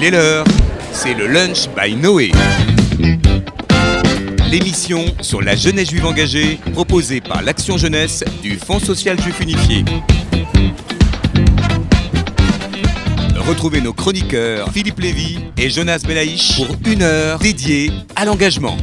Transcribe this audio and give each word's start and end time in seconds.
Il 0.00 0.04
est 0.04 0.10
l'heure, 0.12 0.44
c'est 0.92 1.12
le 1.12 1.26
Lunch 1.26 1.68
by 1.76 1.96
Noé. 1.96 2.30
L'émission 4.48 5.04
sur 5.20 5.42
la 5.42 5.56
jeunesse 5.56 5.90
juive 5.90 6.06
engagée 6.06 6.60
proposée 6.72 7.20
par 7.20 7.42
l'Action 7.42 7.76
Jeunesse 7.76 8.22
du 8.40 8.56
Fonds 8.56 8.78
social 8.78 9.20
juif 9.20 9.40
unifié. 9.40 9.84
Retrouvez 13.34 13.80
nos 13.80 13.92
chroniqueurs 13.92 14.70
Philippe 14.70 15.00
Lévy 15.00 15.40
et 15.56 15.68
Jonas 15.68 16.04
Belaïch 16.06 16.54
pour 16.54 16.76
une 16.86 17.02
heure 17.02 17.40
dédiée 17.40 17.90
à 18.14 18.24
l'engagement. 18.24 18.76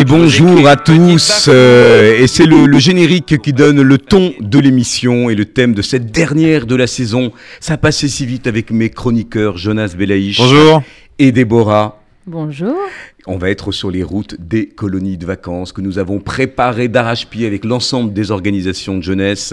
Et 0.00 0.04
bonjour 0.06 0.66
à 0.66 0.76
tous, 0.76 1.50
euh, 1.52 2.22
et 2.22 2.26
c'est 2.26 2.46
le, 2.46 2.64
le 2.64 2.78
générique 2.78 3.36
qui 3.42 3.52
donne 3.52 3.82
le 3.82 3.98
ton 3.98 4.32
de 4.40 4.58
l'émission 4.58 5.28
et 5.28 5.34
le 5.34 5.44
thème 5.44 5.74
de 5.74 5.82
cette 5.82 6.10
dernière 6.10 6.64
de 6.64 6.74
la 6.74 6.86
saison. 6.86 7.32
Ça 7.60 7.74
a 7.74 7.76
passé 7.76 8.08
si 8.08 8.24
vite 8.24 8.46
avec 8.46 8.70
mes 8.70 8.88
chroniqueurs 8.88 9.58
Jonas 9.58 9.92
Belaïch 9.94 10.38
Bonjour. 10.38 10.82
et 11.18 11.32
Déborah. 11.32 12.00
Bonjour. 12.26 12.76
On 13.26 13.36
va 13.36 13.50
être 13.50 13.70
sur 13.70 13.90
les 13.90 14.02
routes 14.02 14.36
des 14.40 14.66
colonies 14.66 15.18
de 15.18 15.26
vacances 15.26 15.72
que 15.72 15.80
nous 15.82 15.98
avons 15.98 16.20
préparées 16.20 16.88
d'arrache-pied 16.88 17.46
avec 17.46 17.64
l'ensemble 17.66 18.12
des 18.14 18.30
organisations 18.30 18.96
de 18.96 19.02
jeunesse. 19.02 19.52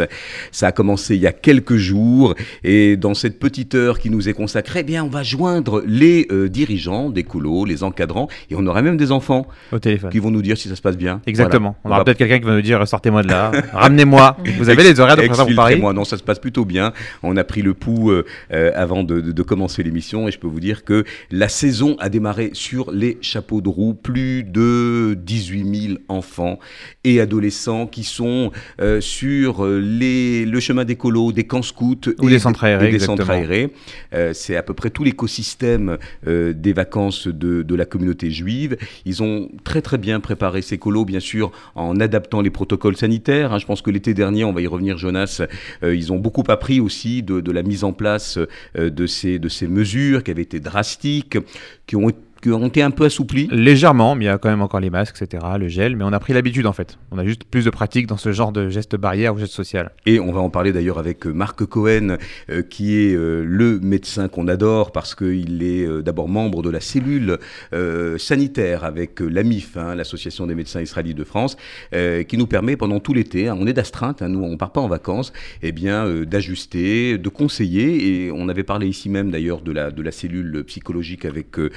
Ça 0.51 0.67
a 0.67 0.71
commencé 0.71 1.15
il 1.15 1.21
y 1.21 1.27
a 1.27 1.33
quelques 1.33 1.75
jours 1.75 2.33
et 2.63 2.95
dans 2.95 3.13
cette 3.13 3.39
petite 3.39 3.75
heure 3.75 3.99
qui 3.99 4.09
nous 4.09 4.29
est 4.29 4.33
consacrée, 4.33 4.79
eh 4.79 4.83
bien, 4.83 5.03
on 5.03 5.09
va 5.09 5.21
joindre 5.23 5.83
les 5.85 6.27
euh, 6.31 6.47
dirigeants 6.47 7.09
des 7.09 7.23
colos, 7.23 7.65
les 7.65 7.83
encadrants 7.83 8.29
et 8.49 8.55
on 8.55 8.65
aura 8.67 8.81
même 8.81 8.95
des 8.95 9.11
enfants 9.11 9.47
Au 9.73 9.79
téléphone. 9.79 10.11
qui 10.11 10.19
vont 10.19 10.31
nous 10.31 10.41
dire 10.41 10.57
si 10.57 10.69
ça 10.69 10.75
se 10.75 10.81
passe 10.81 10.97
bien. 10.97 11.21
Exactement. 11.27 11.75
Voilà. 11.83 11.85
On 11.85 11.89
aura 11.89 11.97
va 11.99 12.03
peut-être 12.05 12.17
quelqu'un 12.19 12.39
qui 12.39 12.45
va 12.45 12.55
nous 12.55 12.61
dire 12.61 12.87
sortez-moi 12.87 13.21
de 13.23 13.27
là, 13.27 13.51
ramenez-moi. 13.73 14.37
Vous 14.57 14.69
avez 14.69 14.83
les 14.83 14.99
horaires 14.99 15.17
de 15.17 15.27
pour 15.27 15.55
Paris. 15.55 15.81
Non, 15.81 16.05
ça 16.05 16.17
se 16.17 16.23
passe 16.23 16.39
plutôt 16.39 16.63
bien. 16.65 16.93
On 17.21 17.35
a 17.37 17.43
pris 17.43 17.61
le 17.61 17.73
pouls 17.73 18.11
euh, 18.11 18.25
euh, 18.53 18.71
avant 18.75 19.03
de, 19.03 19.19
de- 19.19 19.31
de 19.33 19.41
commencer 19.43 19.83
l'émission 19.83 20.27
et 20.27 20.31
je 20.31 20.39
peux 20.39 20.47
vous 20.47 20.59
dire 20.61 20.83
que 20.85 21.03
la 21.31 21.49
saison 21.49 21.95
a 21.99 22.09
démarré 22.09 22.51
sur 22.53 22.91
les 22.91 23.17
chapeaux 23.21 23.56
de 23.61 23.69
roue. 23.69 23.93
Plus 23.93 24.43
de 24.43 25.17
18 25.21 25.87
000 25.87 25.97
enfants 26.07 26.59
et 27.03 27.19
adolescents 27.21 27.87
qui 27.87 28.03
sont 28.03 28.51
euh, 28.81 29.01
sur 29.01 29.65
euh, 29.65 29.79
les, 29.79 30.45
le 30.45 30.59
chemin 30.59 30.85
des 30.85 30.95
colos, 30.95 31.31
des 31.31 31.45
camps 31.45 31.61
scouts 31.61 31.95
Ou 32.19 32.27
et 32.27 32.31
des 32.31 32.39
centres 32.39 32.63
aérés, 32.63 32.91
des 32.91 32.99
centres 32.99 33.21
exactement. 33.23 33.53
aérés. 33.53 33.73
Euh, 34.13 34.31
C'est 34.33 34.55
à 34.55 34.63
peu 34.63 34.73
près 34.73 34.89
tout 34.89 35.03
l'écosystème 35.03 35.97
euh, 36.27 36.53
des 36.53 36.73
vacances 36.73 37.27
de, 37.27 37.63
de 37.63 37.75
la 37.75 37.85
communauté 37.85 38.29
juive. 38.31 38.77
Ils 39.05 39.23
ont 39.23 39.49
très 39.63 39.81
très 39.81 39.97
bien 39.97 40.19
préparé 40.19 40.61
ces 40.61 40.77
colos, 40.77 41.05
bien 41.05 41.19
sûr, 41.19 41.51
en 41.75 41.99
adaptant 41.99 42.41
les 42.41 42.49
protocoles 42.49 42.97
sanitaires. 42.97 43.53
hein. 43.53 43.59
Je 43.59 43.65
pense 43.65 43.81
que 43.81 43.89
l'été 43.91 44.13
dernier, 44.13 44.43
on 44.43 44.53
va 44.53 44.61
y 44.61 44.67
revenir, 44.67 44.97
Jonas, 44.97 45.41
ils 45.83 46.11
ont 46.13 46.17
beaucoup 46.19 46.43
appris 46.47 46.79
aussi 46.79 47.23
de, 47.23 47.41
de 47.41 47.51
la 47.51 47.63
mise 47.63 47.83
en 47.83 47.93
place 47.93 48.39
de, 48.75 49.07
ces, 49.07 49.39
de 49.39 49.49
ces 49.49 49.67
mesures 49.67 50.23
qui 50.23 50.31
avaient 50.31 50.41
été 50.41 50.59
drastiques, 50.59 51.37
qui 51.85 51.95
ont, 51.95 52.07
qui 52.09 52.15
ont 52.53 52.67
été 52.67 52.81
un 52.81 52.91
peu 52.91 53.05
assouplies. 53.05 53.47
Légèrement, 53.51 54.15
mais 54.15 54.25
il 54.25 54.27
y 54.27 54.31
a 54.31 54.37
quand 54.37 54.49
même 54.49 54.61
encore 54.61 54.79
les 54.79 54.89
masques, 54.89 55.21
etc., 55.21 55.43
le 55.59 55.67
gel, 55.67 55.95
mais 55.95 56.03
on 56.03 56.13
a 56.13 56.19
pris 56.19 56.33
l'habitude 56.33 56.65
en 56.65 56.73
fait. 56.73 56.97
On 57.11 57.17
a 57.17 57.25
juste 57.25 57.43
plus 57.43 57.65
de 57.65 57.69
pratique 57.69 58.07
dans 58.07 58.17
ce 58.17 58.31
genre 58.31 58.51
de 58.51 58.69
gestes 58.69 58.95
barrières 58.95 59.35
ou 59.35 59.39
gestes 59.39 59.53
sociaux. 59.53 59.67
Et 60.05 60.19
on 60.19 60.31
va 60.31 60.39
en 60.39 60.49
parler 60.49 60.71
d'ailleurs 60.71 60.97
avec 60.97 61.27
euh, 61.27 61.31
Marc 61.31 61.65
Cohen, 61.65 62.17
euh, 62.49 62.61
qui 62.61 62.95
est 62.95 63.15
euh, 63.15 63.43
le 63.45 63.79
médecin 63.79 64.27
qu'on 64.27 64.47
adore 64.47 64.91
parce 64.91 65.15
qu'il 65.15 65.61
est 65.63 65.85
euh, 65.85 66.01
d'abord 66.01 66.29
membre 66.29 66.61
de 66.61 66.69
la 66.69 66.79
cellule 66.79 67.37
sanitaire 68.17 68.83
avec 68.83 69.19
l'AMIF, 69.19 69.77
hein, 69.77 69.95
l'Association 69.95 70.47
des 70.47 70.55
médecins 70.55 70.81
israélites 70.81 71.17
de 71.17 71.23
France, 71.23 71.57
qui 71.91 72.37
nous 72.37 72.47
permet 72.47 72.75
pendant 72.75 72.99
tout 72.99 73.13
l'été, 73.13 73.47
hein, 73.47 73.57
on 73.59 73.67
est 73.67 73.73
d'astreinte, 73.73 74.21
hein, 74.21 74.29
nous 74.29 74.43
on 74.43 74.57
part 74.57 74.71
pas 74.71 74.81
en 74.81 74.87
vacances, 74.87 75.33
eh 75.61 75.71
bien 75.71 76.07
d'ajuster, 76.23 77.17
de 77.17 77.29
conseiller. 77.29 78.25
Et 78.25 78.31
on 78.31 78.49
avait 78.49 78.63
parlé 78.63 78.87
ici 78.87 79.09
même 79.09 79.31
d'ailleurs 79.31 79.61
de 79.61 79.71
la, 79.71 79.91
de 79.91 80.01
la 80.01 80.11
cellule 80.11 80.63
psychologique 80.65 81.25
avec 81.25 81.59
euh, 81.59 81.71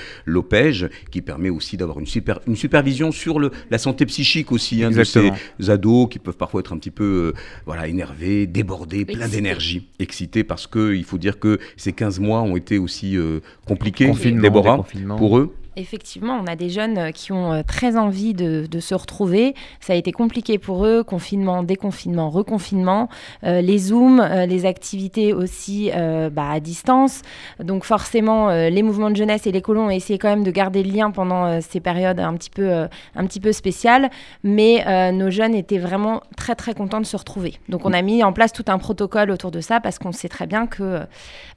qui 1.11 1.23
permet 1.23 1.51
aussi 1.51 1.77
d'avoir 1.77 1.99
une, 1.99 2.07
super, 2.07 2.41
une 2.47 2.57
supervision 2.57 3.13
sur 3.13 3.39
le, 3.39 3.51
la 3.71 3.79
santé 3.79 4.07
psychique 4.07 4.53
aussi 4.53 4.83
hein, 4.85 4.91
de 4.91 5.05
ces 5.05 5.31
ados 5.69 6.09
qui 6.11 6.19
peuvent 6.19 6.37
parfois 6.37 6.61
être 6.61 6.73
un 6.73 6.79
petit 6.79 6.91
peu 6.91 7.33
euh, 7.35 7.41
voilà, 7.67 7.89
énervés, 7.89 8.47
débordés, 8.47 9.05
plein 9.05 9.19
Excités. 9.21 9.37
d'énergie, 9.37 9.89
excités 9.99 10.45
parce 10.45 10.67
que 10.67 10.95
il 10.95 11.05
faut 11.05 11.19
dire 11.19 11.39
que 11.39 11.59
ces 11.77 11.93
15 11.93 12.21
mois 12.21 12.43
ont 12.43 12.57
été 12.57 12.79
aussi 12.79 13.17
euh, 13.17 13.41
compliqués, 13.67 14.07
Confinement, 14.07 14.43
Déborah, 14.43 14.77
déconfinement. 14.77 15.17
pour 15.17 15.39
eux. 15.39 15.55
Effectivement, 15.77 16.37
on 16.43 16.47
a 16.47 16.57
des 16.57 16.69
jeunes 16.69 16.99
euh, 16.99 17.11
qui 17.13 17.31
ont 17.31 17.53
euh, 17.53 17.63
très 17.63 17.97
envie 17.97 18.35
de, 18.35 18.67
se 18.81 18.95
retrouver. 18.95 19.55
Ça 19.81 19.93
a 19.93 19.97
été 19.97 20.11
compliqué 20.11 20.59
pour 20.59 20.85
eux, 20.85 21.05
confinement, 21.05 21.63
déconfinement, 21.63 22.29
reconfinement, 22.31 23.09
euh, 23.45 23.61
les 23.61 23.79
zooms, 23.79 24.21
les 24.49 24.65
activités 24.65 25.35
aussi 25.35 25.91
bah, 26.33 26.51
à 26.51 26.61
distance. 26.61 27.21
Donc 27.63 27.85
forcément, 27.85 28.49
les 28.51 28.83
mouvements 28.83 29.11
de 29.11 29.17
jeunesse 29.17 29.47
et 29.47 29.53
les 29.53 29.61
colons 29.61 29.87
ont 29.87 29.91
essayé 29.91 30.19
quand 30.19 30.29
même 30.29 30.45
de 30.45 30.51
garder 30.51 30.83
le 30.83 30.91
lien 30.91 31.11
pendant 31.11 31.61
ces 31.61 31.81
périodes 31.81 32.21
un 32.21 32.35
petit 32.35 32.49
peu, 32.49 32.71
un 32.73 33.27
petit 33.27 33.41
peu 33.41 33.53
spéciales. 33.53 34.09
Mais 34.43 35.13
nos 35.13 35.31
jeunes 35.31 35.55
étaient 35.55 35.79
vraiment 35.79 36.23
très 36.37 36.55
très 36.55 36.73
contents 36.75 37.01
de 37.01 37.07
se 37.07 37.17
retrouver. 37.17 37.55
Donc 37.69 37.85
on 37.85 37.93
a 37.93 38.01
mis 38.01 38.25
en 38.25 38.33
place 38.33 38.53
tout 38.53 38.65
un 38.69 38.79
protocole 38.79 39.31
autour 39.31 39.51
de 39.51 39.61
ça 39.61 39.81
parce 39.81 39.99
qu'on 39.99 40.13
sait 40.13 40.29
très 40.29 40.47
bien 40.47 40.67
que 40.67 41.01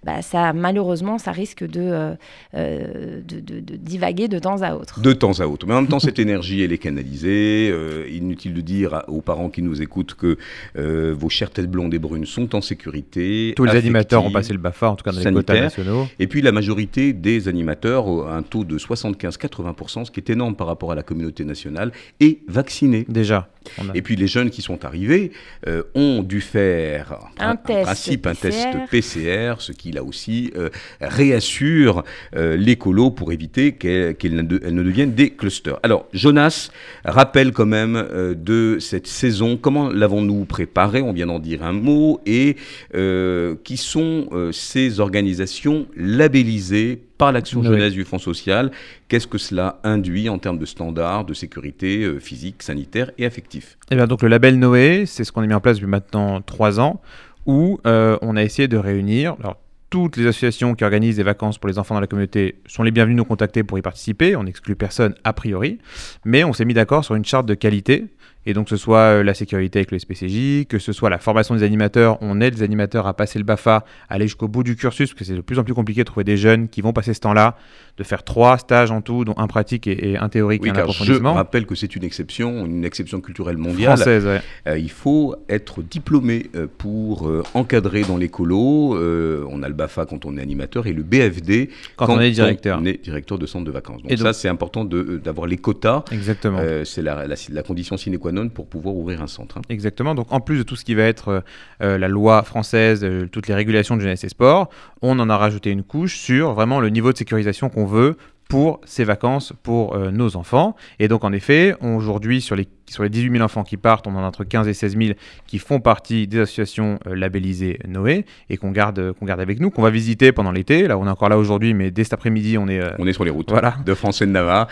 bah, 0.04 0.22
ça, 0.22 0.52
malheureusement, 0.52 1.18
ça 1.18 1.32
risque 1.32 1.64
de, 1.64 2.16
de, 2.54 3.22
de- 3.40 3.60
de 3.60 3.78
divaguer 4.04 4.28
de 4.28 4.40
temps 4.40 4.62
à 4.62 4.74
autre. 4.76 5.00
De 5.00 5.14
temps 5.14 5.40
à 5.40 5.46
autre. 5.46 5.66
Mais 5.68 5.74
en 5.74 5.82
même 5.82 5.90
temps, 5.90 6.00
cette 6.00 6.20
énergie, 6.20 6.62
elle 6.62 6.74
est 6.74 6.78
canalisée. 6.78 7.70
Euh, 7.72 8.08
inutile 8.12 8.54
de 8.54 8.62
dire 8.62 9.04
aux 9.08 9.22
parents 9.22 9.50
qui 9.50 9.62
nous 9.62 9.82
écoutent 9.82 10.14
que 10.16 10.38
euh, 10.78 11.16
vos 11.18 11.30
chères 11.30 11.50
têtes 11.50 11.70
blondes 11.70 11.94
et 11.94 12.00
brunes 12.00 12.26
sont 12.26 12.56
en 12.56 12.62
sécurité. 12.62 13.54
Tous 13.56 13.66
les 13.66 13.78
animateurs 13.78 14.26
ont 14.26 14.32
passé 14.32 14.54
le 14.54 14.60
BAFA, 14.60 14.92
en 14.92 14.96
tout 14.96 15.04
cas 15.04 15.12
dans 15.12 15.20
les 15.20 15.32
quotas 15.32 15.62
nationaux. 15.62 16.08
Et 16.20 16.28
puis 16.28 16.42
la 16.42 16.52
majorité 16.52 17.14
des 17.14 17.48
animateurs, 17.48 18.08
un 18.30 18.42
taux 18.42 18.64
de 18.64 18.78
75-80%, 18.78 20.06
ce 20.06 20.12
qui 20.12 20.20
est 20.20 20.30
énorme 20.30 20.56
par 20.56 20.68
rapport 20.68 20.92
à 20.92 20.96
la 20.96 21.04
communauté 21.04 21.46
nationale, 21.46 21.92
est 22.20 22.40
vacciné. 22.48 23.06
Déjà. 23.08 23.50
A- 23.80 23.84
Et 23.96 24.02
puis 24.02 24.16
les 24.16 24.28
jeunes 24.28 24.50
qui 24.50 24.62
sont 24.62 24.86
arrivés 24.86 25.32
euh, 25.68 25.84
ont 25.96 26.24
dû 26.24 26.42
faire 26.42 27.20
en 27.40 27.44
Un 27.44 27.52
en 27.52 27.56
test 27.56 27.84
principe 27.84 28.28
un 28.28 28.36
test 28.36 28.68
PCR. 28.90 28.90
PCR, 28.90 29.56
ce 29.62 29.72
qui 29.72 29.92
là 29.92 30.04
aussi 30.04 30.52
euh, 30.56 30.70
réassure 31.02 32.04
euh, 32.36 32.56
les 32.58 32.76
colos 32.76 33.12
pour 33.12 33.32
éviter 33.32 33.74
qu'elles 33.74 34.16
ne, 34.24 34.42
ne 34.42 34.84
deviennent 34.84 35.14
des 35.14 35.30
clusters. 35.32 35.80
Alors 35.84 36.08
Jonas 36.14 36.70
rappelle 37.06 37.52
quand 37.52 37.66
même 37.66 37.96
euh, 37.96 38.34
de 38.36 38.78
cette 38.80 39.08
saison, 39.08 39.58
comment 39.58 39.90
l'avons-nous 39.90 40.46
préparée 40.46 41.02
On 41.02 41.14
vient 41.14 41.28
d'en 41.28 41.40
dire 41.40 41.64
un 41.64 41.74
mot. 41.74 42.22
Et 42.26 42.56
euh, 42.96 43.56
qui 43.64 43.78
sont 43.78 44.28
euh, 44.32 44.52
ces 44.52 45.00
organisations 45.00 45.88
labellisées 45.96 47.02
par 47.18 47.32
l'Action 47.32 47.60
Oui. 47.62 47.68
jeunesse 47.68 47.94
du 47.94 48.04
Fonds 48.06 48.20
social 48.20 48.72
Qu'est-ce 49.08 49.28
que 49.28 49.38
cela 49.38 49.80
induit 49.84 50.30
en 50.30 50.40
termes 50.40 50.58
de 50.58 50.66
standards 50.66 51.26
de 51.26 51.34
sécurité 51.34 52.04
euh, 52.04 52.20
physique, 52.20 52.64
sanitaire 52.64 53.12
et 53.18 53.26
affectif? 53.26 53.78
Eh 53.92 53.96
bien, 53.96 54.08
donc 54.08 54.22
le 54.22 54.28
label 54.28 54.58
Noé, 54.60 55.06
c'est 55.06 55.24
ce 55.24 55.32
qu'on 55.32 55.42
a 55.44 55.48
mis 55.48 55.54
en 55.54 55.60
place 55.62 55.78
depuis 55.78 55.90
maintenant 55.90 56.42
trois 56.42 56.80
ans, 56.80 57.02
où 57.46 57.80
euh, 57.86 58.18
on 58.22 58.36
a 58.36 58.44
essayé 58.44 58.68
de 58.68 58.78
réunir. 58.78 59.36
Alors, 59.40 59.58
toutes 59.90 60.18
les 60.18 60.26
associations 60.26 60.74
qui 60.74 60.84
organisent 60.84 61.18
des 61.18 61.24
vacances 61.24 61.60
pour 61.60 61.68
les 61.68 61.78
enfants 61.78 61.94
dans 61.94 62.02
la 62.02 62.08
communauté 62.08 62.56
sont 62.66 62.82
les 62.82 62.90
bienvenues 62.90 63.14
nous 63.14 63.26
contacter 63.26 63.64
pour 63.64 63.78
y 63.78 63.84
participer. 63.84 64.36
On 64.36 64.44
n'exclut 64.44 64.76
personne 64.76 65.14
a 65.24 65.34
priori, 65.34 65.78
mais 66.26 66.44
on 66.44 66.52
s'est 66.52 66.66
mis 66.66 66.74
d'accord 66.74 67.06
sur 67.06 67.14
une 67.14 67.26
charte 67.26 67.46
de 67.46 67.54
qualité. 67.54 68.06
Et 68.46 68.54
donc, 68.54 68.66
que 68.66 68.70
ce 68.72 68.78
soit 68.78 68.98
euh, 69.00 69.24
la 69.24 69.34
sécurité 69.34 69.80
avec 69.80 69.92
le 69.92 70.00
SPCJ, 70.00 70.66
que 70.68 70.80
ce 70.80 70.92
soit 70.92 71.10
la 71.10 71.18
formation 71.18 71.56
des 71.56 71.64
animateurs, 71.64 72.18
on 72.22 72.42
aide 72.42 72.56
les 72.56 72.64
animateurs 72.64 73.08
à 73.08 73.14
passer 73.14 73.40
le 73.40 73.46
BAFA, 73.46 73.86
aller 74.10 74.26
jusqu'au 74.28 74.48
bout 74.48 74.64
du 74.64 74.76
cursus, 74.76 75.10
parce 75.10 75.20
que 75.20 75.24
c'est 75.26 75.36
de 75.36 75.42
plus 75.42 75.60
en 75.60 75.64
plus 75.64 75.74
compliqué 75.74 76.02
de 76.02 76.06
trouver 76.06 76.24
des 76.26 76.36
jeunes 76.38 76.68
qui 76.68 76.82
vont 76.82 76.92
passer 76.94 77.14
ce 77.14 77.20
temps-là, 77.22 77.56
de 77.98 78.04
faire 78.04 78.24
trois 78.24 78.58
stages 78.58 78.92
en 78.92 79.02
tout, 79.02 79.24
dont 79.24 79.36
un 79.38 79.48
pratique 79.48 79.88
et, 79.88 80.12
et 80.12 80.18
un 80.18 80.28
théorique 80.28 80.62
Oui, 80.64 80.70
et 80.70 80.72
un 80.72 80.76
car 80.76 80.86
je 80.88 80.92
approfondissement. 80.92 81.34
rappelle 81.36 81.66
que 81.66 81.76
c'est 81.76 81.96
une 81.96 82.04
exception, 82.04 82.66
une 82.66 82.84
exception 82.86 83.22
culturelle 83.22 83.58
mondiale. 83.58 83.96
Française, 83.98 84.26
ouais. 84.26 84.42
Euh, 84.68 84.78
il 84.78 84.90
faut 84.92 85.36
être 85.48 85.82
diplômé 85.84 86.48
euh, 86.56 86.68
pour 86.78 87.28
euh, 87.30 87.44
encadrer 87.54 88.02
dans 88.02 88.18
les 88.18 88.30
colos. 88.30 88.96
Euh, 88.98 89.46
on 89.50 89.64
a 89.64 89.68
le 89.70 89.74
BAFA 89.76 90.06
quand 90.06 90.26
on 90.26 90.36
est 90.38 90.42
animateur 90.42 90.88
et 90.88 90.94
le 90.94 91.04
BFD 91.04 91.70
Quand 91.96 92.10
on 92.10 92.20
est 92.20 92.32
directeur. 92.32 92.80
on 92.82 92.86
est 92.86 93.02
directeur 93.02 93.38
de 93.38 93.46
centre 93.46 93.66
de 93.66 93.72
vacances. 93.72 94.02
Donc, 94.02 94.12
Et 94.12 94.16
donc- 94.16 94.26
ça, 94.28 94.34
c'est 94.34 94.50
important 94.50 94.84
d'avoir 94.86 95.48
les 95.48 95.58
quotas. 95.58 96.04
Exactement. 96.12 96.60
C'est 96.84 97.02
la, 97.04 97.26
la- 97.28 97.36
la 97.50 97.64
condition 97.64 97.96
sine 97.96 98.18
qua 98.18 98.32
non 98.32 98.33
pour 98.52 98.68
pouvoir 98.68 98.96
ouvrir 98.96 99.22
un 99.22 99.28
centre. 99.28 99.58
hein. 99.58 99.62
Exactement. 99.70 100.16
Donc, 100.16 100.32
en 100.32 100.40
plus 100.40 100.58
de 100.58 100.64
tout 100.64 100.76
ce 100.76 100.84
qui 100.86 100.96
va 100.96 101.04
être 101.04 101.28
euh, 101.30 101.40
euh, 101.82 101.98
la 101.98 102.08
loi 102.08 102.44
française, 102.44 103.04
euh, 103.04 103.28
toutes 103.32 103.48
les 103.48 103.54
régulations 103.56 103.96
de 103.96 104.02
jeunesse 104.02 104.24
et 104.24 104.30
sport, 104.30 104.70
on 105.02 105.20
en 105.20 105.30
a 105.30 105.38
rajouté 105.38 105.72
une 105.72 105.84
couche 105.84 106.18
sur 106.18 106.54
vraiment 106.54 106.80
le 106.80 106.90
niveau 106.90 107.12
de 107.12 107.18
sécurisation 107.18 107.70
qu'on 107.70 107.86
veut 107.86 108.18
pour 108.50 108.82
ces 108.86 109.04
vacances 109.04 109.54
pour 109.64 109.96
euh, 109.96 110.12
nos 110.12 110.36
enfants. 110.36 110.76
Et 111.00 111.08
donc, 111.08 111.24
en 111.24 111.32
effet, 111.34 111.76
aujourd'hui, 111.82 112.40
sur 112.42 112.56
les, 112.56 112.68
sur 112.88 113.02
les 113.02 113.10
18 113.10 113.32
000 113.32 113.44
enfants 113.44 113.64
qui 113.64 113.78
partent, 113.78 114.06
on 114.06 114.16
en 114.16 114.20
a 114.24 114.28
entre 114.28 114.44
15 114.44 114.68
et 114.68 114.74
16 114.74 114.96
000 114.98 115.14
qui 115.48 115.58
font 115.58 115.80
partie 115.80 116.28
des 116.28 116.40
associations 116.42 117.00
euh, 117.08 117.16
labellisées 117.16 117.80
Noé 117.88 118.26
et 118.50 118.58
qu'on 118.58 118.72
garde, 118.72 119.00
euh, 119.00 119.14
qu'on 119.14 119.26
garde 119.26 119.40
avec 119.40 119.60
nous, 119.60 119.72
qu'on 119.72 119.82
va 119.82 119.90
visiter 119.90 120.32
pendant 120.32 120.52
l'été. 120.52 120.88
Là, 120.88 120.98
on 121.00 121.08
est 121.08 121.10
encore 121.10 121.30
là 121.30 121.38
aujourd'hui, 121.40 121.74
mais 121.74 121.90
dès 121.90 122.04
cet 122.04 122.14
après-midi, 122.14 122.58
on 122.60 122.68
est. 122.68 122.80
euh, 122.80 122.92
On 123.00 123.08
est 123.08 123.14
sur 123.14 123.24
les 123.26 123.32
routes 123.32 123.50
Voilà. 123.50 123.76
de 123.86 123.94
France 123.96 124.22
et 124.22 124.26
de 124.28 124.32
Navarre. 124.32 124.68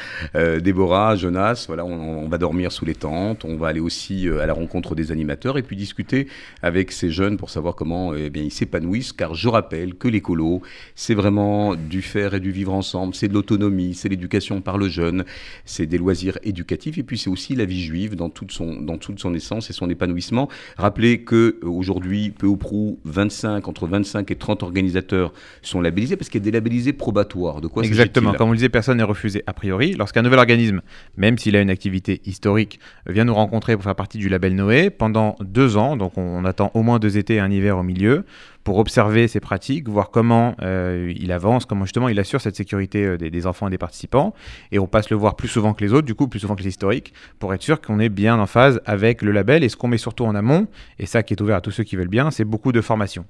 Déborah, 0.59 1.15
Jonas, 1.15 1.65
voilà, 1.67 1.85
on, 1.85 2.23
on 2.23 2.27
va 2.27 2.37
dormir 2.37 2.71
sous 2.71 2.85
les 2.85 2.95
tentes. 2.95 3.45
On 3.45 3.57
va 3.57 3.67
aller 3.67 3.79
aussi 3.79 4.27
à 4.41 4.45
la 4.45 4.53
rencontre 4.53 4.95
des 4.95 5.11
animateurs 5.11 5.57
et 5.57 5.63
puis 5.63 5.75
discuter 5.75 6.27
avec 6.61 6.91
ces 6.91 7.09
jeunes 7.09 7.37
pour 7.37 7.49
savoir 7.49 7.75
comment 7.75 8.13
eh 8.15 8.29
bien, 8.29 8.43
ils 8.43 8.51
s'épanouissent. 8.51 9.13
Car 9.13 9.33
je 9.35 9.47
rappelle 9.49 9.95
que 9.95 10.07
l'écolo, 10.07 10.61
c'est 10.95 11.13
vraiment 11.15 11.75
du 11.75 12.01
faire 12.01 12.33
et 12.33 12.39
du 12.39 12.51
vivre 12.51 12.73
ensemble. 12.73 13.15
C'est 13.15 13.27
de 13.27 13.33
l'autonomie, 13.33 13.60
c'est 13.93 14.09
l'éducation 14.09 14.61
par 14.61 14.77
le 14.77 14.87
jeune, 14.87 15.25
c'est 15.65 15.85
des 15.85 15.97
loisirs 15.97 16.37
éducatifs 16.43 16.97
et 16.97 17.03
puis 17.03 17.17
c'est 17.17 17.29
aussi 17.29 17.55
la 17.55 17.65
vie 17.65 17.81
juive 17.81 18.15
dans 18.15 18.29
toute 18.29 18.51
son, 18.51 18.81
dans 18.81 18.97
toute 18.97 19.19
son 19.19 19.33
essence 19.33 19.69
et 19.69 19.73
son 19.73 19.89
épanouissement. 19.89 20.49
Rappelez 20.77 21.21
que 21.23 21.59
euh, 21.63 21.67
aujourd'hui, 21.67 22.31
peu 22.31 22.47
ou 22.47 22.57
prou, 22.57 22.99
25, 23.05 23.67
entre 23.67 23.87
25 23.87 24.29
et 24.31 24.35
30 24.35 24.63
organisateurs 24.63 25.33
sont 25.61 25.81
labellisés 25.81 26.15
parce 26.15 26.29
qu'il 26.29 26.41
y 26.41 26.43
a 26.43 26.45
des 26.45 26.51
labellisés 26.51 26.93
probatoires. 26.93 27.61
De 27.61 27.67
quoi 27.67 27.83
Exactement. 27.83 28.33
Comme 28.33 28.49
on 28.49 28.51
le 28.51 28.57
disait, 28.57 28.69
personne 28.69 28.97
n'est 28.97 29.03
refusé 29.03 29.43
a 29.47 29.53
priori. 29.53 29.93
Lorsqu'un 29.93 30.21
nouvel 30.21 30.39
organisme, 30.39 30.81
même 31.17 31.37
s'il 31.37 31.55
a 31.55 31.61
une 31.61 31.69
activité 31.69 32.21
historique, 32.25 32.79
vient 33.07 33.25
nous 33.25 33.35
rencontrer 33.35 33.75
pour 33.75 33.83
faire 33.83 33.95
partie 33.95 34.17
du 34.17 34.29
label 34.29 34.55
Noé 34.55 34.89
pendant 34.89 35.35
deux 35.41 35.77
ans, 35.77 35.97
donc 35.97 36.17
on, 36.17 36.21
on 36.21 36.45
attend 36.45 36.71
au 36.73 36.83
moins 36.83 36.99
deux 36.99 37.17
étés 37.17 37.35
et 37.35 37.39
un 37.39 37.51
hiver 37.51 37.77
au 37.77 37.83
milieu, 37.83 38.25
pour 38.63 38.77
observer 38.77 39.27
ses 39.27 39.39
pratiques, 39.39 39.87
voir 39.89 40.11
comment 40.11 40.55
euh, 40.61 41.13
il 41.15 41.31
avance, 41.31 41.65
comment 41.65 41.85
justement 41.85 42.09
il 42.09 42.19
assure 42.19 42.41
cette 42.41 42.55
sécurité 42.55 43.05
euh, 43.05 43.17
des, 43.17 43.29
des 43.29 43.47
enfants 43.47 43.67
et 43.67 43.71
des 43.71 43.77
participants. 43.77 44.33
Et 44.71 44.79
on 44.79 44.87
passe 44.87 45.09
le 45.09 45.17
voir 45.17 45.35
plus 45.35 45.47
souvent 45.47 45.73
que 45.73 45.83
les 45.83 45.93
autres, 45.93 46.05
du 46.05 46.15
coup 46.15 46.27
plus 46.27 46.39
souvent 46.39 46.55
que 46.55 46.63
les 46.63 46.69
historiques, 46.69 47.13
pour 47.39 47.53
être 47.53 47.61
sûr 47.61 47.81
qu'on 47.81 47.99
est 47.99 48.09
bien 48.09 48.39
en 48.39 48.47
phase 48.47 48.81
avec 48.85 49.21
le 49.21 49.31
label. 49.31 49.63
Et 49.63 49.69
ce 49.69 49.75
qu'on 49.75 49.87
met 49.87 49.97
surtout 49.97 50.25
en 50.25 50.35
amont, 50.35 50.67
et 50.99 51.05
ça 51.05 51.23
qui 51.23 51.33
est 51.33 51.41
ouvert 51.41 51.57
à 51.57 51.61
tous 51.61 51.71
ceux 51.71 51.83
qui 51.83 51.95
veulent 51.95 52.07
bien, 52.07 52.31
c'est 52.31 52.45
beaucoup 52.45 52.71
de 52.71 52.81
formation. 52.81 53.25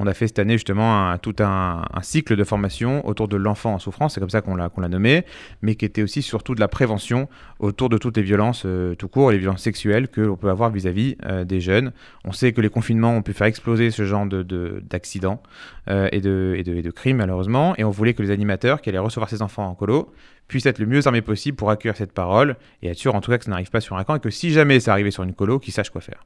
On 0.00 0.06
a 0.06 0.14
fait 0.14 0.28
cette 0.28 0.38
année 0.38 0.54
justement 0.54 1.18
tout 1.18 1.34
un, 1.40 1.82
cycle 2.02 2.36
de 2.36 2.44
formation 2.44 3.06
autour 3.06 3.26
de 3.26 3.36
l'enfant 3.36 3.74
en 3.74 3.78
souffrance, 3.80 4.14
c'est 4.14 4.20
comme 4.20 4.30
ça 4.30 4.40
qu'on 4.40 4.54
l'a 4.54 4.88
nommé, 4.88 5.24
mais 5.60 5.74
qui 5.74 5.84
était 5.84 6.02
aussi 6.02 6.22
surtout 6.22 6.54
de 6.54 6.60
la 6.60 6.68
prévention 6.68 7.28
autour 7.58 7.88
de 7.88 7.98
toutes 7.98 8.16
les 8.16 8.22
violences 8.22 8.62
euh, 8.64 8.94
tout 8.94 9.08
court, 9.08 9.32
les 9.32 9.38
violences 9.38 9.62
sexuelles 9.62 10.06
que 10.08 10.20
l'on 10.20 10.36
peut 10.36 10.50
avoir 10.50 10.70
vis-à-vis 10.70 11.16
euh, 11.26 11.44
des 11.44 11.60
jeunes. 11.60 11.92
On 12.24 12.30
sait 12.30 12.52
que 12.52 12.60
les 12.60 12.68
confinements 12.70 13.16
ont 13.16 13.22
pu 13.22 13.32
faire 13.32 13.48
exploser 13.48 13.90
ce 13.90 14.04
genre 14.04 14.24
de- 14.26 14.44
de- 14.44 14.80
d'accidents 14.88 15.42
euh, 15.90 16.08
et 16.12 16.20
de 16.20 16.90
crimes 16.92 17.16
malheureusement, 17.16 17.74
et 17.76 17.82
on 17.84 17.90
voulait 17.90 18.14
que 18.14 18.22
les 18.22 18.30
animateurs 18.30 18.80
qui 18.80 18.88
allaient 18.90 18.98
recevoir 18.98 19.28
ces 19.28 19.42
enfants 19.42 19.66
en 19.66 19.74
colo 19.74 20.12
puissent 20.48 20.66
être 20.66 20.78
le 20.78 20.86
mieux 20.86 21.06
armés 21.06 21.20
possible 21.20 21.56
pour 21.56 21.70
accueillir 21.70 21.96
cette 21.96 22.12
parole 22.12 22.56
et 22.82 22.88
être 22.88 22.96
sûr 22.96 23.14
en 23.14 23.20
tout 23.20 23.30
cas 23.30 23.38
que 23.38 23.44
ça 23.44 23.50
n'arrive 23.50 23.70
pas 23.70 23.80
sur 23.80 23.96
un 23.96 24.04
camp 24.04 24.16
et 24.16 24.20
que 24.20 24.30
si 24.30 24.50
jamais 24.50 24.80
ça 24.80 24.92
arrivait 24.92 25.10
sur 25.10 25.22
une 25.22 25.34
colo, 25.34 25.58
qu'ils 25.58 25.74
sachent 25.74 25.90
quoi 25.90 26.00
faire. 26.00 26.24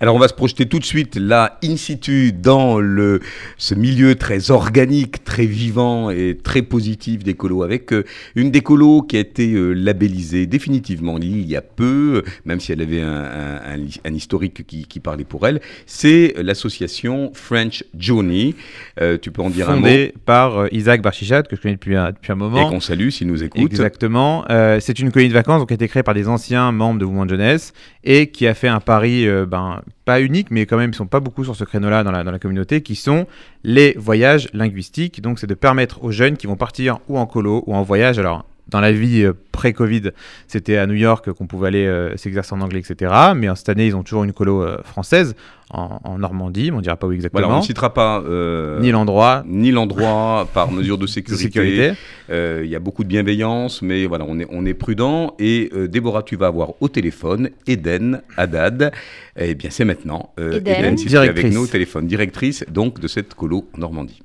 Alors 0.00 0.14
on 0.14 0.18
va 0.18 0.28
se 0.28 0.34
projeter 0.34 0.66
tout 0.66 0.78
de 0.78 0.84
suite 0.84 1.16
là, 1.16 1.58
in 1.62 1.76
situ, 1.76 2.32
dans 2.32 2.78
le, 2.78 3.20
ce 3.58 3.74
milieu 3.74 4.14
très 4.14 4.52
organique, 4.52 5.23
très 5.34 5.46
vivant 5.46 6.10
et 6.10 6.36
très 6.40 6.62
positif 6.62 7.24
des 7.24 7.34
colos, 7.34 7.64
avec 7.64 7.92
euh, 7.92 8.04
une 8.36 8.50
des 8.52 8.60
colos 8.60 9.02
qui 9.02 9.16
a 9.16 9.20
été 9.20 9.52
euh, 9.54 9.72
labellisée 9.72 10.46
définitivement 10.46 11.16
il 11.18 11.44
y 11.54 11.56
a 11.56 11.60
peu, 11.62 12.22
même 12.44 12.60
si 12.60 12.70
elle 12.72 12.82
avait 12.82 13.00
un, 13.00 13.24
un- 13.42 13.74
un 13.74 13.78
un 14.04 14.14
historique 14.14 14.64
qui, 14.66 14.86
qui 14.86 15.00
parlait 15.00 15.24
pour 15.24 15.46
elle, 15.48 15.60
c'est 15.86 16.34
l'association 16.48 17.32
French 17.34 17.82
Journey. 17.98 18.54
Euh, 19.00 19.18
tu 19.20 19.30
peux 19.32 19.42
en 19.42 19.50
dire 19.50 19.66
Fondé 19.66 20.14
par 20.24 20.58
euh, 20.58 20.68
Isaac 20.70 21.02
Barchichat, 21.02 21.42
que 21.42 21.56
je 21.56 21.60
connais 21.62 21.74
depuis 21.74 21.96
un, 21.96 22.10
depuis 22.12 22.30
un 22.30 22.34
un 22.34 22.38
mot 22.38 22.48
moment. 22.50 22.68
et 22.68 22.70
qu'on 22.70 22.80
salue 22.80 23.08
s'il 23.10 23.26
nous 23.28 23.42
écoute. 23.42 23.60
Exactement. 23.62 24.44
Euh, 24.50 24.78
c'est 24.80 24.98
une 25.00 25.10
colonie 25.10 25.28
de 25.30 25.34
vacances 25.34 25.58
donc, 25.60 25.68
qui 25.68 25.74
a 25.74 25.78
été 25.80 25.88
créée 25.88 26.02
par 26.02 26.14
des 26.14 26.28
anciens 26.28 26.70
membres 26.72 26.98
de 27.00 27.04
Mouvement 27.04 27.24
de 27.26 27.30
Jeunesse 27.30 27.72
et 28.04 28.28
qui 28.28 28.46
a 28.46 28.54
fait 28.54 28.68
un 28.68 28.80
pari, 28.80 29.26
euh, 29.26 29.46
ben, 29.46 29.82
pas 30.04 30.20
unique, 30.20 30.50
mais 30.50 30.66
quand 30.66 30.76
même, 30.76 30.90
ils 30.90 30.96
sont 30.96 31.06
pas 31.06 31.20
beaucoup 31.20 31.44
sur 31.44 31.56
ce 31.56 31.64
créneau-là 31.64 32.04
dans 32.04 32.12
la, 32.12 32.24
dans 32.24 32.30
la 32.30 32.38
communauté, 32.38 32.82
qui 32.82 32.94
sont 32.94 33.26
les 33.62 33.94
voyages 33.96 34.48
linguistiques. 34.52 35.20
Donc, 35.20 35.38
c'est 35.38 35.46
de 35.46 35.54
permettre 35.54 36.02
aux 36.04 36.10
jeunes 36.10 36.36
qui 36.36 36.46
vont 36.46 36.56
partir 36.56 36.98
ou 37.08 37.18
en 37.18 37.26
colo 37.26 37.64
ou 37.66 37.74
en 37.74 37.82
voyage. 37.82 38.18
Alors, 38.18 38.44
dans 38.68 38.80
la 38.80 38.92
vie 38.92 39.22
euh, 39.22 39.32
pré-Covid, 39.52 40.10
c'était 40.48 40.76
à 40.78 40.86
New 40.86 40.94
York 40.94 41.30
qu'on 41.32 41.46
pouvait 41.46 41.68
aller 41.68 41.86
euh, 41.86 42.16
s'exercer 42.16 42.54
en 42.54 42.60
anglais, 42.60 42.80
etc. 42.80 43.12
Mais 43.36 43.48
euh, 43.48 43.54
cette 43.54 43.68
année, 43.68 43.86
ils 43.86 43.94
ont 43.96 44.02
toujours 44.02 44.24
une 44.24 44.32
colo 44.32 44.62
euh, 44.62 44.78
française 44.84 45.36
en, 45.70 46.00
en 46.04 46.18
Normandie, 46.18 46.70
mais 46.70 46.78
on 46.78 46.80
dira 46.80 46.96
pas 46.96 47.06
où 47.06 47.12
exactement. 47.12 47.40
Voilà, 47.42 47.56
on 47.56 47.60
ne 47.60 47.64
citera 47.64 47.92
pas 47.92 48.20
euh, 48.20 48.80
Ni 48.80 48.90
l'endroit, 48.90 49.44
ni 49.46 49.70
l'endroit 49.70 50.48
par 50.54 50.70
mesure 50.70 50.98
de 50.98 51.06
sécurité. 51.06 51.92
Euh, 52.30 52.62
Il 52.64 52.70
y 52.70 52.76
a 52.76 52.80
beaucoup 52.80 53.04
de 53.04 53.08
bienveillance, 53.08 53.82
mais 53.82 54.06
voilà, 54.06 54.24
on 54.28 54.38
est, 54.38 54.46
on 54.50 54.64
est 54.66 54.74
prudent. 54.74 55.34
Et 55.38 55.70
euh, 55.74 55.88
Déborah, 55.88 56.22
tu 56.22 56.36
vas 56.36 56.46
avoir 56.46 56.70
au 56.80 56.88
téléphone 56.88 57.50
Eden 57.66 58.22
Haddad. 58.36 58.92
Eh 59.38 59.54
bien, 59.54 59.70
c'est 59.70 59.84
maintenant. 59.84 60.30
Euh, 60.38 60.58
Eden. 60.58 60.96
si 60.96 61.06
tu 61.06 61.12
es 61.12 61.16
avec 61.16 61.32
Directrice. 61.34 61.54
nous 61.54 61.64
au 61.64 61.66
téléphone, 61.66 62.06
directrice 62.06 62.64
donc 62.70 63.00
de 63.00 63.08
cette 63.08 63.34
colo 63.34 63.68
en 63.74 63.78
Normandie. 63.78 64.22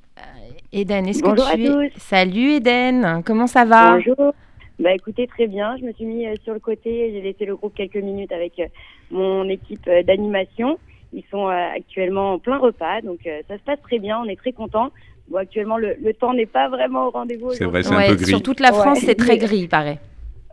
Eden, 0.72 1.08
est-ce 1.08 1.22
Bonjour 1.24 1.46
que 1.46 1.52
à 1.52 1.56
tu 1.56 1.64
es... 1.64 1.90
tous. 1.90 2.00
Salut 2.00 2.52
Eden, 2.54 3.24
comment 3.26 3.48
ça 3.48 3.66
va 3.66 3.96
Bonjour. 3.96 4.34
Bah 4.80 4.94
écoutez, 4.94 5.28
très 5.28 5.48
bien. 5.48 5.76
Je 5.78 5.86
me 5.86 5.92
suis 5.94 6.06
mis 6.06 6.26
euh, 6.28 6.36
sur 6.44 6.54
le 6.54 6.60
côté. 6.60 7.12
J'ai 7.12 7.22
laissé 7.22 7.46
le 7.46 7.56
groupe 7.56 7.74
quelques 7.76 7.98
minutes 7.98 8.32
avec 8.32 8.60
euh, 8.60 8.66
mon 9.12 9.48
équipe 9.50 9.86
euh, 9.88 10.04
d'animation. 10.04 10.78
Ils 11.12 11.24
sont 11.32 11.48
actuellement 11.48 12.34
en 12.34 12.40
plein 12.40 12.60
repas, 12.60 13.02
donc 13.02 13.22
ça 13.48 13.58
se 13.58 13.64
passe 13.64 13.82
très 13.82 13.98
bien. 13.98 14.20
On 14.24 14.26
est 14.30 14.36
très 14.36 14.52
contents. 14.52 14.92
Bon, 15.28 15.38
actuellement, 15.38 15.78
le, 15.80 15.96
le 16.00 16.14
temps 16.14 16.36
n'est 16.36 16.46
pas 16.46 16.70
vraiment 16.70 17.08
au 17.08 17.10
rendez-vous. 17.10 17.50
C'est 17.54 17.66
vrai, 17.66 17.82
c'est 17.82 17.96
un 17.96 18.08
peu 18.10 18.14
gris. 18.16 18.26
Sur 18.28 18.44
toute 18.44 18.60
la 18.60 18.72
France, 18.72 19.00
Ouais. 19.00 19.06
c'est 19.08 19.16
très 19.16 19.38
gris, 19.40 19.58
il 19.62 19.70
paraît. 19.70 19.98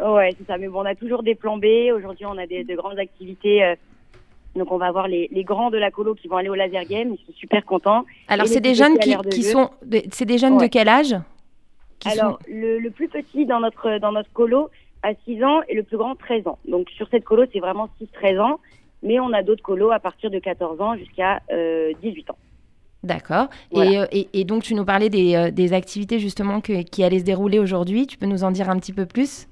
Ouais, 0.02 0.30
c'est 0.38 0.46
ça. 0.46 0.56
Mais 0.56 0.68
bon, 0.68 0.80
on 0.80 0.86
a 0.86 0.94
toujours 0.94 1.22
des 1.22 1.34
plans 1.34 1.58
B. 1.58 1.66
Aujourd'hui, 1.94 2.24
on 2.24 2.38
a 2.38 2.46
des, 2.46 2.64
de 2.64 2.74
grandes 2.74 2.98
activités. 2.98 3.74
Donc, 4.56 4.72
on 4.72 4.78
va 4.78 4.86
avoir 4.86 5.06
les, 5.08 5.28
les 5.32 5.44
grands 5.44 5.70
de 5.70 5.78
la 5.78 5.90
colo 5.90 6.14
qui 6.14 6.28
vont 6.28 6.36
aller 6.36 6.48
au 6.48 6.54
laser 6.54 6.84
game. 6.84 7.12
Ils 7.14 7.26
sont 7.26 7.32
super 7.38 7.64
contents. 7.64 8.04
Alors, 8.28 8.46
c'est 8.46 8.60
des 8.60 8.74
jeunes 8.74 8.98
qui, 8.98 9.42
sont... 9.42 9.70
C'est 10.10 10.24
des 10.24 10.38
jeunes 10.38 10.58
de 10.58 10.66
quel 10.66 10.88
âge? 10.88 11.14
Alors, 12.04 12.38
le, 12.48 12.78
le 12.78 12.90
plus 12.90 13.08
petit 13.08 13.46
dans 13.46 13.60
notre, 13.60 13.98
dans 13.98 14.12
notre 14.12 14.30
colo 14.32 14.70
a 15.02 15.12
6 15.24 15.42
ans 15.44 15.60
et 15.68 15.74
le 15.74 15.82
plus 15.82 15.96
grand 15.96 16.14
13 16.14 16.46
ans. 16.46 16.58
Donc, 16.68 16.88
sur 16.90 17.08
cette 17.10 17.24
colo, 17.24 17.44
c'est 17.52 17.60
vraiment 17.60 17.88
6-13 18.22 18.40
ans. 18.40 18.60
Mais 19.02 19.20
on 19.20 19.32
a 19.32 19.42
d'autres 19.42 19.62
colos 19.62 19.90
à 19.90 19.98
partir 20.00 20.30
de 20.30 20.38
14 20.38 20.80
ans 20.80 20.96
jusqu'à 20.96 21.40
euh, 21.52 21.92
18 22.02 22.30
ans. 22.30 22.38
D'accord. 23.02 23.48
Voilà. 23.70 23.90
Et, 23.90 23.98
euh, 23.98 24.06
et, 24.10 24.28
et 24.40 24.44
donc, 24.44 24.62
tu 24.62 24.74
nous 24.74 24.84
parlais 24.84 25.10
des, 25.10 25.34
euh, 25.36 25.50
des 25.50 25.72
activités 25.74 26.18
justement 26.18 26.60
que- 26.60 26.82
qui 26.82 27.04
allaient 27.04 27.20
se 27.20 27.24
dérouler 27.24 27.58
aujourd'hui. 27.58 28.06
Tu 28.06 28.16
peux 28.18 28.26
nous 28.26 28.42
en 28.42 28.50
dire 28.50 28.68
un 28.70 28.78
petit 28.78 28.92
peu 28.92 29.06
plus? 29.06 29.46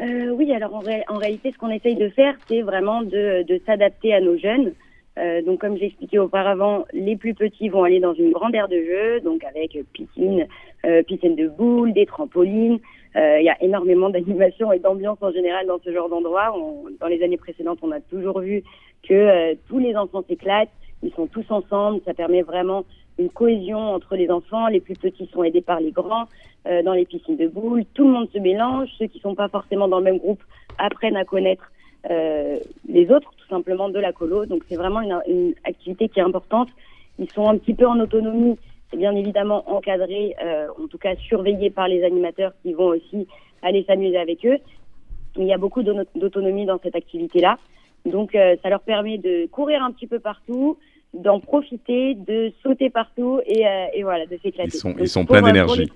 Euh, 0.00 0.30
oui, 0.30 0.52
alors 0.52 0.74
en, 0.74 0.78
ré- 0.80 1.04
en 1.08 1.16
réalité, 1.16 1.50
ce 1.52 1.58
qu'on 1.58 1.70
essaye 1.70 1.96
de 1.96 2.08
faire, 2.10 2.36
c'est 2.46 2.62
vraiment 2.62 3.02
de, 3.02 3.42
de 3.42 3.60
s'adapter 3.66 4.14
à 4.14 4.20
nos 4.20 4.36
jeunes. 4.38 4.72
Euh, 5.18 5.42
donc, 5.42 5.60
comme 5.60 5.76
j'ai 5.76 5.86
expliqué 5.86 6.18
auparavant, 6.20 6.84
les 6.92 7.16
plus 7.16 7.34
petits 7.34 7.68
vont 7.68 7.82
aller 7.82 7.98
dans 7.98 8.14
une 8.14 8.30
grande 8.30 8.54
aire 8.54 8.68
de 8.68 8.76
jeu, 8.80 9.20
donc 9.20 9.42
avec 9.44 9.74
euh, 9.74 9.82
piscine, 9.92 10.46
euh, 10.86 11.02
piscine 11.02 11.34
de 11.34 11.48
boules, 11.48 11.92
des 11.92 12.06
trampolines. 12.06 12.78
Euh, 13.16 13.38
Il 13.40 13.44
y 13.44 13.48
a 13.48 13.60
énormément 13.60 14.10
d'animation 14.14 14.72
et 14.72 14.78
d'ambiance 14.78 15.18
en 15.20 15.32
général 15.32 15.66
dans 15.66 15.80
ce 15.84 15.92
genre 15.92 16.08
d'endroit. 16.08 16.54
Dans 17.00 17.08
les 17.08 17.20
années 17.24 17.36
précédentes, 17.36 17.80
on 17.82 17.90
a 17.90 18.00
toujours 18.00 18.38
vu 18.40 18.62
que 19.08 19.14
euh, 19.14 19.54
tous 19.68 19.78
les 19.80 19.96
enfants 19.96 20.22
s'éclatent, 20.28 20.68
ils 21.02 21.12
sont 21.14 21.26
tous 21.26 21.46
ensemble. 21.50 22.00
Ça 22.04 22.14
permet 22.14 22.42
vraiment 22.42 22.84
une 23.18 23.30
cohésion 23.30 23.78
entre 23.78 24.16
les 24.16 24.30
enfants. 24.30 24.68
Les 24.68 24.80
plus 24.80 24.94
petits 24.94 25.28
sont 25.32 25.42
aidés 25.42 25.60
par 25.60 25.80
les 25.80 25.90
grands 25.90 26.26
euh, 26.66 26.82
dans 26.82 26.92
les 26.92 27.04
piscines 27.04 27.36
de 27.36 27.48
boules. 27.48 27.84
Tout 27.94 28.04
le 28.04 28.12
monde 28.12 28.28
se 28.32 28.38
mélange. 28.38 28.88
Ceux 28.98 29.06
qui 29.06 29.18
sont 29.20 29.34
pas 29.34 29.48
forcément 29.48 29.88
dans 29.88 29.98
le 29.98 30.04
même 30.04 30.18
groupe 30.18 30.42
apprennent 30.78 31.16
à 31.16 31.24
connaître 31.24 31.70
euh, 32.10 32.58
les 32.88 33.10
autres, 33.10 33.30
tout 33.36 33.48
simplement, 33.48 33.88
de 33.88 33.98
la 33.98 34.12
colo. 34.12 34.46
Donc 34.46 34.62
c'est 34.68 34.76
vraiment 34.76 35.00
une, 35.00 35.54
activité 35.64 36.08
qui 36.08 36.20
est 36.20 36.22
importante. 36.22 36.68
Ils 37.18 37.30
sont 37.30 37.48
un 37.48 37.58
petit 37.58 37.74
peu 37.74 37.86
en 37.86 37.98
autonomie. 38.00 38.56
Bien 38.96 39.14
évidemment 39.14 39.70
encadré, 39.70 40.34
euh, 40.42 40.68
en 40.82 40.86
tout 40.86 40.96
cas 40.96 41.14
surveillé 41.16 41.68
par 41.68 41.88
les 41.88 42.02
animateurs 42.04 42.52
qui 42.62 42.72
vont 42.72 42.86
aussi 42.86 43.28
aller 43.60 43.84
s'amuser 43.84 44.16
avec 44.16 44.46
eux. 44.46 44.56
Il 45.36 45.44
y 45.44 45.52
a 45.52 45.58
beaucoup 45.58 45.82
d'auto- 45.82 46.08
d'autonomie 46.14 46.64
dans 46.64 46.78
cette 46.82 46.96
activité-là. 46.96 47.58
Donc 48.06 48.32
ça 48.32 48.70
leur 48.70 48.80
permet 48.80 49.18
de 49.18 49.46
courir 49.48 49.82
un 49.82 49.92
petit 49.92 50.06
peu 50.06 50.20
partout, 50.20 50.78
d'en 51.14 51.40
profiter, 51.40 52.14
de 52.14 52.52
sauter 52.62 52.90
partout 52.90 53.40
et, 53.46 53.66
euh, 53.66 53.86
et 53.94 54.02
voilà, 54.02 54.26
de 54.26 54.36
s'éclater. 54.42 54.70
Ils 54.74 54.78
sont- 54.78 54.90
Donc, 54.90 54.98
ils 55.00 55.08
sont 55.08 55.24
pour, 55.24 55.36
pleins 55.36 55.46
d'énergie. 55.46 55.90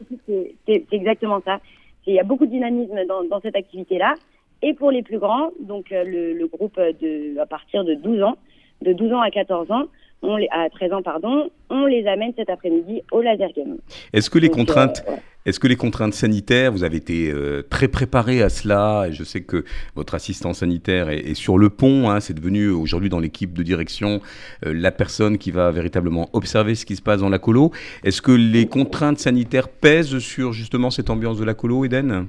c'est- 0.67 0.85
exactement 0.93 1.41
ça. 1.45 1.61
Il 2.07 2.15
y 2.15 2.19
a 2.21 2.25
beaucoup 2.25 2.47
de 2.47 2.51
dynamisme 2.51 3.05
dans, 3.07 3.23
dans 3.25 3.41
cette 3.41 3.55
activité-là. 3.57 4.15
Et 4.63 4.75
pour 4.75 4.91
les 4.91 5.03
plus 5.03 5.19
grands, 5.19 5.51
donc 5.61 5.91
euh, 5.93 6.05
le, 6.05 6.33
le 6.35 6.47
groupe 6.47 6.79
de, 6.79 7.39
à 7.39 7.47
partir 7.47 7.85
de 7.85 7.95
12 7.95 8.23
ans, 8.23 8.37
de 8.81 8.93
12 8.93 9.13
ans 9.13 9.21
à 9.21 9.31
14 9.31 9.71
ans, 9.71 9.85
on 10.23 10.37
les, 10.37 10.49
à 10.51 10.69
13 10.71 10.93
ans, 10.93 11.03
pardon, 11.03 11.51
on 11.71 11.87
les 11.87 12.07
amène 12.07 12.33
cet 12.37 12.49
après-midi 12.51 13.03
au 13.13 13.21
laser 13.23 13.51
game. 13.57 13.77
Est-ce 14.13 14.31
que 14.31 14.39
les 14.39 14.49
Donc, 14.49 14.57
contraintes, 14.59 15.05
euh, 15.09 15.13
ouais. 15.13 15.19
Est-ce 15.45 15.59
que 15.59 15.67
les 15.67 15.75
contraintes 15.75 16.15
sanitaires, 16.15 16.71
vous 16.71 16.85
avez 16.85 16.99
été 16.99 17.29
euh, 17.33 17.63
très 17.69 17.89
préparé 17.89 18.43
à 18.43 18.49
cela? 18.49 19.07
Et 19.09 19.13
Je 19.13 19.25
sais 19.25 19.41
que 19.43 19.65
votre 19.97 20.15
assistant 20.15 20.53
sanitaire 20.53 21.09
est, 21.09 21.19
est 21.31 21.35
sur 21.35 21.59
le 21.59 21.69
pont. 21.69 22.09
Hein, 22.11 22.21
c'est 22.21 22.33
devenu 22.35 22.69
aujourd'hui 22.69 23.09
dans 23.09 23.19
l'équipe 23.19 23.53
de 23.53 23.65
direction 23.65 24.21
euh, 24.65 24.73
la 24.73 24.93
personne 24.93 25.39
qui 25.39 25.51
va 25.51 25.73
véritablement 25.73 26.29
observer 26.33 26.77
ce 26.77 26.87
qui 26.87 26.95
se 26.95 27.03
passe 27.03 27.21
dans 27.23 27.29
la 27.29 27.41
colo. 27.41 27.73
Est-ce 28.05 28.23
que 28.23 28.31
les 28.31 28.67
contraintes 28.67 29.19
sanitaires 29.19 29.69
pèsent 29.69 30.19
sur 30.21 30.53
justement 30.53 30.91
cette 30.91 31.11
ambiance 31.11 31.39
de 31.41 31.45
la 31.45 31.55
colo, 31.55 31.85
Eden? 31.85 32.29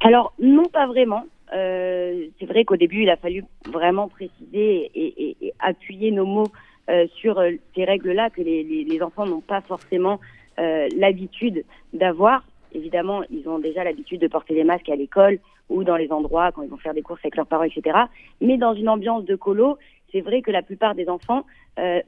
Alors, 0.00 0.32
non, 0.42 0.64
pas 0.64 0.88
vraiment. 0.88 1.24
Euh, 1.54 2.24
c'est 2.40 2.46
vrai 2.46 2.64
qu'au 2.64 2.76
début, 2.76 3.02
il 3.04 3.08
a 3.10 3.16
fallu 3.16 3.44
vraiment 3.72 4.08
préciser 4.08 4.90
et, 4.94 5.14
et- 5.22 5.36
et 5.42 5.52
appuyer 5.60 6.10
nos 6.10 6.26
mots 6.26 6.50
sur 7.16 7.38
euh, 7.38 7.52
ces 7.74 7.84
règles-là 7.84 8.30
que 8.30 8.42
les, 8.42 8.62
les- 8.62 8.84
les 8.84 9.02
enfants 9.02 9.26
n'ont 9.26 9.40
pas 9.40 9.60
forcément 9.60 10.20
euh, 10.58 10.88
l'habitude 10.96 11.64
d'avoir. 11.92 12.44
Évidemment, 12.72 13.22
ils 13.30 13.48
ont 13.48 13.58
déjà 13.58 13.84
l'habitude 13.84 14.20
de 14.20 14.28
porter 14.28 14.54
des 14.54 14.64
masques 14.64 14.88
à 14.88 14.96
l'école 14.96 15.38
ou 15.68 15.82
dans 15.84 15.96
les 15.96 16.12
endroits 16.12 16.52
quand 16.52 16.62
ils 16.62 16.68
vont 16.70 16.76
faire 16.76 16.94
des 16.94 17.02
courses 17.02 17.20
avec 17.24 17.36
leurs 17.36 17.46
parents, 17.46 17.64
etc. 17.64 17.96
Mais 18.40 18.56
dans 18.56 18.74
une 18.74 18.88
ambiance 18.88 19.24
de 19.24 19.34
colo, 19.36 19.78
c'est 20.12 20.20
vrai 20.20 20.42
que 20.42 20.50
la 20.50 20.62
plupart 20.62 20.94
des 20.94 21.08
enfants 21.08 21.44
euh, 21.78 22.00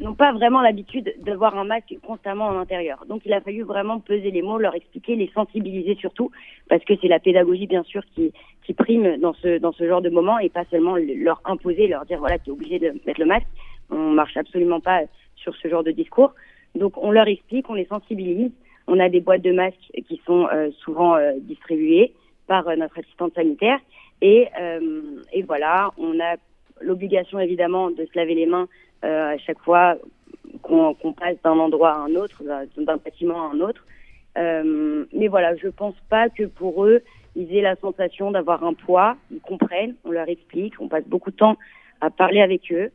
n'ont 0.00 0.14
pas 0.14 0.32
vraiment 0.32 0.60
l'habitude 0.62 1.12
d'avoir 1.20 1.58
un 1.58 1.64
masque 1.64 1.94
constamment 2.06 2.46
en 2.46 2.56
intérieur. 2.58 3.04
Donc, 3.08 3.22
il 3.26 3.32
a 3.32 3.40
fallu 3.40 3.62
vraiment 3.62 3.98
peser 4.00 4.30
les 4.30 4.40
mots, 4.42 4.58
leur 4.58 4.74
expliquer, 4.76 5.16
les 5.16 5.30
sensibiliser 5.34 5.96
surtout, 5.96 6.30
parce 6.68 6.84
que 6.84 6.94
c'est 7.00 7.08
la 7.08 7.18
pédagogie, 7.18 7.66
bien 7.66 7.82
sûr, 7.82 8.02
qui, 8.14 8.32
qui 8.64 8.72
prime 8.74 9.16
dans 9.18 9.34
ce, 9.34 9.58
dans 9.58 9.72
ce 9.72 9.86
genre 9.86 10.00
de 10.00 10.08
moment 10.10 10.38
et 10.38 10.48
pas 10.48 10.64
seulement 10.70 10.96
le- 10.96 11.14
leur 11.22 11.40
imposer, 11.44 11.88
leur 11.88 12.06
dire, 12.06 12.18
voilà, 12.20 12.38
tu 12.38 12.50
es 12.50 12.52
obligé 12.52 12.78
de 12.78 12.94
mettre 13.06 13.20
le 13.20 13.26
masque. 13.26 13.46
On 13.92 14.10
marche 14.10 14.36
absolument 14.36 14.80
pas 14.80 15.02
sur 15.36 15.54
ce 15.56 15.68
genre 15.68 15.84
de 15.84 15.90
discours. 15.90 16.34
Donc, 16.74 16.96
on 16.96 17.10
leur 17.10 17.28
explique, 17.28 17.68
on 17.68 17.74
les 17.74 17.84
sensibilise. 17.84 18.50
On 18.86 18.98
a 18.98 19.08
des 19.08 19.20
boîtes 19.20 19.42
de 19.42 19.52
masques 19.52 19.92
qui 20.08 20.20
sont 20.26 20.48
euh, 20.52 20.70
souvent 20.82 21.16
euh, 21.16 21.32
distribuées 21.40 22.12
par 22.46 22.66
euh, 22.68 22.76
notre 22.76 22.98
assistante 22.98 23.34
sanitaire. 23.34 23.78
Et, 24.20 24.48
voilà, 25.46 25.90
on 25.98 26.18
a 26.20 26.36
l'obligation 26.80 27.38
évidemment 27.40 27.90
de 27.90 28.04
se 28.04 28.16
laver 28.16 28.34
les 28.34 28.46
mains 28.46 28.68
à 29.02 29.36
chaque 29.38 29.58
fois 29.58 29.96
qu'on 30.62 30.94
passe 31.18 31.36
d'un 31.42 31.58
endroit 31.58 31.90
à 31.90 31.98
un 31.98 32.14
autre, 32.14 32.40
d'un 32.44 32.96
bâtiment 32.98 33.50
à 33.50 33.52
un 33.52 33.60
autre. 33.60 33.84
Mais 34.36 35.26
voilà, 35.26 35.56
je 35.56 35.66
pense 35.66 35.96
pas 36.08 36.28
que 36.28 36.44
pour 36.44 36.84
eux, 36.84 37.02
ils 37.34 37.52
aient 37.56 37.62
la 37.62 37.74
sensation 37.76 38.30
d'avoir 38.30 38.62
un 38.62 38.74
poids. 38.74 39.16
Ils 39.32 39.40
comprennent, 39.40 39.96
on 40.04 40.12
leur 40.12 40.28
explique, 40.28 40.80
on 40.80 40.86
passe 40.86 41.04
beaucoup 41.08 41.32
de 41.32 41.36
temps 41.36 41.56
à 42.00 42.10
parler 42.10 42.42
avec 42.42 42.70
eux, 42.70 42.92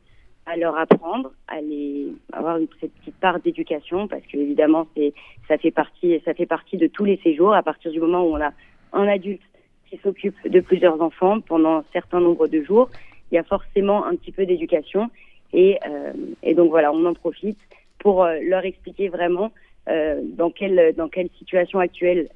à 0.47 0.55
leur 0.55 0.77
apprendre, 0.77 1.31
à 1.47 1.59
les 1.61 2.07
avoir 2.31 2.57
une, 2.57 2.67
petite 2.67 3.15
part 3.19 3.39
d'éducation, 3.39 4.07
parce 4.07 4.23
que 4.23 4.37
évidemment, 4.37 4.87
c'est 4.95 5.13
ça 5.47 5.57
fait 5.57 5.71
partie, 5.71 6.19
ça 6.23 6.33
fait 6.33 6.45
partie 6.45 6.77
de 6.77 6.87
tous 6.87 7.03
les 7.03 7.17
séjours. 7.17 7.53
À 7.53 7.63
partir 7.63 7.91
du 7.91 7.99
moment 7.99 8.23
où 8.23 8.35
on 8.35 8.41
a 8.41 8.51
un 8.93 9.07
adulte 9.07 9.41
qui 9.89 9.97
s'occupe 9.97 10.35
de 10.49 10.59
plusieurs 10.61 11.01
enfants 11.01 11.41
pendant 11.41 11.77
un 11.77 11.83
certain 11.91 12.21
nombre 12.21 12.47
de 12.47 12.61
jours, 12.63 12.89
il 13.31 13.35
y 13.35 13.37
a 13.37 13.43
forcément 13.43 14.05
un 14.05 14.15
petit 14.15 14.31
peu 14.31 14.45
d'éducation. 14.45 15.09
Et, 15.53 15.79
euh, 15.87 16.13
et 16.43 16.53
donc 16.53 16.69
voilà, 16.69 16.91
on 16.93 17.05
en 17.05 17.13
profite 17.13 17.59
pour 17.99 18.23
euh, 18.23 18.39
leur 18.41 18.65
expliquer 18.65 19.09
vraiment 19.09 19.51
euh, 19.89 20.21
dans 20.23 20.49
quelle 20.49 20.93
dans 20.95 21.07
quelle 21.07 21.29
situation 21.37 21.79
actuelle 21.79 22.29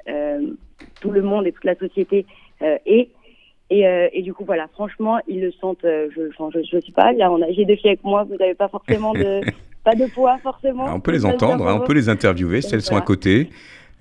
tout 1.00 1.12
le 1.12 1.22
monde 1.22 1.48
et 1.48 1.52
toute 1.52 1.66
la 1.66 1.76
société 1.76 2.26
est. 2.62 3.10
Et, 3.72 3.88
euh, 3.88 4.10
et 4.12 4.22
du 4.22 4.34
coup 4.34 4.44
voilà, 4.46 4.68
franchement, 4.74 5.20
ils 5.28 5.40
le 5.42 5.52
sentent. 5.54 5.86
euh, 5.86 6.10
je, 6.16 6.22
je 6.30 6.60
je 6.72 6.80
sais 6.86 6.92
pas. 6.92 7.14
Là, 7.14 7.32
on 7.32 7.42
a 7.42 7.50
j'ai 7.52 7.64
deux 7.66 7.76
filles 7.78 7.92
avec 7.92 8.04
moi. 8.04 8.26
Vous 8.26 8.36
n'avez 8.36 8.54
pas 8.54 8.68
forcément 8.68 9.14
de 9.14 9.40
pas 9.86 9.96
de 9.96 10.06
poids 10.14 10.38
forcément. 10.44 10.86
Ah, 10.88 10.94
On 10.96 11.00
peut 11.00 11.12
les 11.12 11.26
entendre, 11.26 11.68
hein, 11.68 11.80
on 11.82 11.86
peut 11.88 11.94
les 11.94 12.10
interviewer 12.10 12.62
si 12.62 12.76
elles 12.76 12.82
sont 12.82 12.98
à 12.98 13.02
côté. 13.02 13.50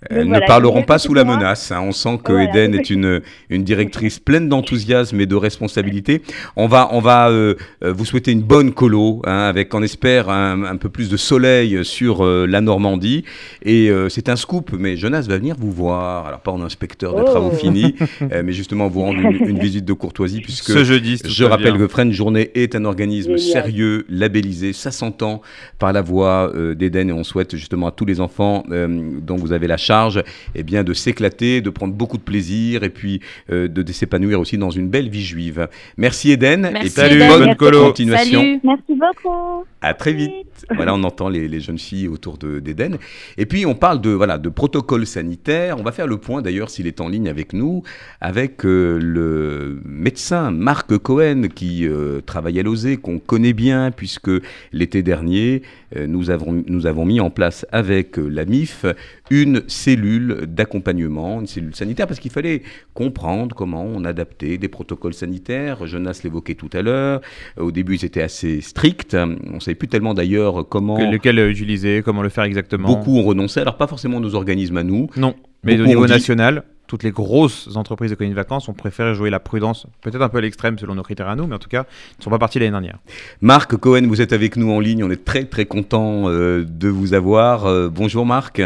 Elles 0.09 0.27
voilà, 0.29 0.41
ne 0.41 0.47
parleront 0.47 0.83
pas 0.83 0.99
sous 0.99 1.13
la 1.13 1.25
menace. 1.25 1.71
hein. 1.73 1.81
On 1.83 1.93
sent 1.93 2.19
que 2.25 2.33
Voilà. 2.33 2.49
Eden 2.51 2.75
est 2.75 2.89
une, 2.89 3.21
une 3.51 3.65
directrice 3.65 4.19
pleine 4.19 4.49
d'enthousiasme 4.49 5.21
et 5.21 5.27
de 5.27 5.35
responsabilité. 5.35 6.23
On 6.57 6.67
va, 6.69 6.89
on 6.93 7.01
va 7.01 7.29
euh, 7.29 7.55
euh, 7.85 7.93
vous 7.93 8.05
souhaiter 8.07 8.33
une 8.33 8.41
bonne 8.43 8.73
colo, 8.73 9.21
hein, 9.27 9.41
avec, 9.41 9.75
on 9.75 9.83
espère, 9.83 10.31
un, 10.31 10.65
un 10.65 10.77
peu 10.77 10.89
plus 10.89 11.11
de 11.11 11.17
soleil 11.19 11.85
sur 11.85 12.25
euh, 12.25 12.47
la 12.47 12.61
Normandie. 12.63 13.25
Et 13.63 13.91
euh, 13.91 14.09
c'est 14.09 14.29
un 14.31 14.37
scoop, 14.37 14.71
mais 14.79 14.97
Jonas 14.97 15.27
va 15.29 15.37
venir 15.37 15.57
vous 15.59 15.71
voir. 15.73 16.27
Alors, 16.27 16.41
pas 16.41 16.53
en 16.53 16.63
inspecteur 16.63 17.15
de 17.15 17.21
Oh. 17.21 17.25
travaux 17.25 17.51
finis, 17.51 17.95
euh, 18.33 18.43
mais 18.45 18.53
justement 18.53 18.89
vous 18.89 19.03
rendre 19.03 19.21
une, 19.21 19.49
une 19.49 19.59
visite 19.59 19.85
de 19.85 19.93
courtoisie, 19.93 20.41
puisque 20.41 20.71
Ce 20.73 20.85
jeudi, 20.85 21.21
je 21.23 21.45
rappelle 21.45 21.75
bien. 21.77 21.87
que 21.87 21.89
Friends 21.89 22.13
Journée 22.13 22.51
est 22.55 22.75
un 22.75 22.87
organisme 22.87 23.37
Génial. 23.37 23.41
sérieux, 23.65 24.07
labellisé, 24.09 24.73
ça 24.73 24.91
s'entend 24.91 25.43
par 25.79 25.93
la 25.93 26.01
voix 26.01 26.51
euh, 26.55 26.75
d'Eden 26.75 27.11
et 27.11 27.13
on 27.13 27.25
souhaite 27.25 27.57
justement 27.57 27.89
à 27.89 27.91
tous 27.91 28.07
les 28.07 28.21
enfants 28.21 28.65
euh, 28.71 28.89
dont 29.21 29.37
vous 29.37 29.53
avez 29.53 29.67
la 29.67 29.77
charge 29.91 30.23
eh 30.55 30.63
bien, 30.63 30.85
de 30.85 30.93
s'éclater, 30.95 31.61
de 31.61 31.71
prendre 31.71 31.95
beaucoup 31.95 32.17
de 32.17 32.23
plaisir 32.33 32.85
et 32.85 32.91
puis 32.91 33.21
euh, 33.51 33.67
de, 33.67 33.83
de 33.83 33.93
s'épanouir 33.93 34.39
aussi 34.39 34.57
dans 34.57 34.71
une 34.71 34.89
belle 34.89 35.09
vie 35.09 35.25
juive. 35.25 35.69
Merci 35.97 36.31
Eden 36.31 36.61
Merci, 36.73 37.01
et 37.01 37.03
puis 37.09 37.17
Eden. 37.17 37.29
bonne 37.29 37.57
colo. 37.57 37.87
continuation. 37.87 38.41
Salut. 38.41 38.61
Merci 38.63 38.93
beaucoup. 39.05 39.65
À 39.83 39.95
très 39.95 40.13
vite. 40.13 40.31
Voilà, 40.77 40.95
on 40.95 41.03
entend 41.05 41.29
les, 41.29 41.49
les 41.49 41.61
jeunes 41.61 41.79
filles 41.79 42.07
autour 42.07 42.37
de- 42.39 42.61
d'Eden. 42.61 42.99
Et 43.39 43.47
puis, 43.47 43.65
on 43.67 43.75
parle 43.75 44.01
de, 44.01 44.11
voilà, 44.11 44.37
de 44.39 44.51
protocole 44.51 45.07
sanitaire. 45.07 45.77
On 45.79 45.83
va 45.83 45.91
faire 45.93 46.07
le 46.07 46.19
point, 46.19 46.43
d'ailleurs, 46.43 46.69
s'il 46.71 46.87
est 46.87 47.01
en 47.01 47.09
ligne 47.09 47.29
avec 47.29 47.53
nous, 47.55 47.83
avec 48.21 48.65
euh, 48.67 48.99
le 49.01 49.81
médecin 49.87 50.51
Marc 50.51 50.97
Cohen, 50.99 51.45
qui 51.55 51.89
euh, 51.89 52.21
travaille 52.21 52.61
à 52.61 52.63
l'OSE, 52.63 52.97
qu'on 53.03 53.19
connaît 53.19 53.55
bien, 53.55 53.91
puisque 53.91 54.31
l'été 54.73 55.03
dernier, 55.03 55.63
euh, 55.97 56.07
nous, 56.07 56.29
avons, 56.31 56.63
nous 56.67 56.87
avons 56.87 57.07
mis 57.07 57.21
en 57.21 57.31
place 57.31 57.65
avec 57.73 58.19
euh, 58.19 58.29
la 58.29 58.45
MIF 58.45 58.85
une 59.31 59.63
cellule 59.69 60.45
d'accompagnement, 60.49 61.41
une 61.41 61.47
cellule 61.47 61.75
sanitaire, 61.75 62.07
parce 62.07 62.21
qu'il 62.21 62.31
fallait 62.31 62.63
comprendre 62.95 63.55
comment 63.55 63.85
on 63.85 64.05
adaptait 64.05 64.59
des 64.59 64.69
protocoles 64.69 65.15
sanitaires. 65.15 65.87
Jonas 65.87 66.21
l'évoquait 66.25 66.55
tout 66.55 66.71
à 66.73 66.83
l'heure. 66.83 67.21
Euh, 67.59 67.63
Au 67.65 67.71
début, 67.73 67.95
ils 67.97 68.05
étaient 68.05 68.23
assez 68.23 68.61
stricts. 68.61 69.15
On 69.15 69.55
ne 69.55 69.61
savait 69.61 69.75
plus 69.75 69.89
tellement 69.89 70.15
d'ailleurs 70.15 70.69
comment. 70.69 70.97
Que- 70.97 71.11
lequel 71.13 71.39
utiliser, 71.51 72.03
comment 72.05 72.23
le 72.23 72.29
faire 72.29 72.45
exactement. 72.45 72.89
Beaucoup 72.89 73.17
ont 73.19 73.23
renoncé. 73.23 73.61
Alors, 73.61 73.77
pas 73.77 73.87
forcément 73.87 74.21
nos 74.21 74.35
organismes 74.35 74.77
à 74.77 74.83
nous. 74.83 75.09
Non, 75.17 75.35
mais 75.65 75.73
Beaucoup 75.77 75.85
au 75.85 75.87
niveau 75.89 76.07
dit- 76.07 76.13
national, 76.13 76.65
toutes 76.87 77.03
les 77.05 77.13
grosses 77.13 77.69
entreprises 77.77 78.11
de 78.11 78.17
colonies 78.17 78.33
de 78.33 78.37
vacances 78.37 78.69
ont 78.69 78.73
préféré 78.73 79.15
jouer 79.15 79.31
la 79.31 79.39
prudence, 79.39 79.87
peut-être 80.03 80.21
un 80.23 80.29
peu 80.29 80.39
à 80.39 80.41
l'extrême 80.41 80.77
selon 80.77 80.97
nos 80.97 81.05
critères 81.05 81.29
à 81.29 81.37
nous, 81.37 81.47
mais 81.47 81.55
en 81.55 81.59
tout 81.61 81.69
cas, 81.69 81.85
ils 82.15 82.19
ne 82.19 82.25
sont 82.25 82.31
pas 82.31 82.39
partis 82.41 82.59
l'année 82.59 82.73
dernière. 82.73 82.99
Marc 83.41 83.77
Cohen, 83.77 84.03
vous 84.09 84.21
êtes 84.21 84.33
avec 84.33 84.57
nous 84.57 84.71
en 84.73 84.81
ligne. 84.81 85.05
On 85.05 85.11
est 85.11 85.25
très, 85.25 85.45
très 85.45 85.67
content 85.67 86.29
euh, 86.29 86.65
de 86.69 86.89
vous 86.89 87.15
avoir. 87.15 87.67
Euh, 87.67 87.89
bonjour, 87.89 88.27
Marc. 88.27 88.61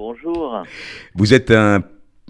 Bonjour. 0.00 0.62
Vous 1.14 1.34
êtes 1.34 1.50
un, 1.50 1.84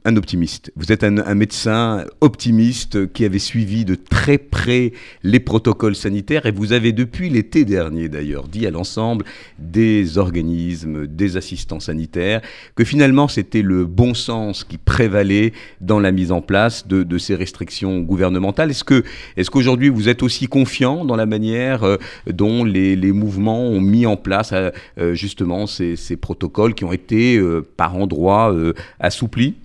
un 0.05 0.17
optimiste. 0.17 0.73
Vous 0.77 0.93
êtes 0.93 1.05
un, 1.05 1.35
médecin 1.35 2.05
optimiste 2.21 3.13
qui 3.13 3.25
avait 3.25 3.39
suivi 3.39 3.85
de 3.85 3.95
très 3.95 4.39
près 4.39 4.93
les 5.23 5.41
protocoles 5.41 5.95
sanitaires 5.95 6.47
et 6.47 6.51
vous 6.51 6.73
avez 6.73 6.93
depuis 6.93 7.29
l'été 7.29 7.65
dernier 7.65 8.09
d'ailleurs 8.09 8.49
dit 8.49 8.67
à 8.67 8.71
l'ensemble 8.71 9.25
des 9.59 10.17
organismes, 10.19 11.07
des 11.07 11.37
assistants 11.37 11.81
sanitaires 11.81 12.41
que 12.75 12.85
finalement 12.85 13.29
c'était 13.29 13.63
le 13.63 13.85
bon 13.85 14.15
sens 14.15 14.65
qui 14.65 14.79
prévalait 14.79 15.53
dans 15.81 16.01
la 16.01 16.13
mise 16.13 16.33
en 16.33 16.41
place 16.41 16.87
de, 16.87 17.19
ces 17.19 17.35
restrictions 17.35 18.01
gouvernementales. 18.01 18.71
Est-ce 18.71 18.85
que 18.85 19.05
est-ce 19.37 19.51
qu'aujourd'hui 19.51 19.91
vous 19.91 20.09
êtes 20.09 20.23
aussi 20.23 20.47
confiant 20.47 21.05
dans 21.05 21.17
la 21.17 21.27
manière 21.27 21.85
euh, 21.85 21.97
dont 22.27 22.65
les, 22.65 22.97
mouvements 23.13 23.63
ont 23.63 23.81
mis 23.81 24.07
en 24.07 24.17
place 24.17 24.53
euh, 24.53 25.15
justement 25.15 25.67
ces, 25.67 25.97
protocoles 26.21 26.75
qui 26.75 26.85
ont 26.85 26.93
été 26.93 27.37
euh, 27.37 27.67
par 27.77 27.97
endroits 27.97 28.55
assouplis? 28.99 29.57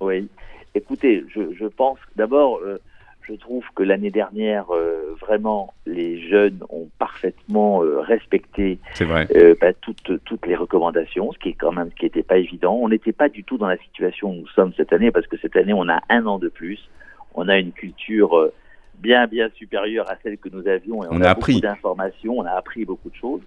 Oui. 0.00 0.28
Écoutez, 0.74 1.24
je, 1.34 1.52
je 1.58 1.66
pense 1.66 1.98
d'abord, 2.16 2.58
euh, 2.58 2.78
je 3.22 3.34
trouve 3.34 3.64
que 3.74 3.82
l'année 3.82 4.10
dernière, 4.10 4.66
euh, 4.70 5.14
vraiment, 5.20 5.74
les 5.86 6.20
jeunes 6.28 6.60
ont 6.68 6.88
parfaitement 6.98 7.82
euh, 7.82 8.00
respecté 8.00 8.78
euh, 9.00 9.54
bah, 9.60 9.72
toutes, 9.80 10.22
toutes 10.24 10.46
les 10.46 10.54
recommandations, 10.54 11.32
ce 11.32 11.38
qui 11.38 11.48
est 11.50 11.54
quand 11.54 11.72
même, 11.72 11.90
ce 11.90 11.96
qui 11.96 12.04
n'était 12.04 12.22
pas 12.22 12.38
évident. 12.38 12.78
On 12.80 12.88
n'était 12.88 13.12
pas 13.12 13.28
du 13.28 13.42
tout 13.42 13.58
dans 13.58 13.66
la 13.66 13.78
situation 13.78 14.30
où 14.30 14.34
nous 14.34 14.48
sommes 14.48 14.72
cette 14.76 14.92
année, 14.92 15.10
parce 15.10 15.26
que 15.26 15.36
cette 15.38 15.56
année, 15.56 15.72
on 15.72 15.88
a 15.88 16.00
un 16.08 16.26
an 16.26 16.38
de 16.38 16.48
plus. 16.48 16.88
On 17.34 17.48
a 17.48 17.58
une 17.58 17.72
culture 17.72 18.36
euh, 18.38 18.52
bien, 18.98 19.26
bien 19.26 19.48
supérieure 19.54 20.10
à 20.10 20.16
celle 20.22 20.38
que 20.38 20.48
nous 20.50 20.66
avions. 20.68 21.02
Et 21.02 21.08
on, 21.10 21.16
On 21.16 21.20
a 21.22 21.28
a, 21.28 21.30
appris. 21.30 21.54
beaucoup 21.54 21.62
d'informations, 21.66 22.38
on 22.38 22.44
a 22.44 22.52
appris 22.52 22.84
beaucoup 22.84 23.10
de 23.10 23.16
choses. 23.16 23.42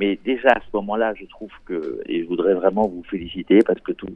Mais 0.00 0.18
déjà 0.24 0.50
à 0.50 0.60
ce 0.60 0.66
moment-là, 0.74 1.14
je 1.14 1.24
trouve 1.26 1.52
que, 1.66 2.00
et 2.06 2.22
je 2.22 2.26
voudrais 2.26 2.54
vraiment 2.54 2.88
vous 2.88 3.04
féliciter 3.04 3.60
parce 3.64 3.80
que 3.80 3.92
tous 3.92 4.08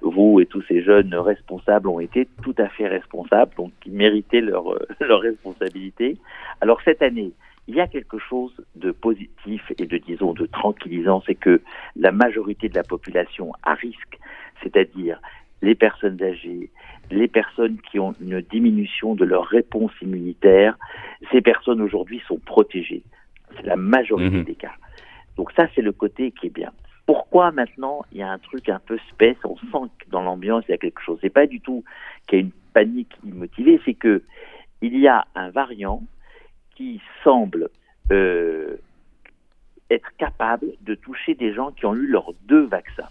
vous 0.00 0.40
et 0.40 0.46
tous 0.46 0.62
ces 0.62 0.82
jeunes 0.82 1.14
responsables 1.14 1.88
ont 1.88 2.00
été 2.00 2.28
tout 2.42 2.54
à 2.58 2.68
fait 2.68 2.86
responsables, 2.86 3.52
donc 3.56 3.72
ils 3.84 3.92
méritaient 3.92 4.40
leur, 4.40 4.72
euh, 4.72 4.86
leur 5.00 5.20
responsabilité. 5.20 6.16
Alors 6.60 6.80
cette 6.84 7.02
année, 7.02 7.32
il 7.68 7.74
y 7.74 7.80
a 7.80 7.88
quelque 7.88 8.18
chose 8.18 8.54
de 8.76 8.92
positif 8.92 9.62
et 9.76 9.86
de, 9.86 9.98
disons, 9.98 10.32
de 10.32 10.46
tranquillisant, 10.46 11.22
c'est 11.26 11.34
que 11.34 11.60
la 11.96 12.12
majorité 12.12 12.68
de 12.68 12.74
la 12.76 12.84
population 12.84 13.52
à 13.64 13.74
risque, 13.74 14.18
c'est-à-dire 14.62 15.20
les 15.62 15.74
personnes 15.74 16.22
âgées, 16.22 16.70
les 17.10 17.28
personnes 17.28 17.78
qui 17.90 17.98
ont 17.98 18.14
une 18.20 18.40
diminution 18.40 19.14
de 19.14 19.24
leur 19.24 19.44
réponse 19.46 19.90
immunitaire, 20.00 20.78
ces 21.32 21.40
personnes 21.40 21.80
aujourd'hui 21.80 22.22
sont 22.28 22.38
protégées. 22.38 23.02
C'est 23.56 23.66
la 23.66 23.76
majorité 23.76 24.36
Mhm. 24.38 24.44
des 24.44 24.54
cas. 24.54 24.74
Donc 25.36 25.52
ça, 25.52 25.66
c'est 25.74 25.82
le 25.82 25.92
côté 25.92 26.32
qui 26.32 26.46
est 26.46 26.54
bien. 26.54 26.72
Pourquoi 27.06 27.52
maintenant 27.52 28.04
il 28.10 28.18
y 28.18 28.22
a 28.22 28.30
un 28.30 28.38
truc 28.38 28.68
un 28.68 28.80
peu 28.80 28.98
space, 29.12 29.36
on 29.44 29.56
sent 29.56 29.90
que 29.98 30.10
dans 30.10 30.22
l'ambiance 30.22 30.64
il 30.68 30.72
y 30.72 30.74
a 30.74 30.78
quelque 30.78 31.00
chose. 31.00 31.18
C'est 31.20 31.30
pas 31.30 31.46
du 31.46 31.60
tout 31.60 31.84
qu'il 32.26 32.38
y 32.38 32.42
a 32.42 32.44
une 32.44 32.52
panique 32.74 33.16
immotivée, 33.24 33.80
c'est 33.84 33.94
que 33.94 34.22
il 34.82 34.98
y 34.98 35.06
a 35.06 35.26
un 35.34 35.50
variant 35.50 36.02
qui 36.74 37.00
semble 37.22 37.70
euh, 38.12 38.76
être 39.88 40.10
capable 40.18 40.72
de 40.82 40.94
toucher 40.94 41.34
des 41.34 41.54
gens 41.54 41.70
qui 41.70 41.86
ont 41.86 41.94
eu 41.94 42.06
leurs 42.06 42.32
deux 42.46 42.64
vaccins. 42.66 43.08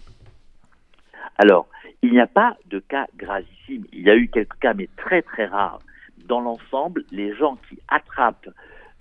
Alors, 1.38 1.68
il 2.02 2.12
n'y 2.12 2.20
a 2.20 2.26
pas 2.26 2.56
de 2.66 2.78
cas 2.78 3.06
gravissimes. 3.16 3.84
Il 3.92 4.02
y 4.02 4.10
a 4.10 4.16
eu 4.16 4.28
quelques 4.28 4.58
cas, 4.58 4.74
mais 4.74 4.88
très 4.96 5.22
très 5.22 5.46
rares. 5.46 5.80
Dans 6.26 6.40
l'ensemble, 6.40 7.04
les 7.10 7.34
gens 7.34 7.58
qui 7.68 7.78
attrapent 7.88 8.48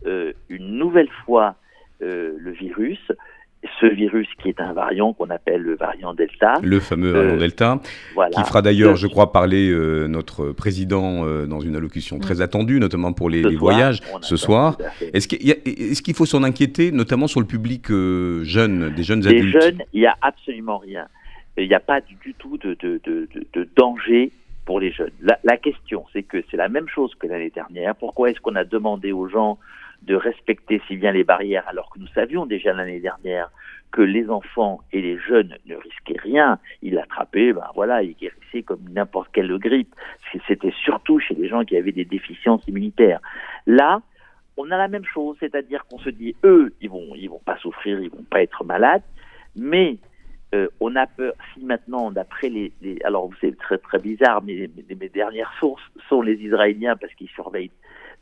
euh, 0.06 0.34
une 0.50 0.78
nouvelle 0.78 1.10
fois 1.26 1.56
le 2.38 2.52
virus, 2.52 3.00
ce 3.80 3.88
virus 3.88 4.28
qui 4.42 4.50
est 4.50 4.62
un 4.62 4.74
variant 4.74 5.14
qu'on 5.14 5.30
appelle 5.32 5.62
le 5.64 5.76
variant 5.76 6.14
Delta. 6.14 6.54
Le 6.62 6.80
fameux 6.80 7.10
variant 7.12 7.34
Euh, 7.34 7.38
Delta, 7.40 7.80
Voilà. 8.14 8.30
qui 8.32 8.44
fera 8.44 8.62
d'ailleurs, 8.62 8.92
Euh, 8.94 8.96
je 8.96 9.08
crois, 9.08 9.32
parler 9.32 9.70
euh, 9.72 10.08
notre 10.08 10.52
président 10.52 11.26
euh, 11.26 11.48
dans 11.48 11.62
une 11.62 11.76
allocution 11.76 12.20
très 12.20 12.42
attendue, 12.42 12.80
notamment 12.80 13.12
pour 13.14 13.28
les, 13.30 13.42
ce 13.42 13.48
les 13.48 13.56
soir, 13.58 13.74
voyages 13.74 14.00
ce 14.22 14.38
soir. 14.38 14.78
Est-ce 15.14 16.02
qu'il 16.04 16.14
faut 16.14 16.28
s'en 16.28 16.44
inquiéter, 16.44 16.92
notamment 16.92 17.26
sur 17.28 17.40
le 17.40 17.48
public 17.48 17.90
euh, 17.90 18.44
jeune, 18.44 18.94
des 18.94 19.04
jeunes 19.04 19.22
Les 19.22 19.30
adultes 19.30 19.62
jeunes, 19.62 19.82
il 19.94 20.02
n'y 20.02 20.08
a 20.08 20.16
absolument 20.22 20.78
rien. 20.78 21.08
Il 21.58 21.68
n'y 21.68 21.74
a 21.74 21.80
pas 21.80 22.02
du, 22.02 22.34
tout 22.38 22.58
de, 22.58 22.76
de, 22.82 23.00
de, 23.04 23.28
de- 23.34 23.48
de 23.54 23.68
danger 23.76 24.32
pour 24.66 24.80
les 24.80 24.92
jeunes. 24.92 25.12
La, 25.22 25.40
la 25.44 25.58
question, 25.58 26.06
c'est 26.14 26.24
que 26.24 26.44
c'est 26.52 26.58
la 26.58 26.70
même 26.70 26.88
chose 26.88 27.16
que 27.18 27.26
l'année 27.28 27.52
dernière. 27.56 27.96
Pourquoi 27.96 28.30
est-ce 28.30 28.42
qu'on 28.42 28.56
a 28.56 28.64
demandé 28.66 29.12
aux 29.12 29.28
gens 29.28 29.58
de 30.06 30.16
respecter 30.16 30.82
si 30.88 30.96
bien 30.98 31.12
les 31.12 31.24
barrières 31.24 31.68
alors 31.68 31.90
que 31.90 32.00
nous 32.00 32.08
savions 32.08 32.46
déjà 32.46 32.74
l'année 32.74 33.00
dernière 33.00 33.50
que 33.92 34.02
les 34.02 34.30
enfants 34.30 34.82
et 34.92 35.02
les 35.02 35.18
jeunes 35.18 35.56
ne 35.66 35.76
risquaient 35.76 36.20
rien. 36.20 36.60
Ils 36.82 36.96
l'attrapaient, 36.96 37.54
ben 37.54 37.66
voilà, 37.76 38.04
ils 38.04 38.16
guérissaient 38.16 38.64
comme 38.64 38.84
n'importe 38.92 39.30
quelle 39.32 39.58
grippe. 39.58 39.94
C'était 40.48 40.74
surtout 40.84 41.20
chez 41.20 41.34
les 41.36 41.48
gens 41.48 41.64
qui 41.64 41.78
avaient 41.78 41.94
des 41.94 42.06
déficiences 42.06 42.68
immunitaires. 42.68 43.20
Là, 43.66 44.02
on 44.58 44.70
a 44.72 44.78
la 44.78 44.88
même 44.88 45.06
chose, 45.06 45.38
c'est-à-dire 45.40 45.86
qu'on 45.86 46.00
se 46.00 46.10
dit, 46.10 46.36
eux, 46.44 46.74
ils 46.82 46.90
vont, 46.90 47.08
ils 47.16 47.30
vont 47.30 47.42
pas 47.46 47.58
souffrir, 47.58 48.00
ils 48.00 48.10
vont 48.10 48.24
pas 48.30 48.42
être 48.42 48.64
malades, 48.64 49.04
mais 49.56 49.98
euh, 50.54 50.68
on 50.80 50.96
a 50.96 51.08
peur, 51.08 51.34
si 51.54 51.64
maintenant, 51.66 52.12
d'après 52.12 52.50
les, 52.50 52.72
les- 52.82 53.02
alors 53.04 53.30
c'est 53.42 53.58
très 53.58 53.78
très 53.78 53.98
bizarre, 54.00 54.44
mais 54.44 54.70
mes, 54.90 54.96
mes 54.96 55.10
dernières 55.10 55.54
sources 55.60 55.84
sont 56.10 56.22
les 56.22 56.36
Israéliens 56.36 56.96
parce 56.96 57.14
qu'ils 57.16 57.30
surveillent 57.30 57.72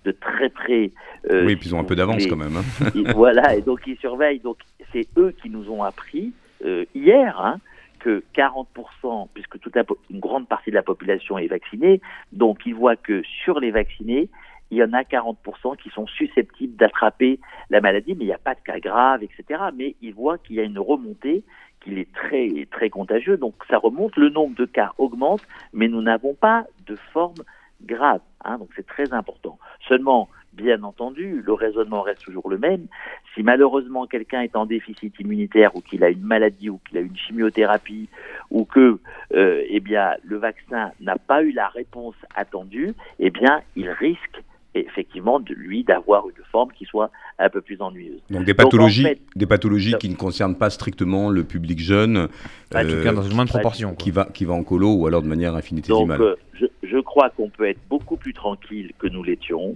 de 0.06 0.12
très 0.12 0.50
près. 0.50 0.92
euh, 1.32 1.46
Oui, 1.46 1.56
puis 1.56 1.70
ils 1.70 1.76
ont 1.76 1.80
un 1.80 1.84
peu 1.84 1.96
d'avance 1.96 2.26
quand 2.28 2.36
même. 2.36 2.58
hein. 2.58 2.86
et 2.96 3.12
voilà, 3.14 3.56
et 3.56 3.62
donc 3.62 3.82
ils 3.88 3.98
surveillent. 3.98 4.40
Donc 4.40 4.58
c'est 4.92 5.08
eux 5.18 5.34
qui 5.42 5.50
nous 5.50 5.70
ont 5.70 5.84
appris 5.84 6.34
euh, 6.66 6.86
hier 6.94 7.40
hein, 7.40 7.58
que 8.00 8.24
40%, 8.36 9.28
puisque 9.34 9.60
toute 9.60 9.76
la, 9.76 9.84
une 10.10 10.20
grande 10.20 10.48
partie 10.48 10.70
de 10.70 10.76
la 10.76 10.84
population 10.84 11.38
est 11.38 11.48
vaccinée, 11.48 12.02
donc 12.32 12.60
ils 12.66 12.76
voient 12.76 12.96
que 12.96 13.22
sur 13.44 13.60
les 13.60 13.72
vaccinés, 13.72 14.30
il 14.72 14.78
y 14.78 14.84
en 14.84 14.94
a 14.94 15.04
40% 15.04 15.78
qui 15.78 15.90
sont 15.90 16.08
susceptibles 16.08 16.76
d'attraper 16.76 17.40
la 17.70 17.80
maladie, 17.80 18.16
mais 18.16 18.24
il 18.24 18.28
n'y 18.28 18.34
a 18.34 18.38
pas 18.40 18.56
de 18.56 18.60
cas 18.66 18.80
graves, 18.80 19.22
etc. 19.24 19.62
Mais 19.76 19.96
ils 20.02 20.14
voient 20.14 20.38
qu'il 20.40 20.56
y 20.56 20.60
a 20.60 20.64
une 20.64 20.80
remontée, 20.80 21.44
qu'il 21.82 22.00
est 22.00 22.12
très 22.14 22.50
très 22.72 22.90
contagieux, 22.90 23.38
donc 23.38 23.54
ça 23.70 23.78
remonte, 23.78 24.16
le 24.18 24.30
nombre 24.30 24.56
de 24.56 24.66
cas 24.66 24.94
augmente, 24.98 25.42
mais 25.74 25.88
nous 25.88 26.02
n'avons 26.02 26.34
pas 26.34 26.66
de 26.88 26.96
forme 27.14 27.36
grave, 27.86 28.22
hein, 28.44 28.58
donc 28.58 28.70
c'est 28.76 28.86
très 28.86 29.14
important. 29.14 29.58
Seulement, 29.88 30.30
bien 30.54 30.84
entendu, 30.84 31.42
le 31.42 31.54
raisonnement 31.54 32.02
reste 32.02 32.24
toujours 32.24 32.50
le 32.50 32.58
même. 32.58 32.88
Si 33.34 33.44
malheureusement 33.44 34.06
quelqu'un 34.08 34.42
est 34.42 34.56
en 34.56 34.66
déficit 34.66 35.20
immunitaire 35.20 35.76
ou 35.76 35.82
qu'il 35.82 36.04
a 36.04 36.10
une 36.10 36.22
maladie 36.22 36.70
ou 36.70 36.80
qu'il 36.88 36.98
a 36.98 37.02
une 37.02 37.18
chimiothérapie 37.18 38.08
ou 38.52 38.66
que 38.66 39.00
euh, 39.34 39.64
eh 39.68 39.82
le 40.24 40.38
vaccin 40.38 40.92
n'a 41.02 41.18
pas 41.18 41.44
eu 41.44 41.52
la 41.52 41.68
réponse 41.68 42.16
attendue, 42.36 42.94
eh 43.20 43.30
bien 43.30 43.62
il 43.76 43.90
risque 43.90 44.44
effectivement 44.76 45.40
de 45.40 45.54
lui 45.54 45.84
d'avoir 45.84 46.28
une 46.28 46.44
forme 46.52 46.72
qui 46.72 46.86
soit 46.86 47.12
un 47.40 47.50
peu 47.50 47.62
plus 47.62 47.80
ennuyeuse. 47.82 48.20
Donc 48.30 48.44
des 48.46 48.54
Donc, 48.54 48.62
en 48.62 48.64
pathologies, 48.66 49.04
fait- 49.04 49.20
des 49.36 49.46
pathologies 49.46 49.96
qui 50.00 50.10
ne 50.10 50.16
concernent 50.16 50.58
pas 50.58 50.70
strictement 50.70 51.30
le 51.30 51.44
public 51.44 51.80
jeune, 51.80 52.28
Pas 52.70 52.84
tout 52.84 52.92
euh, 52.92 53.04
cas, 53.04 53.14
dans 53.14 53.24
une 53.24 53.36
moindre 53.36 53.52
proportion. 53.52 53.94
qui 53.96 54.12
va 54.12 54.26
qui 54.34 54.46
va 54.46 54.54
en 54.54 54.64
colo 54.64 54.94
ou 54.94 55.08
alors 55.08 55.22
de 55.22 55.28
manière 55.28 55.52
Donc 55.52 55.60
infinitésimale. 55.60 56.22
euh, 56.22 56.36
je, 56.54 56.66
je 56.84 56.98
crois 57.00 57.30
qu'on 57.32 57.50
peut 57.50 57.68
être 57.68 57.80
beaucoup 57.90 58.18
plus 58.18 58.34
tranquille 58.34 58.92
que 59.00 59.08
nous 59.08 59.24
l'étions 59.24 59.76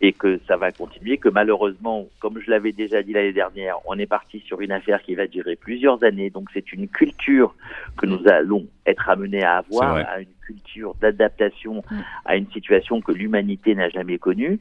et 0.00 0.12
que 0.12 0.40
ça 0.48 0.56
va 0.56 0.72
continuer, 0.72 1.18
que 1.18 1.28
malheureusement, 1.28 2.06
comme 2.20 2.40
je 2.40 2.50
l'avais 2.50 2.72
déjà 2.72 3.02
dit 3.02 3.12
l'année 3.12 3.34
dernière, 3.34 3.76
on 3.86 3.98
est 3.98 4.06
parti 4.06 4.40
sur 4.40 4.60
une 4.62 4.72
affaire 4.72 5.02
qui 5.02 5.14
va 5.14 5.26
durer 5.26 5.56
plusieurs 5.56 6.02
années. 6.02 6.30
Donc 6.30 6.48
c'est 6.54 6.72
une 6.72 6.88
culture 6.88 7.54
que 7.98 8.06
nous 8.06 8.26
allons 8.26 8.66
être 8.86 9.10
amenés 9.10 9.42
à 9.42 9.58
avoir, 9.58 9.96
à 9.96 10.20
une 10.20 10.34
culture 10.40 10.94
d'adaptation 11.00 11.82
à 12.24 12.36
une 12.36 12.50
situation 12.50 13.00
que 13.00 13.12
l'humanité 13.12 13.74
n'a 13.74 13.88
jamais 13.88 14.18
connue 14.18 14.58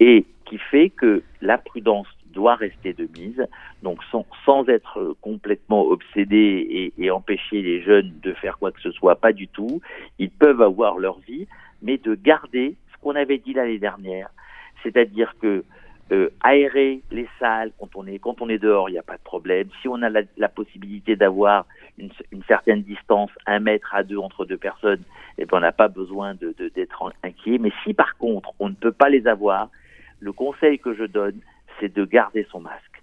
et 0.00 0.24
qui 0.44 0.58
fait 0.58 0.90
que 0.90 1.22
la 1.40 1.58
prudence 1.58 2.06
doit 2.32 2.54
rester 2.54 2.92
de 2.92 3.08
mise, 3.18 3.46
donc 3.82 3.98
sans, 4.10 4.26
sans 4.44 4.68
être 4.68 5.16
complètement 5.22 5.86
obsédé 5.86 6.92
et, 6.96 7.04
et 7.04 7.10
empêcher 7.10 7.62
les 7.62 7.82
jeunes 7.82 8.12
de 8.22 8.32
faire 8.34 8.58
quoi 8.58 8.72
que 8.72 8.80
ce 8.80 8.90
soit, 8.92 9.16
pas 9.16 9.32
du 9.32 9.48
tout. 9.48 9.80
Ils 10.18 10.30
peuvent 10.30 10.60
avoir 10.60 10.98
leur 10.98 11.18
vie, 11.20 11.46
mais 11.82 11.96
de 11.96 12.14
garder 12.14 12.76
ce 12.92 13.00
qu'on 13.00 13.16
avait 13.16 13.38
dit 13.38 13.54
l'année 13.54 13.78
dernière, 13.78 14.28
c'est-à-dire 14.82 15.34
que 15.40 15.64
euh, 16.12 16.30
aérer 16.40 17.02
les 17.10 17.28
salles 17.40 17.72
quand 17.80 17.96
on 17.96 18.06
est 18.06 18.20
quand 18.20 18.40
on 18.40 18.48
est 18.48 18.58
dehors, 18.58 18.88
il 18.88 18.92
n'y 18.92 18.98
a 18.98 19.02
pas 19.02 19.16
de 19.16 19.22
problème. 19.22 19.68
Si 19.82 19.88
on 19.88 20.00
a 20.02 20.08
la, 20.08 20.48
possibilité 20.48 21.16
d'avoir 21.16 21.66
une, 21.98 22.10
une 22.30 22.44
certaine 22.44 22.82
distance, 22.82 23.30
un 23.46 23.58
mètre 23.58 23.92
à 23.92 24.04
deux 24.04 24.18
entre 24.18 24.44
deux 24.44 24.56
personnes, 24.56 25.02
eh 25.38 25.46
ben, 25.46 25.58
on 25.58 25.60
n'a 25.60 25.72
pas 25.72 25.88
besoin 25.88 26.34
de- 26.34 26.54
d'être 26.74 27.12
inquiet. 27.24 27.58
Mais 27.58 27.72
si 27.82 27.92
par 27.92 28.16
contre 28.18 28.52
on 28.60 28.68
ne 28.68 28.74
peut 28.74 28.92
pas 28.92 29.08
les 29.08 29.26
avoir, 29.26 29.68
le 30.20 30.32
conseil 30.32 30.78
que 30.78 30.94
je 30.94 31.04
donne, 31.04 31.40
c'est 31.80 31.92
de 31.92 32.04
garder 32.04 32.46
son 32.50 32.60
masque. 32.60 33.02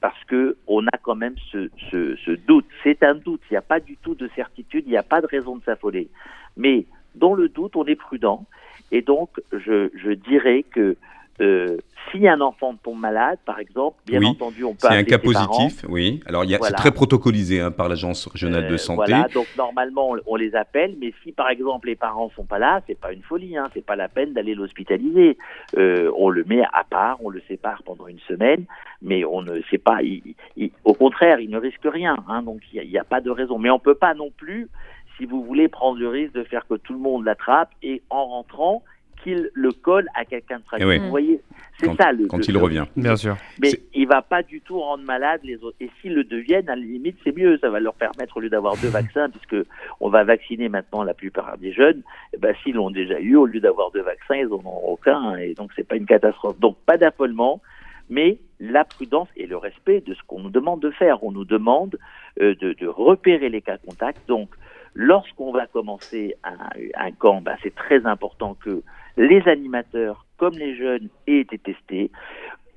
Parce 0.00 0.22
que 0.24 0.56
on 0.66 0.86
a 0.86 0.98
quand 1.02 1.16
même 1.16 1.34
ce, 1.50 1.70
ce, 1.90 2.14
ce 2.16 2.30
doute. 2.30 2.66
C'est 2.82 3.02
un 3.02 3.14
doute. 3.14 3.40
Il 3.50 3.54
n'y 3.54 3.58
a 3.58 3.62
pas 3.62 3.80
du 3.80 3.96
tout 3.96 4.14
de 4.14 4.28
certitude. 4.36 4.84
Il 4.86 4.90
n'y 4.90 4.96
a 4.96 5.02
pas 5.02 5.20
de 5.20 5.26
raison 5.26 5.56
de 5.56 5.64
s'affoler. 5.64 6.08
Mais 6.56 6.86
dans 7.14 7.34
le 7.34 7.48
doute, 7.48 7.74
on 7.74 7.86
est 7.86 7.96
prudent. 7.96 8.46
Et 8.94 9.02
donc, 9.02 9.28
je, 9.52 9.90
je 9.96 10.12
dirais 10.12 10.62
que 10.62 10.96
euh, 11.40 11.78
si 12.12 12.28
un 12.28 12.40
enfant 12.40 12.76
tombe 12.80 13.00
malade, 13.00 13.40
par 13.44 13.58
exemple, 13.58 13.96
bien 14.06 14.20
Oui, 14.20 14.26
entendu, 14.28 14.62
on 14.62 14.74
peut 14.74 14.86
C'est 14.88 14.94
un 14.94 15.02
cas 15.02 15.18
parents. 15.18 15.46
positif, 15.48 15.84
oui. 15.88 16.20
Alors 16.26 16.44
Voilà. 16.44 16.58
c'est 16.68 16.74
très 16.74 16.92
protocolisé 16.92 17.60
hein, 17.60 17.72
par 17.72 17.88
l'agence 17.88 18.28
régionale 18.28 18.68
de 18.68 18.74
Euh, 18.74 18.78
santé. 18.78 19.10
Voilà, 19.10 19.26
donc 19.34 19.48
normalement 19.58 20.14
on, 20.28 20.36
les 20.36 20.54
appelle, 20.54 20.94
mais 21.00 21.12
si 21.24 21.32
par 21.32 21.50
exemple 21.50 21.88
les 21.88 21.96
parents 21.96 22.30
sont 22.36 22.44
pas 22.44 22.60
là, 22.60 22.82
c'est 22.86 22.96
pas 22.96 23.12
une 23.12 23.22
folie, 23.22 23.56
hein, 23.56 23.68
c'est 23.74 23.84
pas 23.84 23.96
la 23.96 24.06
peine 24.08 24.32
d'aller 24.32 24.54
l'hospitaliser. 24.54 25.36
Euh, 25.76 26.08
on 26.16 26.28
le 26.28 26.44
met 26.44 26.62
à 26.72 26.84
part, 26.88 27.16
on 27.24 27.30
le 27.30 27.42
sépare 27.48 27.82
pendant 27.82 28.06
une 28.06 28.20
semaine, 28.28 28.64
mais 29.02 29.24
on 29.24 29.42
ne 29.42 29.60
sait 29.72 29.78
pas. 29.78 30.02
il- 30.02 30.36
il- 30.56 30.70
au 30.84 30.94
contraire, 30.94 31.40
il 31.40 31.50
ne 31.50 31.58
risque 31.58 31.84
rien, 31.84 32.16
hein, 32.28 32.42
donc 32.42 32.60
il 32.72 32.88
n'y 32.88 32.98
a, 32.98 33.02
pas 33.02 33.20
de 33.20 33.30
raison. 33.30 33.58
Mais 33.58 33.70
on 33.70 33.80
peut 33.80 33.96
pas 33.96 34.14
non 34.14 34.30
plus, 34.30 34.68
si 35.16 35.26
vous 35.26 35.42
voulez, 35.44 35.68
prendre 35.68 35.98
le 35.98 36.08
risque 36.08 36.34
de 36.34 36.44
faire 36.44 36.66
que 36.66 36.74
tout 36.74 36.92
le 36.92 36.98
monde 36.98 37.24
l'attrape 37.24 37.70
et 37.82 38.02
en 38.10 38.26
rentrant 38.26 38.82
qu'il 39.22 39.48
le 39.54 39.72
colle 39.72 40.06
à 40.14 40.24
quelqu'un 40.26 40.58
de 40.58 40.64
fragile. 40.64 40.86
Eh 40.86 40.90
oui. 40.90 40.98
Vous 40.98 41.08
voyez, 41.08 41.40
c'est 41.78 41.86
Quand- 41.86 41.96
ça 41.96 42.12
le. 42.12 42.26
quand 42.26 42.36
le- 42.38 42.44
il 42.46 42.52
le- 42.52 42.60
revient. 42.60 42.84
Bien 42.94 43.16
sûr. 43.16 43.36
mais 43.62 43.70
C'est- 43.70 43.82
il 43.94 44.06
va 44.06 44.20
pas 44.20 44.42
du 44.42 44.60
tout 44.60 44.78
rendre 44.78 45.02
malade 45.04 45.40
les 45.44 45.56
autres. 45.64 45.76
Et 45.80 45.88
s'ils 46.00 46.14
le 46.14 46.24
deviennent, 46.24 46.68
à 46.68 46.76
la 46.76 46.82
limite, 46.82 47.16
c'est 47.24 47.34
mieux. 47.34 47.56
Ça 47.58 47.70
va 47.70 47.80
leur 47.80 47.94
permettre, 47.94 48.36
au 48.36 48.40
lieu 48.40 48.50
d'avoir 48.50 48.76
deux 48.76 48.88
vaccins, 49.14 49.30
puisque 49.30 49.66
on 50.00 50.10
va 50.10 50.24
vacciner 50.24 50.68
maintenant 50.68 51.02
la 51.04 51.14
plupart 51.14 51.56
des 51.56 51.72
jeunes, 51.72 52.02
eh 52.34 52.36
ben, 52.36 52.54
s'ils 52.62 52.74
l'ont 52.74 52.90
déjà 52.90 53.18
eu, 53.18 53.36
au 53.36 53.46
lieu 53.46 53.60
d'avoir 53.60 53.90
deux 53.92 54.02
vaccins, 54.02 54.34
ils 54.36 54.46
en 54.48 54.56
auront 54.56 54.92
aucun. 54.92 55.16
hein. 55.16 55.36
Et 55.38 55.54
donc, 55.54 55.70
c'est 55.74 55.88
pas 55.88 55.96
une 55.96 56.06
catastrophe. 56.06 56.58
Donc, 56.60 56.76
pas 56.84 56.98
d'affolement, 56.98 57.62
mais 58.10 58.38
la 58.60 58.84
prudence 58.84 59.28
et 59.36 59.46
le 59.46 59.56
respect 59.56 60.02
de 60.02 60.12
ce 60.12 60.20
qu'on 60.26 60.40
nous 60.40 60.50
demande 60.50 60.80
de 60.80 60.90
faire. 60.90 61.24
On 61.24 61.32
nous 61.32 61.44
demande 61.46 61.96
euh, 62.42 62.54
de, 62.60 62.74
de 62.74 62.86
repérer 62.86 63.48
les 63.48 63.62
cas 63.62 63.78
contacts. 63.78 64.26
Donc, 64.28 64.50
lorsqu'on 64.94 65.52
va 65.52 65.66
commencer 65.66 66.36
un, 66.44 66.56
un 66.94 67.12
camp, 67.12 67.40
ben, 67.40 67.56
c'est 67.62 67.74
très 67.74 68.06
important 68.06 68.54
que 68.54 68.82
les 69.16 69.46
animateurs, 69.48 70.24
comme 70.36 70.54
les 70.54 70.76
jeunes, 70.76 71.08
aient 71.26 71.40
été 71.40 71.58
testés, 71.58 72.10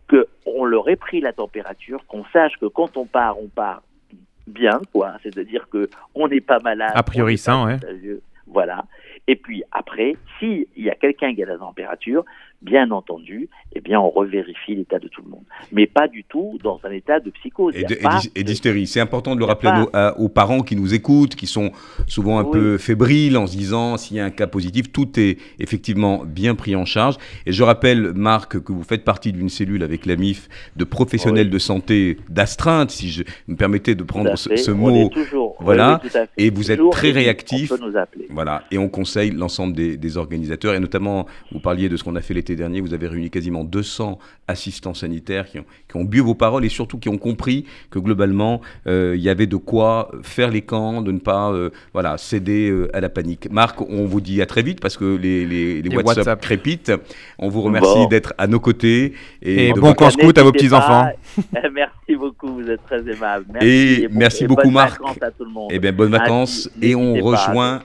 qu'on 0.09 0.65
leur 0.65 0.89
ait 0.89 0.95
pris 0.95 1.19
la 1.19 1.33
température, 1.33 2.05
qu'on 2.07 2.25
sache 2.31 2.57
que 2.59 2.65
quand 2.65 2.97
on 2.97 3.05
part, 3.05 3.39
on 3.39 3.47
part 3.47 3.81
bien, 4.47 4.79
quoi. 4.93 5.17
C'est-à-dire 5.23 5.67
que 5.69 5.89
on 6.15 6.27
n'est 6.27 6.41
pas 6.41 6.59
malade. 6.59 6.91
A 6.95 7.03
priori 7.03 7.41
pas 7.43 7.65
ouais. 7.65 7.77
Voilà. 8.47 8.85
Et 9.27 9.35
puis 9.35 9.63
après, 9.71 10.15
s'il 10.39 10.67
y 10.77 10.89
a 10.89 10.95
quelqu'un 10.95 11.35
qui 11.35 11.43
a 11.43 11.45
la 11.45 11.57
température, 11.57 12.23
bien 12.61 12.89
entendu, 12.91 13.49
eh 13.75 13.81
bien, 13.81 13.99
on 13.99 14.09
revérifie 14.09 14.75
l'état 14.75 14.97
de 14.99 15.07
tout 15.07 15.21
le 15.23 15.29
monde. 15.29 15.43
Mais 15.71 15.85
pas 15.85 16.07
du 16.07 16.23
tout 16.23 16.57
dans 16.63 16.79
un 16.83 16.91
état 16.91 17.19
de 17.19 17.29
psychose. 17.29 17.75
Et 17.75 17.83
de- 17.83 18.41
d'hystérie. 18.43 18.87
C'est 18.87 18.99
important 18.99 19.35
de 19.35 19.39
le 19.39 19.45
rappeler 19.45 19.71
nos- 19.71 19.89
à- 19.93 20.17
aux 20.19 20.29
parents 20.29 20.61
qui 20.61 20.75
nous 20.75 20.93
écoutent, 20.93 21.35
qui 21.35 21.45
sont 21.47 21.71
souvent 22.07 22.39
un 22.39 22.43
Oui. 22.43 22.51
peu 22.53 22.77
fébriles 22.77 23.37
en 23.37 23.45
se 23.47 23.55
disant 23.55 23.97
s'il 23.97 24.17
y 24.17 24.19
a 24.19 24.25
un 24.25 24.31
cas 24.31 24.47
positif, 24.47 24.91
tout 24.91 25.19
est 25.19 25.37
effectivement 25.59 26.23
bien 26.25 26.55
pris 26.55 26.75
en 26.75 26.85
charge. 26.85 27.17
Et 27.45 27.51
je 27.51 27.61
rappelle, 27.63 28.13
Marc, 28.13 28.59
que 28.59 28.71
vous 28.71 28.83
faites 28.83 29.03
partie 29.03 29.31
d'une 29.31 29.49
cellule 29.49 29.83
avec 29.83 30.05
la 30.05 30.15
MIF 30.15 30.49
de 30.75 30.83
professionnels 30.83 31.47
Oui. 31.47 31.53
de 31.53 31.59
santé 31.59 32.17
d'astreinte, 32.29 32.89
si 32.91 33.09
je 33.09 33.23
me 33.47 33.55
permettez 33.55 33.93
de 33.95 34.03
prendre 34.03 34.35
ce, 34.37 34.71
mot. 34.71 35.09
toujours, 35.09 35.55
Voilà. 35.59 36.01
oui. 36.03 36.09
Et 36.37 36.49
vous 36.49 36.71
êtes 36.71 36.79
très 36.91 37.11
réactif. 37.11 37.71
On 37.71 37.77
peut 37.77 37.85
nous 37.91 37.97
appeler. 37.97 38.27
Voilà, 38.29 38.63
et 38.71 38.77
on 38.77 38.89
conseille 38.89 39.31
l'ensemble 39.31 39.73
des, 39.73 39.97
des 39.97 40.17
organisateurs, 40.17 40.73
et 40.73 40.79
notamment, 40.79 41.27
vous 41.51 41.59
parliez 41.59 41.89
de 41.89 41.97
ce 41.97 42.03
qu'on 42.03 42.15
a 42.15 42.21
fait 42.21 42.33
l'été 42.33 42.46
dernier, 42.55 42.81
vous 42.81 42.93
avez 42.93 43.07
réuni 43.07 43.29
quasiment 43.29 43.63
200 43.63 44.17
assistants 44.47 44.93
sanitaires 44.93 45.47
qui 45.49 45.59
ont, 45.59 45.65
qui 45.89 45.97
ont 45.97 46.03
bu 46.05 46.19
vos 46.21 46.35
paroles 46.35 46.63
et 46.63 46.69
surtout 46.69 46.97
qui 46.97 47.09
ont 47.09 47.17
compris 47.17 47.65
que 47.89 47.99
globalement, 47.99 48.61
euh, 48.87 49.13
il 49.17 49.21
y 49.21 49.29
avait 49.29 49.47
de 49.47 49.57
quoi 49.57 50.09
faire 50.23 50.49
les 50.49 50.61
camps, 50.61 51.01
de 51.01 51.11
ne 51.11 51.19
pas 51.19 51.51
euh, 51.51 51.69
voilà, 51.93 52.17
céder 52.17 52.69
euh, 52.69 52.89
à 52.95 53.01
la 53.01 53.09
panique. 53.09 53.49
Marc, 53.51 53.81
on 53.81 54.05
vous 54.05 54.21
dit 54.21 54.41
à 54.41 54.45
très 54.45 54.61
vite 54.63 54.79
parce 54.79 54.95
que 54.97 55.17
les, 55.17 55.45
les, 55.45 55.81
les 55.81 55.89
Les 55.89 55.95
WhatsApp, 55.95 56.17
WhatsApp. 56.17 56.41
crépitent. 56.41 56.91
On 57.39 57.49
vous 57.49 57.61
remercie 57.61 57.87
Bon. 57.95 58.07
d'être 58.07 58.33
à 58.37 58.47
nos 58.47 58.59
côtés. 58.59 59.13
Et 59.41 59.73
bon 59.73 59.93
camp 59.93 60.09
scout 60.09 60.37
à 60.37 60.43
vos 60.43 60.51
petits-enfants. 60.51 61.09
Merci 61.73 62.15
beaucoup, 62.17 62.47
vous 62.53 62.69
êtes 62.69 62.83
très 62.85 62.99
aimable. 63.09 63.45
Et 63.61 64.07
bon- 64.07 64.17
merci 64.19 64.43
et 64.45 64.47
beaucoup, 64.47 64.69
Marc. 64.69 64.99
à 65.21 65.31
tout 65.31 65.43
le 65.45 65.51
monde. 65.51 65.69
Eh 65.73 65.79
bien, 65.79 65.91
bonnes 65.91 66.11
vacances. 66.11 66.69
Et 66.81 66.95
on 66.95 67.13
pas. 67.33 67.83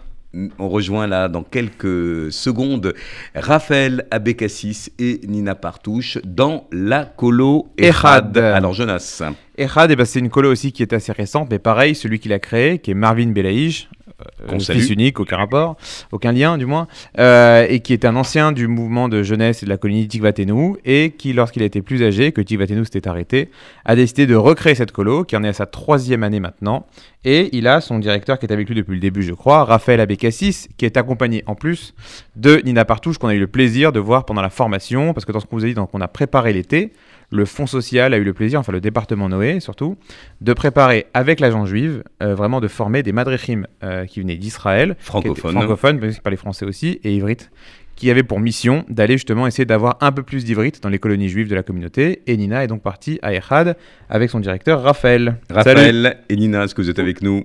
On 0.58 0.68
rejoint 0.68 1.06
là, 1.06 1.28
dans 1.28 1.42
quelques 1.42 2.32
secondes, 2.32 2.94
Raphaël 3.34 4.06
Abécassis 4.10 4.88
et 4.98 5.20
Nina 5.26 5.54
Partouche 5.54 6.18
dans 6.24 6.66
la 6.72 7.04
colo 7.04 7.68
Ehad. 7.78 8.36
Alors, 8.38 8.72
Jonas. 8.72 9.22
Ehad, 9.58 9.90
eh 9.90 9.96
ben, 9.96 10.04
c'est 10.04 10.18
une 10.18 10.30
colo 10.30 10.50
aussi 10.50 10.72
qui 10.72 10.82
est 10.82 10.92
assez 10.92 11.12
récente, 11.12 11.48
mais 11.50 11.58
pareil, 11.58 11.94
celui 11.94 12.18
qui 12.18 12.28
l'a 12.28 12.38
créé, 12.38 12.78
qui 12.78 12.90
est 12.90 12.94
Marvin 12.94 13.28
Belaïch, 13.28 13.88
euh, 13.92 14.01
Qu'on 14.48 14.58
fils 14.58 14.90
unique, 14.90 15.20
aucun 15.20 15.36
rapport, 15.36 15.76
aucun 16.10 16.32
lien 16.32 16.58
du 16.58 16.66
moins, 16.66 16.88
euh, 17.18 17.66
et 17.68 17.80
qui 17.80 17.92
est 17.92 18.04
un 18.04 18.16
ancien 18.16 18.52
du 18.52 18.68
mouvement 18.68 19.08
de 19.08 19.22
jeunesse 19.22 19.62
et 19.62 19.66
de 19.66 19.70
la 19.70 19.76
colonie 19.76 20.06
Tikvatenou, 20.08 20.76
et 20.84 21.10
qui, 21.16 21.32
lorsqu'il 21.32 21.62
a 21.62 21.66
été 21.66 21.82
plus 21.82 22.02
âgé, 22.02 22.32
que 22.32 22.40
Tikvatenou 22.40 22.84
s'était 22.84 23.08
arrêté, 23.08 23.50
a 23.84 23.96
décidé 23.96 24.26
de 24.26 24.34
recréer 24.34 24.74
cette 24.74 24.92
colo, 24.92 25.24
qui 25.24 25.36
en 25.36 25.44
est 25.44 25.48
à 25.48 25.52
sa 25.52 25.66
troisième 25.66 26.22
année 26.22 26.40
maintenant, 26.40 26.86
et 27.24 27.50
il 27.56 27.68
a 27.68 27.80
son 27.80 27.98
directeur 27.98 28.38
qui 28.38 28.46
est 28.46 28.52
avec 28.52 28.68
lui 28.68 28.74
depuis 28.74 28.94
le 28.94 29.00
début, 29.00 29.22
je 29.22 29.32
crois, 29.32 29.64
Raphaël 29.64 30.00
Abécassis, 30.00 30.68
qui 30.76 30.84
est 30.84 30.96
accompagné 30.96 31.44
en 31.46 31.54
plus 31.54 31.94
de 32.36 32.60
Nina 32.64 32.84
Partouche, 32.84 33.18
qu'on 33.18 33.28
a 33.28 33.34
eu 33.34 33.40
le 33.40 33.46
plaisir 33.46 33.92
de 33.92 34.00
voir 34.00 34.24
pendant 34.24 34.42
la 34.42 34.50
formation, 34.50 35.14
parce 35.14 35.24
que 35.24 35.32
dans 35.32 35.40
ce 35.40 35.46
qu'on 35.46 35.56
vous 35.56 35.64
a 35.64 35.68
dit, 35.68 35.74
donc, 35.74 35.90
on 35.92 36.00
a 36.00 36.08
préparé 36.08 36.52
l'été, 36.52 36.92
le 37.32 37.44
Fonds 37.46 37.66
social 37.66 38.14
a 38.14 38.18
eu 38.18 38.24
le 38.24 38.34
plaisir, 38.34 38.60
enfin 38.60 38.72
le 38.72 38.80
département 38.80 39.28
Noé 39.28 39.58
surtout, 39.58 39.96
de 40.40 40.52
préparer 40.52 41.06
avec 41.14 41.40
l'agent 41.40 41.66
juive, 41.66 42.04
euh, 42.22 42.34
vraiment 42.34 42.60
de 42.60 42.68
former 42.68 43.02
des 43.02 43.12
madrechim 43.12 43.66
euh, 43.82 44.04
qui 44.04 44.20
venaient 44.20 44.36
d'Israël, 44.36 44.88
qui 44.88 44.92
étaient 44.92 45.04
Francophone. 45.04 45.52
francophones, 45.52 45.98
parce 46.00 46.12
qu'ils 46.12 46.22
parlaient 46.22 46.36
français 46.36 46.66
aussi, 46.66 47.00
et 47.02 47.14
ivrites, 47.14 47.50
qui 47.96 48.10
avaient 48.10 48.22
pour 48.22 48.38
mission 48.38 48.84
d'aller 48.88 49.14
justement 49.14 49.46
essayer 49.46 49.64
d'avoir 49.64 49.96
un 50.00 50.12
peu 50.12 50.22
plus 50.22 50.44
d'ivrites 50.44 50.82
dans 50.82 50.88
les 50.88 50.98
colonies 50.98 51.28
juives 51.28 51.48
de 51.48 51.54
la 51.54 51.62
communauté. 51.62 52.22
Et 52.26 52.36
Nina 52.36 52.64
est 52.64 52.66
donc 52.66 52.82
partie 52.82 53.18
à 53.22 53.32
Echad 53.32 53.76
avec 54.08 54.30
son 54.30 54.40
directeur 54.40 54.82
Raphaël. 54.82 55.36
Salut. 55.48 55.58
Raphaël 55.58 56.18
et 56.28 56.36
Nina, 56.36 56.64
est-ce 56.64 56.74
que 56.74 56.82
vous 56.82 56.90
êtes 56.90 56.98
avec 56.98 57.22
nous? 57.22 57.44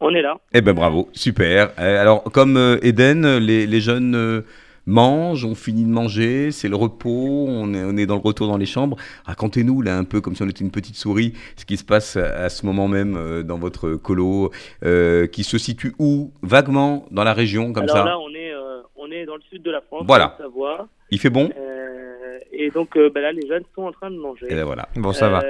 On 0.00 0.14
est 0.14 0.22
là. 0.22 0.36
Eh 0.54 0.62
ben 0.62 0.72
bravo, 0.72 1.10
super. 1.12 1.70
Euh, 1.78 2.00
alors, 2.00 2.22
comme 2.24 2.78
Eden, 2.82 3.36
les, 3.36 3.66
les 3.66 3.80
jeunes 3.80 4.42
euh, 4.90 4.94
mangent, 4.94 5.44
ont 5.44 5.54
fini 5.54 5.84
de 5.84 5.90
manger, 5.90 6.50
c'est 6.50 6.68
le 6.68 6.76
repos, 6.76 7.46
on 7.48 7.72
est, 7.74 7.84
on 7.84 7.96
est 7.96 8.06
dans 8.06 8.16
le 8.16 8.20
retour 8.20 8.46
dans 8.48 8.56
les 8.56 8.66
chambres. 8.66 8.96
Racontez-nous, 9.24 9.82
là, 9.82 9.96
un 9.96 10.04
peu 10.04 10.20
comme 10.20 10.34
si 10.34 10.42
on 10.42 10.48
était 10.48 10.64
une 10.64 10.70
petite 10.70 10.96
souris, 10.96 11.34
ce 11.56 11.64
qui 11.64 11.76
se 11.76 11.84
passe 11.84 12.16
à, 12.16 12.48
ce 12.48 12.66
moment 12.66 12.88
même 12.88 13.16
euh, 13.16 13.42
dans 13.42 13.58
votre 13.58 13.94
colo, 13.94 14.50
euh, 14.84 15.26
qui 15.26 15.44
se 15.44 15.58
situe 15.58 15.94
où 15.98 16.32
Vaguement 16.42 17.06
dans 17.10 17.24
la 17.24 17.32
région, 17.34 17.72
comme 17.72 17.84
Alors 17.84 17.96
ça 17.96 18.04
là, 18.04 18.18
on 18.18 18.30
est, 18.34 18.52
euh, 18.52 18.80
on 18.96 19.10
est 19.10 19.24
dans 19.26 19.36
le 19.36 19.42
sud 19.50 19.62
de 19.62 19.70
la 19.70 19.80
France, 19.80 20.04
Voilà. 20.06 20.34
en 20.38 20.42
Savoie. 20.42 20.88
Il 21.10 21.18
fait 21.18 21.30
bon 21.30 21.50
Euh, 21.56 22.38
et 22.52 22.70
donc 22.70 22.96
euh, 22.96 23.10
bah 23.14 23.20
là, 23.20 23.32
les 23.32 23.46
jeunes 23.46 23.64
sont 23.74 23.82
en 23.82 23.92
train 23.92 24.10
de 24.10 24.16
manger. 24.16 24.46
Et 24.48 24.54
ben 24.54 24.64
voilà. 24.64 24.88
Bon, 24.96 25.12
ça 25.12 25.28
va. 25.28 25.42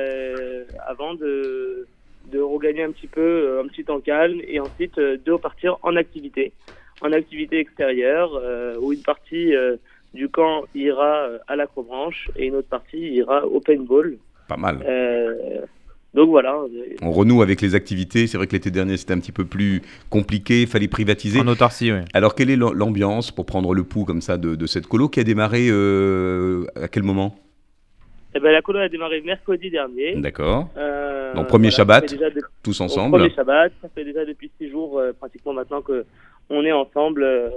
Avant 0.86 1.14
de, 1.14 1.86
de 2.32 2.38
regagner 2.40 2.82
un 2.84 2.90
petit 2.92 3.06
peu, 3.06 3.60
un 3.62 3.68
petit 3.68 3.84
temps 3.84 4.00
calme, 4.00 4.40
et 4.46 4.60
ensuite 4.60 4.98
de 4.98 5.32
repartir 5.32 5.76
en 5.82 5.96
activité, 5.96 6.52
en 7.00 7.12
activité 7.12 7.58
extérieure, 7.58 8.30
euh, 8.42 8.76
où 8.80 8.92
une 8.92 9.02
partie 9.02 9.54
euh, 9.54 9.76
du 10.14 10.28
camp 10.28 10.64
ira 10.74 11.22
euh, 11.24 11.38
à 11.48 11.56
l'acrobranche 11.56 12.30
et 12.36 12.46
une 12.46 12.56
autre 12.56 12.68
partie 12.68 12.98
ira 13.14 13.46
au 13.46 13.60
paintball. 13.60 14.16
Pas 14.48 14.56
mal. 14.56 14.78
Euh, 14.86 15.60
donc 16.12 16.28
voilà. 16.28 16.58
On 17.02 17.12
renoue 17.12 17.40
avec 17.40 17.60
les 17.60 17.76
activités. 17.76 18.26
C'est 18.26 18.36
vrai 18.36 18.48
que 18.48 18.52
l'été 18.52 18.72
dernier, 18.72 18.96
c'était 18.96 19.12
un 19.14 19.20
petit 19.20 19.30
peu 19.30 19.44
plus 19.44 19.82
compliqué, 20.10 20.62
il 20.62 20.66
fallait 20.66 20.88
privatiser. 20.88 21.38
En 21.38 21.46
autarcie, 21.46 21.92
oui. 21.92 22.00
Alors, 22.12 22.34
quelle 22.34 22.50
est 22.50 22.56
l'am- 22.56 22.72
l'ambiance 22.74 23.30
pour 23.30 23.46
prendre 23.46 23.72
le 23.74 23.84
pouls 23.84 24.04
comme 24.04 24.20
ça 24.20 24.36
de, 24.36 24.56
de 24.56 24.66
cette 24.66 24.88
colo 24.88 25.08
qui 25.08 25.20
a 25.20 25.24
démarré 25.24 25.68
euh, 25.70 26.64
à 26.74 26.88
quel 26.88 27.04
moment? 27.04 27.36
Eh 28.34 28.40
ben, 28.40 28.50
la 28.52 28.60
colo 28.62 28.80
a 28.80 28.88
démarré 28.88 29.20
mercredi 29.20 29.70
dernier. 29.70 30.16
D'accord. 30.16 30.68
Euh, 30.76 31.34
Donc, 31.34 31.46
premier 31.46 31.70
Shabbat, 31.70 32.12
de- 32.12 32.42
Tous 32.62 32.80
ensemble. 32.80 33.18
Premier 33.18 33.34
Shabbat, 33.34 33.72
ça 33.80 33.88
fait 33.94 34.04
déjà 34.04 34.24
depuis 34.24 34.50
six 34.58 34.68
jours 34.68 34.98
euh, 34.98 35.12
pratiquement 35.12 35.52
maintenant 35.52 35.80
que 35.80 36.04
on 36.50 36.64
est 36.64 36.72
ensemble 36.72 37.22
euh, 37.22 37.48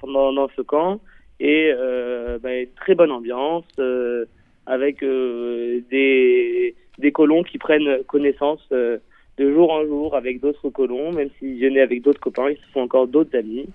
pendant 0.00 0.32
dans 0.32 0.48
ce 0.56 0.62
camp. 0.62 1.00
Et 1.38 1.70
euh, 1.76 2.38
bah, 2.42 2.48
très 2.76 2.94
bonne 2.94 3.10
ambiance 3.10 3.64
euh, 3.78 4.24
avec 4.64 5.00
des 5.02 6.74
des 6.98 7.12
colons 7.12 7.42
qui 7.42 7.58
prennent 7.58 8.02
connaissance 8.06 8.66
de 8.70 9.00
jour 9.38 9.70
en 9.70 9.84
jour 9.84 10.16
avec 10.16 10.40
d'autres 10.40 10.70
colons, 10.70 11.12
même 11.12 11.28
s'ils 11.38 11.60
venaient 11.62 11.82
avec 11.82 12.00
d'autres 12.02 12.20
copains, 12.20 12.48
ils 12.50 12.56
se 12.56 12.72
font 12.72 12.82
encore 12.82 13.06
d'autres 13.06 13.36
amis. 13.36 13.66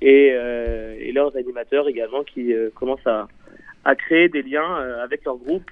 Et, 0.00 0.30
euh, 0.32 0.96
et 0.98 1.12
leurs 1.12 1.36
animateurs 1.36 1.88
également 1.88 2.24
qui 2.24 2.52
euh, 2.52 2.70
commencent 2.74 3.06
à 3.06 3.28
à 3.84 3.94
créer 3.94 4.28
des 4.28 4.42
liens 4.42 4.78
euh, 4.80 5.04
avec 5.04 5.24
leur 5.24 5.36
groupe. 5.36 5.70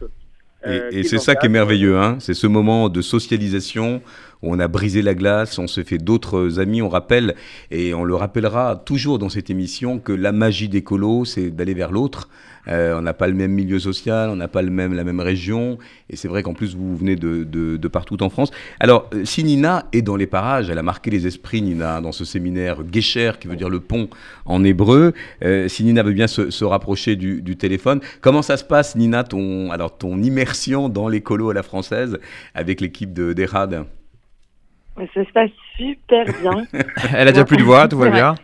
Et, 0.67 0.99
et 0.99 1.03
c'est 1.05 1.17
est 1.17 1.19
ça 1.19 1.35
qui 1.35 1.47
est 1.47 1.49
merveilleux, 1.49 1.97
hein. 1.97 2.19
C'est 2.21 2.35
ce 2.35 2.47
moment 2.47 2.89
de 2.89 3.01
socialisation 3.01 4.03
on 4.43 4.59
a 4.59 4.69
brisé 4.69 5.03
la 5.03 5.15
glace, 5.15 5.59
on 5.59 5.67
se 5.67 5.83
fait 5.83 5.99
d'autres 5.99 6.61
amis, 6.61 6.83
on 6.83 6.89
rappelle, 6.89 7.35
et 7.71 7.95
on 7.95 8.05
le 8.05 8.15
rappellera 8.15 8.77
toujours 8.77 9.19
dans 9.19 9.29
cette 9.29 9.51
émission, 9.51 9.99
que 9.99 10.13
la 10.13 10.33
magie 10.33 10.69
des 10.69 10.85
c'est 11.25 11.51
d'aller 11.51 11.75
vers 11.75 11.93
l'autre. 11.93 12.29
Euh, 12.69 12.99
on 12.99 13.03
n'a 13.03 13.15
pas 13.15 13.27
le 13.27 13.35
même 13.35 13.53
milieu 13.53 13.79
social, 13.79 14.29
on 14.29 14.37
n'a 14.37 14.49
pas 14.49 14.63
le 14.63 14.71
même, 14.71 14.93
la 14.93 15.05
même 15.05 15.21
région, 15.21 15.79
et 16.11 16.17
c'est 16.17 16.29
vrai 16.29 16.43
qu'en 16.43 16.53
plus 16.53 16.75
vous 16.75 16.97
venez 16.97 17.17
de, 17.17 17.45
de- 17.45 17.89
partout 17.89 18.23
en 18.23 18.29
France. 18.29 18.51
Alors, 18.79 19.09
euh, 19.15 19.25
si 19.25 19.43
Nina 19.43 19.87
est 19.93 20.03
dans 20.03 20.17
les 20.17 20.27
parages, 20.27 20.71
elle 20.71 20.79
a 20.79 20.83
marqué 20.83 21.11
les 21.11 21.27
esprits, 21.27 21.63
Nina, 21.63 22.01
dans 22.01 22.13
ce 22.13 22.25
séminaire 22.25 22.79
Gesher, 22.93 23.33
qui 23.41 23.49
veut 23.49 23.57
dire 23.57 23.69
le 23.69 23.81
pont 23.81 24.09
en 24.45 24.63
hébreu, 24.63 25.13
euh, 25.43 25.69
si 25.69 25.83
Nina 25.85 26.03
veut 26.03 26.13
bien 26.13 26.29
se, 26.29 26.65
rapprocher 26.65 27.17
du, 27.17 27.57
téléphone, 27.57 28.01
comment 28.21 28.43
ça 28.43 28.57
se 28.57 28.65
passe, 28.65 28.95
Nina, 28.95 29.25
ton, 29.25 29.71
alors, 29.73 29.97
ton 29.97 30.23
immersion 30.23 30.89
dans 30.89 31.09
les 31.09 31.23
à 31.31 31.53
la 31.55 31.63
française 31.63 32.19
avec 32.55 32.81
l'équipe 32.81 33.13
de 33.13 33.33
Ça 34.97 35.25
se 35.25 35.33
passe 35.33 35.51
super 35.77 36.25
bien. 36.41 36.65
Elle 37.17 37.29
a 37.29 37.33
déjà 37.33 37.45
plus 37.45 37.57
de 37.57 37.63
voix, 37.63 37.89
tout 37.89 37.99
va 37.99 38.11
bien. 38.11 38.35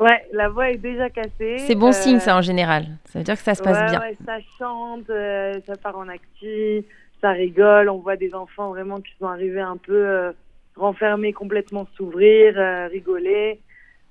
ouais, 0.00 0.24
la 0.32 0.48
voix 0.48 0.70
est 0.70 0.76
déjà 0.78 1.08
cassée. 1.10 1.58
C'est 1.58 1.74
bon 1.76 1.88
Euh, 1.88 1.92
signe, 1.92 2.18
ça, 2.18 2.36
en 2.36 2.42
général. 2.42 2.86
Ça 3.06 3.18
veut 3.18 3.24
dire 3.24 3.34
que 3.36 3.42
ça 3.42 3.54
se 3.54 3.62
passe 3.62 3.78
ouais, 3.78 3.90
bien. 3.90 4.00
ouais, 4.00 4.16
ça 4.26 4.38
chante, 4.58 5.08
euh, 5.10 5.60
ça 5.66 5.76
part 5.76 5.96
en 5.98 6.08
acti, 6.08 6.84
ça 7.20 7.30
rigole. 7.30 7.88
On 7.88 7.98
voit 7.98 8.16
des 8.16 8.34
enfants 8.34 8.70
vraiment 8.70 9.00
qui 9.00 9.12
sont 9.20 9.26
arrivés 9.26 9.60
un 9.60 9.76
peu 9.76 9.94
euh, 9.94 10.32
renfermés, 10.76 11.32
complètement 11.32 11.86
s'ouvrir, 11.96 12.54
euh, 12.56 12.88
rigoler. 12.88 13.60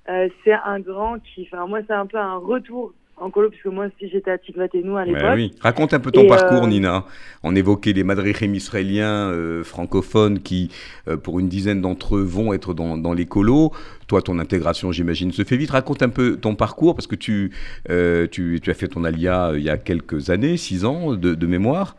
Euh, 0.08 0.28
c'est 0.44 0.52
un 0.52 0.80
grand 0.80 1.18
qui, 1.18 1.46
enfin 1.52 1.66
moi, 1.66 1.80
c'est 1.86 1.92
un 1.92 2.06
peu 2.06 2.16
un 2.18 2.36
retour 2.36 2.94
en 3.20 3.30
colo, 3.30 3.50
puisque 3.50 3.66
moi 3.66 3.86
aussi 3.86 4.10
j'étais 4.10 4.30
à 4.30 4.38
Tikvatenou 4.38 4.96
à 4.96 5.04
l'époque. 5.04 5.22
Ouais, 5.22 5.34
oui. 5.34 5.54
Raconte 5.60 5.94
un 5.94 6.00
peu 6.00 6.10
ton 6.10 6.22
Et, 6.22 6.26
parcours, 6.28 6.64
euh, 6.64 6.68
Nina. 6.68 7.04
On 7.42 7.54
évoquait 7.54 7.92
les 7.92 8.04
madrichim 8.04 8.54
israéliens 8.54 9.30
euh, 9.30 9.64
francophones 9.64 10.40
qui, 10.40 10.70
euh, 11.08 11.16
pour 11.16 11.38
une 11.40 11.48
dizaine 11.48 11.80
d'entre 11.80 12.16
eux, 12.16 12.22
vont 12.22 12.52
être 12.52 12.74
dans, 12.74 12.96
dans 12.96 13.12
les 13.12 13.26
colos. 13.26 13.72
Toi, 14.06 14.22
ton 14.22 14.38
intégration, 14.38 14.92
j'imagine, 14.92 15.32
se 15.32 15.44
fait 15.44 15.56
vite. 15.56 15.70
Raconte 15.70 16.02
un 16.02 16.08
peu 16.08 16.36
ton 16.36 16.54
parcours, 16.54 16.94
parce 16.94 17.06
que 17.06 17.16
tu, 17.16 17.52
tu, 18.30 18.60
tu 18.62 18.70
as 18.70 18.74
fait 18.74 18.88
ton 18.88 19.04
alia 19.04 19.52
il 19.54 19.62
y 19.62 19.70
a 19.70 19.76
quelques 19.76 20.30
années, 20.30 20.56
six 20.56 20.84
ans 20.84 21.14
de, 21.14 21.34
de 21.34 21.46
mémoire. 21.46 21.96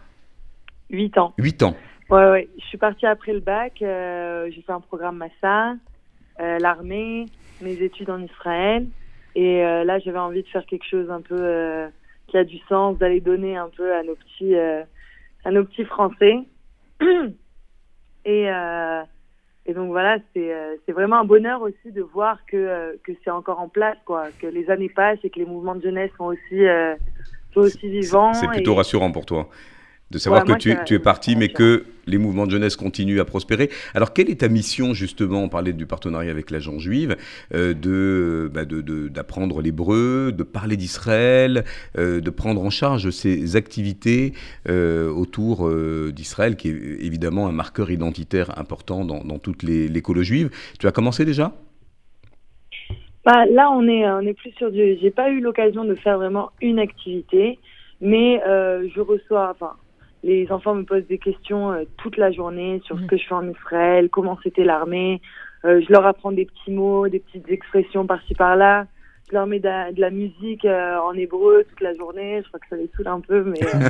Huit 0.90 1.18
ans. 1.18 1.34
Huit 1.38 1.62
ans. 1.64 1.76
Ouais, 2.10 2.30
ouais. 2.32 2.50
Je 2.58 2.66
suis 2.66 2.78
partie 2.78 3.06
après 3.06 3.34
le 3.34 3.40
bac. 3.42 3.74
j'ai 3.80 4.62
fait 4.66 4.72
un 4.72 4.80
programme 4.80 5.18
Massa, 5.18 5.76
l'armée, 6.40 7.28
mes 7.62 7.74
études 7.74 8.10
en 8.10 8.22
Israël. 8.22 8.88
Et 9.36 9.64
euh, 9.64 9.84
là, 9.84 10.00
j'avais 10.00 10.20
envie 10.20 10.44
de 10.44 10.48
faire 10.48 10.66
quelque 10.66 10.86
chose 10.86 11.10
un 11.10 11.22
peu 11.22 11.38
euh, 11.40 11.88
qui 12.28 12.38
a 12.38 12.44
du 12.44 12.58
sens, 12.70 12.98
d'aller 12.98 13.22
donner 13.22 13.58
un 13.58 13.70
peu 13.70 13.94
à 13.94 14.04
nos 14.04 14.16
petits, 14.16 14.56
euh, 14.56 14.84
à 15.46 15.52
nos 15.52 15.64
petits 15.64 15.86
Français. 15.86 16.40
et, 18.26 18.50
euh, 18.52 19.02
et 19.66 19.74
donc 19.74 19.90
voilà, 19.90 20.18
c'est 20.34 20.54
euh, 20.54 20.76
c'est 20.86 20.92
vraiment 20.92 21.18
un 21.20 21.26
bonheur 21.26 21.62
aussi 21.62 21.92
de 21.92 22.02
voir 22.02 22.40
que, 22.48 22.58
euh, 22.58 22.94
que 23.04 23.12
c'est 23.24 23.30
encore 23.30 23.60
en 23.60 23.70
place, 23.70 23.98
quoi, 24.06 24.28
que 24.40 24.48
les 24.48 24.70
années 24.70 24.90
passent 24.90 25.20
et 25.24 25.30
que 25.30 25.40
les 25.40 25.46
mouvements 25.46 25.76
de 25.76 25.82
jeunesse 25.84 26.12
sont 26.18 26.26
aussi, 26.26 26.66
euh, 26.66 26.96
sont 27.54 27.62
aussi 27.62 27.90
vivant. 27.90 28.34
C'est 28.34 28.48
plutôt 28.48 28.74
et- 28.74 28.78
rassurant 28.78 29.12
pour 29.12 29.26
toi 29.26 29.48
de 30.12 30.18
savoir 30.18 30.42
Ouais, 30.42 30.46
que 30.46 30.52
moi, 30.52 30.58
tu, 30.86 30.94
es 30.96 31.00
parti, 31.00 31.36
mais 31.36 31.50
que 31.50 31.86
les 32.08 32.18
mouvements 32.18 32.48
de 32.48 32.52
jeunesse 32.52 32.76
continuent 32.76 33.20
à 33.20 33.26
prospérer. 33.26 33.70
Alors, 33.94 34.14
quelle 34.14 34.30
est 34.32 34.40
ta 34.40 34.48
mission, 34.48 34.94
justement 34.94 35.44
On 35.44 35.50
parlait 35.50 35.74
du 35.74 35.86
partenariat 35.86 36.32
avec 36.32 36.50
l'agence 36.50 36.82
juive, 36.82 37.16
euh, 37.54 37.74
de, 37.76 38.50
bah, 38.52 38.66
de- 38.66 38.82
de- 38.82 39.08
d'apprendre 39.08 39.62
l'hébreu, 39.62 40.32
de 40.36 40.44
parler 40.44 40.78
d'Israël, 40.78 41.64
euh, 41.98 42.22
de 42.22 42.30
prendre 42.32 42.64
en 42.64 42.72
charge 42.72 43.12
ces 43.12 43.56
activités 43.56 44.34
euh, 44.68 45.10
autour 45.12 45.70
d'Israël, 46.12 46.56
qui 46.56 46.70
est 46.70 47.06
évidemment 47.06 47.48
un 47.48 47.52
marqueur 47.52 47.92
identitaire 47.92 48.58
important 48.58 49.06
dans, 49.06 49.24
dans 49.24 49.38
toute 49.38 49.62
les- 49.64 49.88
l'école 49.88 50.22
juive. 50.24 50.50
Tu 50.80 50.88
as 50.88 50.92
commencé 50.92 51.24
déjà? 51.26 51.54
Bah, 53.26 53.46
là, 53.46 53.70
on 53.72 53.88
est, 53.88 54.10
on 54.10 54.22
est 54.22 54.34
plus 54.34 54.52
sur 54.58 54.72
du. 54.72 54.98
J'ai 55.02 55.12
pas 55.12 55.30
eu 55.30 55.40
l'occasion 55.42 55.84
de 55.84 55.94
faire 55.96 56.18
vraiment 56.18 56.52
une 56.62 56.80
activité, 56.80 57.60
mais 58.02 58.42
euh, 58.48 58.88
je 58.96 59.02
reçois. 59.02 59.52
Enfin, 59.52 59.74
les 60.24 60.52
enfants 60.52 60.76
me 60.76 60.84
posent 60.84 61.08
des 61.08 61.18
questions 61.18 61.72
euh, 61.72 61.84
toute 61.98 62.18
la 62.18 62.32
journée 62.32 62.82
sur 62.86 63.00
ce 63.00 63.06
que 63.06 63.18
je 63.18 63.26
fais 63.26 63.36
en 63.36 63.48
Israël, 63.50 64.10
comment 64.10 64.38
c'était 64.44 64.64
l'armée. 64.66 65.22
Euh, 65.66 65.82
je 65.86 65.92
leur 65.92 66.06
apprends 66.06 66.32
des 66.32 66.46
petits 66.46 66.72
mots, 66.72 67.08
des 67.08 67.20
petites 67.20 67.50
expressions 67.50 68.06
par-ci 68.06 68.34
par-là. 68.36 68.86
Je 69.30 69.36
leur 69.36 69.46
mets 69.46 69.60
de 69.60 69.66
la, 69.66 69.92
de 69.92 70.02
la 70.02 70.10
musique 70.10 70.66
euh, 70.66 70.98
en 71.00 71.14
hébreu 71.14 71.64
toute 71.70 71.82
la 71.82 71.94
journée. 71.94 72.42
Je 72.44 72.48
crois 72.48 72.60
que 72.60 72.68
ça 72.70 72.76
les 72.76 72.90
saoule 72.96 73.08
un 73.08 73.20
peu, 73.20 73.44
mais. 73.44 73.60
euh, 73.64 73.90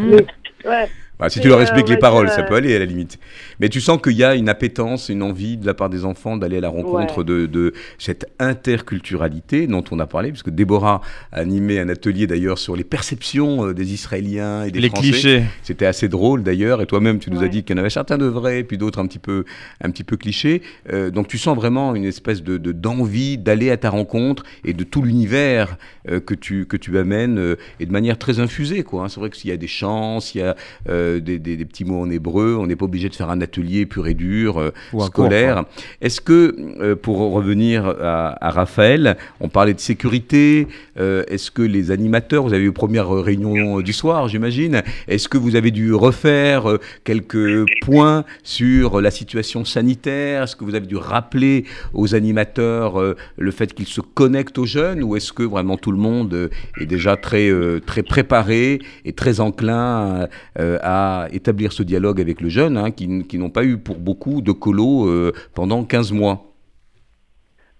mais- 0.00 0.26
ouais. 0.64 0.88
Bah, 1.20 1.28
si 1.28 1.40
Et, 1.40 1.42
tu 1.42 1.48
leur 1.48 1.60
expliques 1.60 1.88
les 1.88 1.96
paroles, 1.96 2.28
ça 2.30 2.44
peut 2.44 2.54
aller 2.54 2.76
à 2.76 2.78
la 2.78 2.84
limite. 2.84 3.18
Mais 3.58 3.68
tu 3.68 3.80
sens 3.80 4.00
qu'il 4.00 4.12
y 4.12 4.22
a 4.22 4.36
une 4.36 4.48
appétence, 4.48 5.08
une 5.08 5.24
envie 5.24 5.56
de 5.56 5.66
la 5.66 5.74
part 5.74 5.90
des 5.90 6.04
enfants 6.04 6.36
d'aller 6.36 6.58
à 6.58 6.60
la 6.60 6.68
rencontre 6.68 7.18
Ouais. 7.18 7.24
de, 7.24 7.46
de 7.46 7.72
cette 7.98 8.26
interculturalité 8.38 9.66
dont 9.66 9.82
on 9.90 9.98
a 9.98 10.06
parlé, 10.06 10.30
puisque 10.30 10.50
Déborah 10.50 11.00
a 11.32 11.40
animé 11.40 11.80
un 11.80 11.88
atelier 11.88 12.26
d'ailleurs 12.28 12.58
sur 12.58 12.76
les 12.76 12.84
perceptions 12.84 13.66
euh, 13.66 13.74
des 13.74 13.92
Israéliens 13.92 14.62
et 14.64 14.70
des 14.70 14.80
Les 14.80 14.88
Français. 14.88 15.10
clichés. 15.10 15.42
C'était 15.64 15.86
assez 15.86 16.08
drôle 16.08 16.42
d'ailleurs, 16.44 16.80
et 16.82 16.86
toi-même 16.86 17.18
tu 17.18 17.30
nous 17.32 17.42
as 17.42 17.48
dit 17.48 17.64
qu'il 17.64 17.74
y 17.74 17.78
en 17.78 17.80
avait 17.80 17.90
certains 17.90 18.18
de 18.18 18.26
vrais, 18.26 18.62
puis 18.62 18.78
d'autres 18.78 19.00
un 19.00 19.06
petit 19.06 19.18
peu, 19.18 19.44
un 19.82 19.90
petit 19.90 20.04
peu 20.04 20.16
clichés. 20.16 20.62
Euh, 20.92 21.10
donc 21.10 21.26
tu 21.28 21.36
sens 21.38 21.56
vraiment 21.56 21.94
une 21.96 22.04
espèce 22.04 22.42
de 22.44 22.58
de- 22.58 22.72
d'envie 22.72 23.38
d'aller 23.38 23.70
à 23.70 23.76
ta 23.76 23.90
rencontre 23.90 24.44
et 24.64 24.72
de 24.72 24.84
tout 24.84 25.02
l'univers 25.02 25.76
euh, 26.08 26.20
que 26.20 26.34
tu 26.34 26.66
que 26.66 26.76
tu 26.76 26.96
amènes 26.96 27.38
euh, 27.38 27.56
et 27.80 27.86
de 27.86 27.92
manière 27.92 28.18
très 28.18 28.38
infusée 28.40 28.84
quoi. 28.84 29.04
hein. 29.04 29.08
C'est 29.08 29.18
vrai 29.20 29.30
que 29.30 29.36
s'il 29.36 29.50
y 29.50 29.52
a 29.52 29.56
des 29.56 29.66
chants, 29.66 30.20
s'il 30.20 30.40
y 30.40 30.44
a 30.44 30.47
euh, 30.88 31.20
des, 31.20 31.38
des- 31.38 31.56
des 31.56 31.64
petits 31.64 31.84
mots 31.84 32.00
en 32.02 32.10
hébreu, 32.10 32.56
on 32.58 32.66
n'est 32.66 32.76
pas 32.76 32.84
obligé 32.84 33.08
de 33.08 33.14
faire 33.14 33.30
un 33.30 33.40
atelier 33.40 33.86
pur 33.86 34.06
et 34.06 34.14
dur 34.14 34.58
euh, 34.58 34.70
scolaire. 35.06 35.64
Est-ce 36.00 36.20
que 36.20 36.54
euh, 36.80 36.94
pour 36.96 37.18
revenir 37.32 37.86
à, 37.86 38.46
à 38.46 38.50
Raphaël, 38.50 39.16
on 39.40 39.48
parlait 39.48 39.74
de 39.74 39.80
sécurité. 39.80 40.66
euh, 40.98 41.22
Est-ce 41.28 41.50
que 41.50 41.62
les 41.62 41.90
animateurs, 41.90 42.42
vous 42.44 42.54
avez 42.54 42.64
eu 42.64 42.72
première 42.72 43.08
réunion 43.10 43.80
du 43.80 43.92
soir, 43.92 44.28
j'imagine. 44.28 44.82
Est-ce 45.08 45.28
que 45.28 45.38
vous 45.38 45.56
avez 45.56 45.70
dû 45.70 45.92
refaire 45.94 46.68
euh, 46.70 46.78
quelques 47.04 47.64
points 47.82 48.24
sur 48.42 49.00
la 49.00 49.10
situation 49.10 49.64
sanitaire? 49.64 50.42
Est-ce 50.44 50.56
que 50.56 50.64
vous 50.64 50.74
avez 50.74 50.86
dû 50.86 50.96
rappeler 50.96 51.64
aux 51.94 52.14
animateurs 52.14 53.00
euh, 53.00 53.16
le 53.36 53.50
fait 53.50 53.72
qu'ils 53.74 53.86
se 53.88 54.00
connectent 54.00 54.58
aux 54.58 54.66
jeunes? 54.66 55.02
Ou 55.02 55.16
est-ce 55.16 55.32
que 55.32 55.42
vraiment 55.42 55.76
tout 55.76 55.92
le 55.92 55.98
monde 55.98 56.34
euh, 56.34 56.48
est 56.80 56.86
déjà 56.86 57.16
très, 57.16 57.48
euh, 57.48 57.80
très 57.84 58.02
préparé 58.02 58.80
et 59.04 59.12
très 59.12 59.40
enclin 59.40 60.22
euh, 60.22 60.26
à 60.56 61.28
établir 61.32 61.72
ce 61.72 61.82
dialogue 61.82 62.20
avec 62.20 62.40
le 62.40 62.48
jeune, 62.48 62.76
hein, 62.76 62.90
qui, 62.90 63.38
n'ont 63.38 63.50
pas 63.50 63.64
eu 63.64 63.78
pour 63.78 63.96
beaucoup 63.96 64.42
de 64.42 64.52
colos 64.52 65.08
euh, 65.08 65.32
pendant 65.54 65.84
15 65.84 66.12
mois 66.12 66.44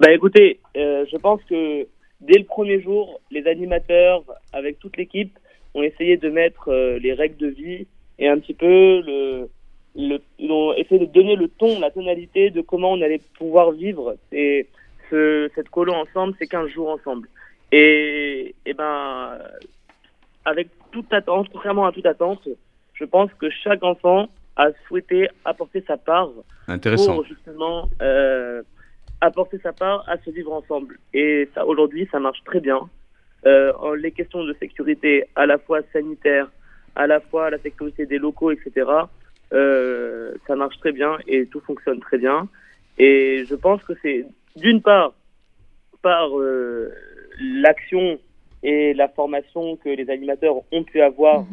Bah 0.00 0.12
écoutez, 0.12 0.60
euh, 0.76 1.04
je 1.10 1.16
pense 1.16 1.42
que 1.44 1.86
dès 2.20 2.38
le 2.38 2.44
premier 2.44 2.80
jour, 2.80 3.20
les 3.30 3.46
animateurs, 3.46 4.24
avec 4.52 4.78
toute 4.78 4.96
l'équipe, 4.96 5.36
ont 5.74 5.82
essayé 5.82 6.16
de 6.16 6.30
mettre 6.30 6.68
euh, 6.68 6.98
les 6.98 7.12
règles 7.12 7.36
de 7.36 7.48
vie 7.48 7.86
et 8.18 8.28
un 8.28 8.38
petit 8.38 8.54
peu 8.54 9.00
le, 9.06 9.48
le, 9.96 10.20
ont 10.48 10.72
essayé 10.74 11.00
de 11.00 11.12
donner 11.12 11.36
le 11.36 11.48
ton, 11.48 11.78
la 11.80 11.90
tonalité 11.90 12.50
de 12.50 12.60
comment 12.60 12.92
on 12.92 13.02
allait 13.02 13.20
pouvoir 13.38 13.72
vivre 13.72 14.16
et 14.32 14.66
ce, 15.10 15.50
cette 15.54 15.68
colo 15.68 15.92
ensemble, 15.92 16.34
c'est 16.38 16.46
15 16.46 16.68
jours 16.68 16.90
ensemble. 16.90 17.28
Et, 17.72 18.54
et 18.66 18.74
ben, 18.74 19.38
avec 20.44 20.68
toute 20.90 21.12
attente, 21.12 21.48
contrairement 21.52 21.86
à 21.86 21.92
toute 21.92 22.06
attente, 22.06 22.48
je 22.94 23.04
pense 23.04 23.30
que 23.34 23.48
chaque 23.50 23.82
enfant 23.82 24.28
a 24.56 24.68
souhaité 24.86 25.28
apporter 25.44 25.84
sa 25.86 25.96
part 25.96 26.30
Intéressant. 26.66 27.14
pour 27.14 27.24
justement 27.24 27.88
euh, 28.02 28.62
apporter 29.20 29.58
sa 29.62 29.72
part 29.72 30.04
à 30.08 30.18
se 30.18 30.30
vivre 30.30 30.52
ensemble. 30.52 30.98
Et 31.14 31.48
ça, 31.54 31.66
aujourd'hui, 31.66 32.08
ça 32.10 32.18
marche 32.18 32.42
très 32.44 32.60
bien. 32.60 32.88
Euh, 33.46 33.96
les 33.96 34.10
questions 34.10 34.44
de 34.44 34.52
sécurité, 34.54 35.24
à 35.36 35.46
la 35.46 35.58
fois 35.58 35.80
sanitaire, 35.92 36.50
à 36.96 37.06
la 37.06 37.20
fois 37.20 37.50
la 37.50 37.58
sécurité 37.58 38.06
des 38.06 38.18
locaux, 38.18 38.50
etc., 38.50 38.86
euh, 39.52 40.34
ça 40.46 40.56
marche 40.56 40.78
très 40.78 40.92
bien 40.92 41.16
et 41.26 41.46
tout 41.46 41.60
fonctionne 41.60 42.00
très 42.00 42.18
bien. 42.18 42.48
Et 42.98 43.44
je 43.48 43.54
pense 43.54 43.82
que 43.84 43.92
c'est 44.02 44.26
d'une 44.56 44.82
part 44.82 45.14
par 46.02 46.38
euh, 46.38 46.92
l'action 47.40 48.18
et 48.62 48.94
la 48.94 49.08
formation 49.08 49.76
que 49.76 49.88
les 49.88 50.10
animateurs 50.10 50.56
ont 50.72 50.84
pu 50.84 51.00
avoir 51.00 51.44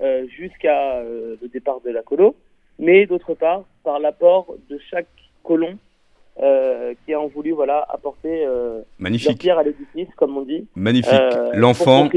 euh, 0.00 0.26
jusqu'à 0.28 0.96
euh, 0.98 1.36
le 1.40 1.48
départ 1.48 1.80
de 1.80 1.90
la 1.90 2.02
colo, 2.02 2.34
mais 2.78 3.06
d'autre 3.06 3.34
part 3.34 3.64
par 3.84 3.98
l'apport 3.98 4.54
de 4.68 4.78
chaque 4.90 5.06
colon 5.42 5.78
euh, 6.42 6.94
qui 7.04 7.12
a 7.14 7.18
voulu 7.34 7.52
voilà 7.52 7.86
apporter 7.92 8.44
euh, 8.46 8.76
leur 8.76 8.84
Magnifique. 8.98 9.38
pierre 9.38 9.58
à 9.58 9.62
l'édifice, 9.62 10.08
comme 10.16 10.36
on 10.36 10.42
dit. 10.42 10.66
Magnifique. 10.74 11.12
euh, 11.12 11.50
L'enfant, 11.54 12.08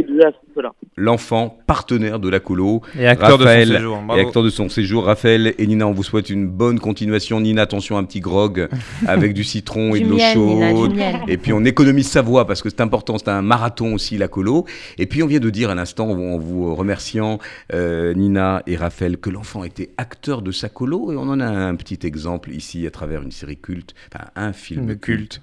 l'enfant 0.96 1.58
partenaire 1.68 2.20
de 2.20 2.30
la 2.30 2.40
colo. 2.40 2.82
Et 2.98 3.08
acteur 3.08 3.38
de 3.38 3.44
son 3.46 3.50
séjour. 3.66 4.00
Et 4.16 4.20
acteur 4.22 4.44
de 4.44 4.50
son 4.50 4.70
séjour, 4.70 5.06
Raphaël 5.06 5.54
et 5.58 5.68
Nina, 5.68 5.88
on 5.88 5.92
vous 5.92 6.04
souhaite 6.04 6.30
une 6.30 6.48
bonne 6.48 6.80
continuation. 6.80 7.40
Nina, 7.40 7.64
attention, 7.64 7.98
un 7.98 8.04
petit 8.04 8.20
grog 8.20 8.68
avec 9.08 9.34
du 9.34 9.44
citron 9.44 9.96
et 9.96 10.00
Du 10.00 10.06
de 10.06 10.10
l'eau 10.12 10.16
Nina, 10.18 10.34
chaude. 10.34 10.94
Et 11.28 11.38
puis 11.38 11.54
on 11.54 11.64
économise 11.66 12.08
sa 12.08 12.22
voix 12.22 12.46
parce 12.46 12.62
que 12.62 12.70
c'est 12.70 12.82
important, 12.82 13.18
c'est 13.18 13.30
un 13.30 13.42
marathon 13.42 13.94
aussi 13.94 14.18
la 14.18 14.28
colo. 14.28 14.66
Et 14.98 15.06
puis 15.06 15.24
on 15.24 15.28
vient 15.28 15.40
de 15.40 15.50
dire 15.50 15.70
à 15.70 15.76
l'instant, 15.76 16.10
en 16.10 16.38
vous 16.38 16.76
remerciant 16.76 17.40
euh, 17.74 18.14
Nina 18.14 18.64
et 18.68 18.76
Raphaël, 18.76 19.18
que 19.18 19.30
l'enfant 19.30 19.64
était 19.64 19.90
acteur 19.98 20.42
de 20.42 20.52
sa 20.52 20.70
colo. 20.70 21.12
Et 21.12 21.16
on 21.16 21.22
en 21.24 21.40
a 21.40 21.46
un 21.46 21.76
petit 21.76 22.00
exemple 22.04 22.52
ici 22.52 22.86
à 22.88 22.92
travers 22.92 23.22
une 23.22 23.32
série 23.32 23.58
culte, 23.58 23.94
enfin 24.08 24.30
un 24.36 24.54
film 24.54 24.98
culte 24.98 25.42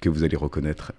que 0.00 0.08
vous 0.08 0.22
allez 0.24 0.36
reconnaître 0.36 0.92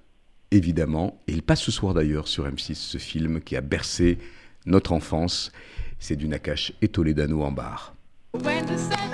évidemment. 0.52 1.20
Et 1.28 1.34
il 1.34 1.44
passe 1.44 1.62
ce 1.62 1.72
soir 1.72 1.94
d'ailleurs 1.94 2.28
sur 2.28 2.48
M6 2.48 2.76
ce 2.76 2.98
film 2.98 3.42
qui 3.42 3.56
a 3.56 3.62
bercé 3.62 4.18
notre 4.66 4.92
enfance. 4.92 5.52
C'est 6.00 6.16
du 6.16 6.28
Nakash 6.28 6.74
et 6.82 6.88
Toledano 6.88 7.44
en 7.44 7.52
barre. 7.52 7.94
When 8.34 8.66
the 8.68 8.78
sun 8.78 9.10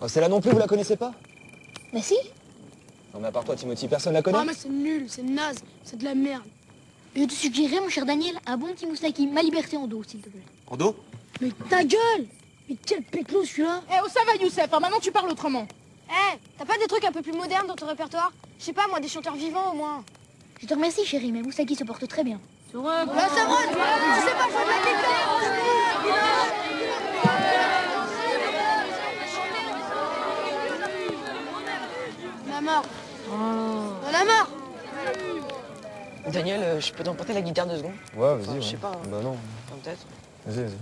Oh, 0.00 0.08
Celle-là 0.08 0.28
non 0.28 0.40
plus, 0.40 0.50
vous 0.50 0.58
la 0.58 0.66
connaissez 0.66 0.96
pas 0.96 1.12
Mais 1.92 2.02
si 2.02 2.16
Non 3.14 3.20
mais 3.20 3.28
à 3.28 3.32
part 3.32 3.44
toi, 3.44 3.56
Timothy, 3.56 3.88
personne 3.88 4.12
la 4.12 4.20
connaît 4.22 4.38
Ah 4.40 4.44
mais 4.44 4.52
c'est 4.52 4.68
nul, 4.68 5.06
c'est 5.08 5.22
naze, 5.22 5.56
c'est 5.84 5.96
de 5.96 6.04
la 6.04 6.14
merde. 6.14 6.42
Je 7.14 7.24
te 7.24 7.32
suggérerais, 7.32 7.80
mon 7.80 7.88
cher 7.88 8.04
Daniel, 8.04 8.34
un 8.46 8.58
bon 8.58 8.66
petit 8.74 8.86
moustaki, 8.86 9.26
ma 9.26 9.42
liberté 9.42 9.78
en 9.78 9.86
dos, 9.86 10.02
s'il 10.06 10.20
te 10.20 10.28
plaît. 10.28 10.42
En 10.66 10.76
dos 10.76 10.94
Mais 11.40 11.50
ta 11.70 11.82
gueule 11.82 12.26
Mais 12.68 12.76
quel 12.84 13.02
péclo 13.02 13.42
celui-là 13.44 13.82
Eh 13.90 13.94
oh 14.04 14.08
ça 14.12 14.20
va 14.26 14.34
Youssef, 14.36 14.68
hein, 14.70 14.80
maintenant 14.80 15.00
tu 15.00 15.12
parles 15.12 15.30
autrement. 15.30 15.66
Eh, 16.10 16.36
t'as 16.58 16.64
pas 16.66 16.76
des 16.78 16.86
trucs 16.86 17.04
un 17.04 17.12
peu 17.12 17.22
plus 17.22 17.32
modernes 17.32 17.66
dans 17.66 17.74
ton 17.74 17.86
répertoire? 17.86 18.32
Je 18.58 18.64
sais 18.64 18.72
pas, 18.74 18.86
moi, 18.88 19.00
des 19.00 19.08
chanteurs 19.08 19.34
vivants 19.34 19.72
au 19.72 19.76
moins. 19.76 20.04
Je 20.60 20.66
te 20.66 20.74
remercie, 20.74 21.04
chérie, 21.06 21.32
mais 21.32 21.42
Moustaki 21.42 21.74
se 21.74 21.84
porte 21.84 22.06
très 22.06 22.22
bien. 22.22 22.38
C'est 22.76 22.82
vrai, 22.82 23.04
tu 23.06 24.20
sais 24.20 24.36
pas 24.36 24.48
jouer 24.50 24.64
de 24.64 24.68
la 24.68 24.78
guitare. 24.84 26.36
La 32.50 32.60
mort. 32.60 32.84
La 34.12 34.24
mort. 34.24 34.48
Daniel, 36.30 36.60
euh, 36.62 36.80
je 36.80 36.92
peux 36.92 37.02
t'emporter 37.04 37.32
la 37.32 37.40
guitare 37.40 37.66
deux 37.66 37.78
secondes 37.78 37.92
Ouais, 38.14 38.28
Enfin, 38.28 38.52
vas-y. 38.52 38.62
Je 38.62 38.68
sais 38.68 38.76
pas. 38.76 38.92
Bah 39.08 39.20
non. 39.22 39.36
Enfin, 39.66 39.78
peut-être. 39.82 40.04
Vas-y, 40.44 40.64
vas-y. 40.64 40.76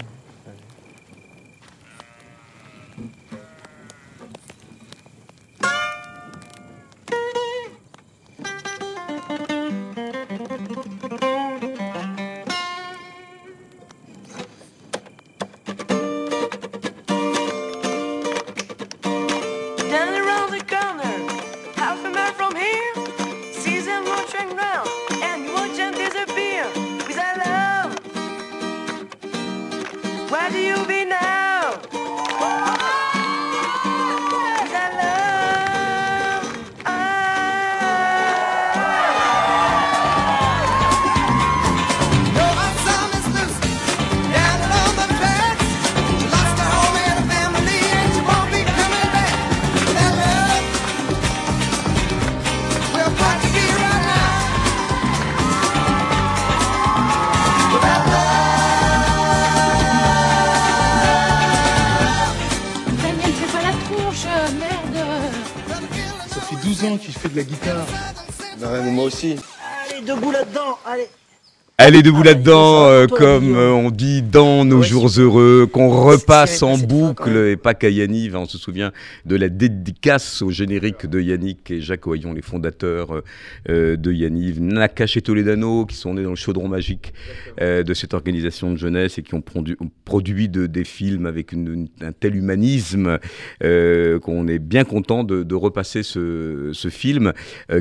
Allez 71.95 72.03
debout 72.03 72.25
là-dedans, 72.25 72.87
euh, 72.89 73.07
comme 73.07 73.55
euh, 73.55 73.71
on 73.71 73.93
dit 73.93 74.21
dans 74.21 74.65
nos 74.65 74.83
jours 74.83 75.09
heureux, 75.17 75.69
qu'on 75.71 75.91
repasse 75.91 76.65
en 76.65 76.77
boucle, 76.77 77.37
et 77.37 77.57
pas 77.57 77.75
qu'à 77.75 77.89
Yanniv, 77.89 78.35
on 78.35 78.47
se 78.47 78.59
souvient 78.59 78.91
de 79.27 79.37
la 79.37 79.49
dédicace 79.49 80.43
au 80.43 80.51
générique 80.51 81.07
de 81.07 81.21
Yannick 81.21 81.71
et 81.71 81.81
Jacques 81.81 82.09
Oyon, 82.09 82.33
les 82.33 82.43
fondateurs 82.43 83.23
euh, 83.69 83.95
de 83.97 84.11
Yanniv, 84.13 84.61
Nakash 84.61 85.17
et 85.17 85.23
Toledano, 85.23 85.87
qui 85.87 85.95
sont 85.95 86.15
nés 86.15 86.25
dans 86.25 86.31
le 86.31 86.35
chaudron 86.35 86.67
magique 86.67 87.15
de 87.61 87.95
cette 87.95 88.13
organisation 88.13 88.73
de 88.73 88.77
jeunesse 88.77 89.19
et 89.19 89.23
qui 89.23 89.35
ont 89.37 89.41
produ- 89.41 89.77
produit 90.05 90.49
de- 90.49 90.67
des 90.67 90.83
films 90.83 91.27
avec 91.27 91.53
une- 91.53 91.73
une- 91.73 91.89
un 92.09 92.11
tel 92.11 92.35
humanisme 92.35 93.21
qu'on 93.61 94.49
est 94.49 94.59
bien 94.59 94.83
content 94.83 95.23
de, 95.23 95.45
de 95.45 95.55
repasser 95.55 96.03
ce, 96.03 96.71
ce 96.73 96.89
film, 96.89 97.33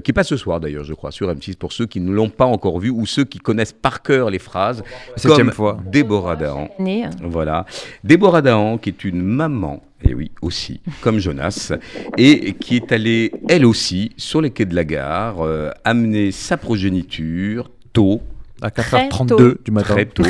qui 0.04 0.14
passe 0.14 0.28
ce 0.28 0.38
soir 0.38 0.60
d'ailleurs, 0.60 0.84
je 0.84 0.94
crois, 0.94 1.12
sur 1.12 1.30
M6, 1.34 1.56
pour 1.56 1.74
ceux 1.74 1.88
qui 1.88 2.00
ne 2.00 2.12
l'ont 2.12 2.30
pas 2.30 2.46
encore 2.46 2.80
vu 2.80 2.92
ou 2.92 3.08
ceux 3.08 3.24
qui 3.24 3.40
connaissent 3.40 3.74
par 3.74 4.03
cœur 4.04 4.30
les 4.30 4.40
phrases, 4.40 4.84
Septième 5.16 5.52
fois. 5.52 5.78
Déborah 5.92 6.36
Dahan. 6.36 6.70
Voilà. 7.24 7.66
Déborah 8.04 8.42
Dahan, 8.42 8.78
qui 8.78 8.90
est 8.90 9.04
une 9.04 9.22
maman, 9.22 9.82
et 10.04 10.14
oui, 10.14 10.32
aussi, 10.42 10.82
comme 11.02 11.20
Jonas, 11.20 11.72
et 12.18 12.54
qui 12.54 12.76
est 12.76 12.92
allée, 12.92 13.32
elle 13.50 13.66
aussi, 13.66 14.12
sur 14.18 14.42
les 14.42 14.52
quais 14.52 14.66
de 14.66 14.76
la 14.76 14.84
gare, 14.84 15.42
euh, 15.42 15.72
amener 15.84 16.32
sa 16.32 16.58
progéniture 16.58 17.72
tôt. 17.94 18.22
À 18.62 18.72
Très 18.72 19.10
4h32 19.10 19.28
tôt. 19.28 19.54
du 19.66 19.72
matin. 19.72 19.94
Très 19.94 20.06
tôt, 20.06 20.24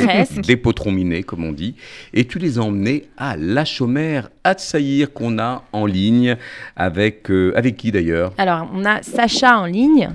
des 0.44 0.56
potrons 0.56 0.90
minés, 0.90 1.22
comme 1.22 1.44
on 1.44 1.52
dit. 1.52 1.76
Et 2.12 2.24
tu 2.24 2.40
les 2.40 2.58
as 2.58 2.62
emmenés 2.62 3.04
à 3.16 3.36
La 3.36 3.64
Chaumière, 3.64 4.28
à 4.42 4.54
Tsaïr, 4.54 5.12
qu'on 5.12 5.38
a 5.38 5.62
en 5.72 5.86
ligne, 5.86 6.36
avec, 6.74 7.30
euh, 7.30 7.52
avec 7.54 7.76
qui 7.76 7.92
d'ailleurs? 7.92 8.32
Alors, 8.38 8.68
on 8.74 8.84
a 8.84 9.02
Sacha 9.02 9.60
en 9.60 9.66
ligne. 9.66 10.10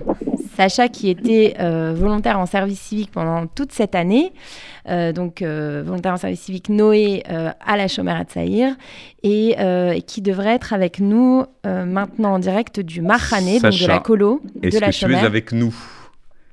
Sacha 0.60 0.90
qui 0.90 1.10
était 1.10 1.54
euh, 1.62 1.94
volontaire 1.96 2.38
en 2.38 2.46
service 2.46 2.82
civique 2.82 3.12
pendant 3.14 3.48
toute 3.48 3.72
cette 3.72 3.96
année. 3.96 4.34
Euh, 4.90 5.14
donc, 5.14 5.42
euh, 5.42 5.84
volontaire 5.86 6.12
en 6.12 6.18
service 6.18 6.42
civique 6.42 6.68
Noé 6.68 7.24
euh, 7.32 7.52
à 7.66 7.78
la 7.78 7.88
Chaumière 7.88 8.18
à 8.18 8.26
Tsaïr. 8.26 8.76
Et, 9.24 9.56
euh, 9.60 9.92
et 9.94 10.02
qui 10.02 10.22
devrait 10.22 10.56
être 10.56 10.74
avec 10.74 11.00
nous 11.00 11.46
euh, 11.66 11.86
maintenant 11.86 12.34
en 12.34 12.40
direct 12.40 12.82
du 12.82 13.02
Marhané, 13.02 13.62
donc 13.62 13.72
de 13.72 13.88
la 13.88 14.00
colo 14.00 14.42
de 14.62 14.68
Est-ce 14.68 14.80
la 14.82 14.88
que 14.88 14.92
tu 14.96 15.14
es 15.14 15.16
avec 15.26 15.54
nous? 15.54 15.74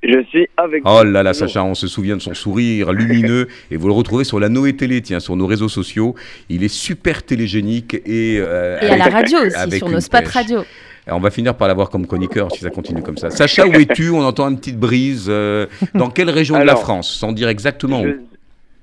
Je 0.05 0.23
suis 0.29 0.47
avec 0.57 0.83
Oh 0.85 1.03
là 1.03 1.25
là. 1.25 1.35
Sacha, 1.35 1.65
on 1.65 1.75
se 1.75 1.89
souvient 1.89 2.15
de 2.17 2.23
son 2.23 2.33
sourire 2.35 2.93
lumineux 2.93 3.49
et 3.73 3.77
vous 3.77 3.89
le 3.89 3.93
retrouvez 3.95 4.23
sur 4.23 4.39
la 4.39 4.49
Noé 4.49 4.77
Télé, 4.77 5.03
tiens, 5.03 5.19
sur 5.19 5.35
nos 5.35 5.49
réseaux 5.49 5.69
sociaux. 5.69 6.15
Il 6.49 6.63
est 6.63 6.69
super 6.69 7.25
télégénique 7.25 7.95
et. 8.07 8.37
euh, 8.39 8.79
Et 8.83 8.87
à 8.87 8.97
la 8.99 9.07
radio 9.07 9.39
aussi, 9.45 9.57
avec 9.57 9.79
sur 9.79 9.89
nos 9.89 9.99
spots 9.99 10.19
radio. 10.33 10.61
Et 11.09 11.13
on 11.13 11.21
va 11.21 11.31
finir 11.31 11.55
par 11.55 11.69
l'avoir 11.69 11.89
comme 11.89 12.07
chroniqueur 12.07 12.51
si 12.51 12.61
ça 12.61 12.71
continue 12.71 13.03
comme 13.03 13.17
ça. 13.17 13.31
Sacha, 13.31 13.67
où 13.67 13.73
es-tu? 13.73 14.11
On 14.11 14.23
entend 14.23 14.49
une 14.49 14.59
petite 14.59 14.79
brise. 14.79 15.27
euh, 15.29 15.67
dans 15.95 16.11
quelle 16.11 16.31
région 16.31 16.59
de 16.59 16.65
la 16.65 16.75
France? 16.75 17.09
Sans 17.11 17.33
dire 17.33 17.49
exactement 17.49 18.03
où. 18.03 18.07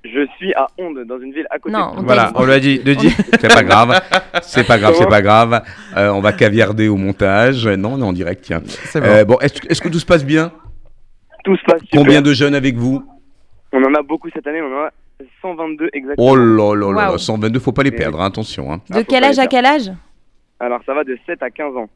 Je, 0.06 0.28
suis 0.38 0.54
à 0.54 0.68
Onde, 0.78 1.06
dans 1.06 1.20
une 1.20 1.34
ville 1.34 1.48
à 1.50 1.60
côté 1.60 1.74
Non, 1.74 1.96
de 1.96 2.06
Voilà, 2.06 2.32
on 2.36 2.46
lui 2.46 2.54
a 2.54 2.60
dit 2.60 2.80
dire. 2.80 3.12
C'est 3.40 3.54
pas 3.54 3.64
grave, 3.64 4.02
c'est 4.42 4.68
pas 4.68 4.78
grave, 4.78 4.96
c'est 4.98 5.08
pas 5.08 5.22
grave. 5.22 5.64
Euh, 5.96 6.10
on 6.10 6.20
va 6.20 6.34
caviarder 6.34 6.90
au 6.90 6.98
montage. 6.98 7.68
Non, 7.68 7.94
on 7.94 8.00
est 8.00 8.04
en 8.04 8.14
direct, 8.14 8.42
tiens. 8.44 8.60
Bon. 8.60 9.02
Euh, 9.02 9.24
bon, 9.24 9.38
est-ce 9.40 9.82
que 9.82 9.88
tout 9.88 10.00
se 10.00 10.06
passe 10.06 10.26
bien? 10.26 10.52
Tout 11.46 11.56
se 11.56 11.64
passe 11.64 11.82
super. 11.82 12.00
Combien 12.00 12.22
de 12.22 12.34
jeunes 12.34 12.56
avec 12.56 12.76
vous? 12.76 13.04
On 13.72 13.82
en 13.82 13.94
a 13.94 14.02
beaucoup 14.02 14.30
cette 14.34 14.46
année, 14.46 14.62
on 14.62 14.74
en 14.74 14.86
a 14.86 14.92
122 15.42 15.90
exactement. 15.94 16.32
Oh 16.32 16.36
là 16.36 16.76
là 16.76 17.12
là, 17.12 17.18
122, 17.18 17.60
faut 17.60 17.72
pas 17.72 17.84
les 17.84 17.92
perdre, 17.92 18.22
hein, 18.22 18.28
attention. 18.28 18.72
Hein. 18.74 18.82
De 18.90 19.02
quel 19.02 19.24
âge 19.24 19.40
à 19.40 19.48
quel 19.48 19.66
âge? 19.66 19.92
Alors 20.60 20.82
ça 20.86 20.94
va 20.94 21.04
de 21.04 21.18
7 21.26 21.42
à 21.42 21.50
15 21.50 21.76
ans. 21.78 21.90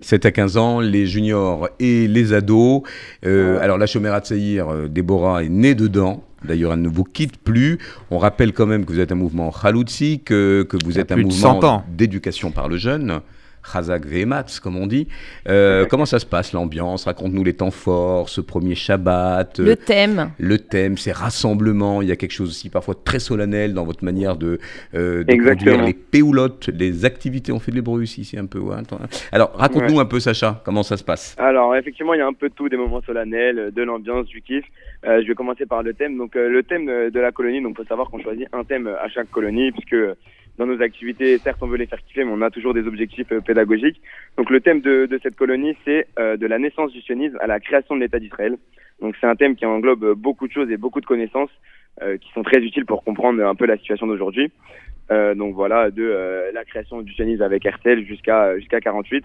7 0.00 0.26
à 0.26 0.30
15 0.30 0.56
ans, 0.56 0.80
les 0.80 1.06
juniors 1.06 1.68
et 1.80 2.08
les 2.08 2.32
ados. 2.32 2.82
Euh, 3.26 3.58
Alors 3.60 3.78
la 3.78 3.86
à 4.14 4.20
Tsaïr, 4.20 4.68
euh, 4.68 4.88
Déborah 4.88 5.42
est 5.44 5.48
née 5.48 5.74
dedans. 5.74 6.22
D'ailleurs, 6.44 6.72
elle 6.72 6.82
ne 6.82 6.88
vous 6.88 7.04
quitte 7.04 7.36
plus. 7.38 7.78
On 8.10 8.18
rappelle 8.18 8.52
quand 8.52 8.66
même 8.66 8.84
que 8.84 8.92
vous 8.92 9.00
êtes 9.00 9.10
un 9.10 9.16
mouvement 9.16 9.50
Khaloutsi, 9.50 10.20
que, 10.24 10.64
que 10.68 10.76
vous 10.84 10.98
êtes 10.98 11.10
un 11.10 11.16
plus 11.16 11.24
de 11.24 11.32
100 11.32 11.54
mouvement 11.54 11.84
d'éducation 11.88 12.52
par 12.52 12.68
le 12.68 12.76
jeune. 12.76 13.20
Khazak 13.62 14.06
Vehmats, 14.06 14.44
comme 14.62 14.76
on 14.76 14.86
dit. 14.86 15.08
Euh, 15.48 15.84
comment 15.86 16.06
ça 16.06 16.18
se 16.18 16.26
passe, 16.26 16.52
l'ambiance? 16.52 17.04
Raconte-nous 17.04 17.44
les 17.44 17.54
temps 17.54 17.70
forts, 17.70 18.28
ce 18.28 18.40
premier 18.40 18.74
Shabbat. 18.74 19.60
euh, 19.60 19.64
Le 19.64 19.76
thème. 19.76 20.30
le 20.38 20.58
thème, 20.58 20.96
c'est 20.96 21.12
rassemblement. 21.12 22.02
Il 22.02 22.08
y 22.08 22.12
a 22.12 22.16
quelque 22.16 22.32
chose 22.32 22.48
aussi 22.50 22.70
parfois 22.70 22.94
très 23.04 23.18
solennel 23.18 23.74
dans 23.74 23.84
votre 23.84 24.04
manière 24.04 24.36
de, 24.36 24.58
euh, 24.94 25.24
de 25.24 25.34
conduire 25.34 25.82
les 25.84 25.92
péoulottes, 25.94 26.68
les 26.68 27.04
activités. 27.04 27.52
On 27.52 27.58
fait 27.58 27.70
de 27.70 27.76
l'hébreu 27.76 28.02
ici, 28.02 28.24
c'est 28.24 28.38
un 28.38 28.46
peu. 28.46 28.58
ouais, 28.58 28.76
attends, 28.76 28.98
hein. 29.02 29.08
Alors, 29.32 29.52
raconte-nous 29.54 30.00
un 30.00 30.04
peu, 30.06 30.20
Sacha, 30.20 30.62
comment 30.64 30.82
ça 30.82 30.96
se 30.96 31.04
passe? 31.04 31.36
Alors 31.38 31.74
effectivement, 31.76 32.14
il 32.14 32.18
y 32.18 32.22
a 32.22 32.26
un 32.26 32.32
peu 32.32 32.48
de 32.48 32.54
tout, 32.54 32.68
des 32.68 32.76
moments 32.76 33.00
solennels, 33.02 33.72
de 33.74 33.82
l'ambiance, 33.82 34.26
du 34.26 34.42
kiff. 34.42 34.64
Euh, 35.06 35.22
je 35.22 35.28
vais 35.28 35.34
commencer 35.34 35.64
par 35.66 35.82
le 35.82 35.94
thème. 35.94 36.16
Donc 36.18 36.34
euh, 36.36 36.48
le 36.48 36.62
thème 36.62 36.86
de 36.86 37.20
la 37.20 37.30
colonie, 37.32 37.62
donc 37.62 37.76
faut 37.76 37.84
savoir 37.84 38.10
qu'on 38.10 38.20
choisit 38.20 38.46
un 38.52 38.64
thème 38.64 38.88
à 38.88 39.08
chaque 39.08 39.30
colonie, 39.30 39.70
puisque 39.72 39.92
euh, 39.92 40.14
dans 40.58 40.66
nos 40.66 40.82
activités, 40.82 41.38
certes 41.38 41.58
on 41.62 41.68
veut 41.68 41.76
les 41.76 41.86
faire 41.86 42.04
kiffer, 42.04 42.24
mais 42.24 42.32
on 42.32 42.42
a 42.42 42.50
toujours 42.50 42.74
des 42.74 42.86
objectifs 42.86 43.30
euh, 43.32 43.40
pédagogiques. 43.40 44.00
Donc 44.36 44.50
le 44.50 44.60
thème 44.60 44.80
de, 44.80 45.06
de 45.06 45.18
cette 45.22 45.36
colonie, 45.36 45.76
c'est 45.84 46.06
euh, 46.18 46.36
de 46.36 46.46
la 46.46 46.58
naissance 46.58 46.92
du 46.92 47.00
sionisme 47.00 47.38
à 47.40 47.46
la 47.46 47.60
création 47.60 47.94
de 47.94 48.00
l'État 48.00 48.18
d'Israël. 48.18 48.56
Donc 49.00 49.14
c'est 49.20 49.26
un 49.26 49.36
thème 49.36 49.54
qui 49.56 49.64
englobe 49.64 50.04
euh, 50.04 50.14
beaucoup 50.14 50.48
de 50.48 50.52
choses 50.52 50.70
et 50.70 50.76
beaucoup 50.76 51.00
de 51.00 51.06
connaissances 51.06 51.50
euh, 52.02 52.16
qui 52.16 52.30
sont 52.32 52.42
très 52.42 52.60
utiles 52.60 52.86
pour 52.86 53.02
comprendre 53.04 53.44
un 53.44 53.54
peu 53.54 53.66
la 53.66 53.76
situation 53.76 54.06
d'aujourd'hui. 54.06 54.52
Euh, 55.10 55.34
donc 55.34 55.54
voilà, 55.54 55.90
de 55.90 56.50
la 56.52 56.64
création 56.64 57.00
du 57.00 57.12
sionisme 57.14 57.42
avec 57.42 57.64
Herzl 57.64 58.04
jusqu'à 58.04 58.58
jusqu'à 58.58 58.80
48. 58.80 59.24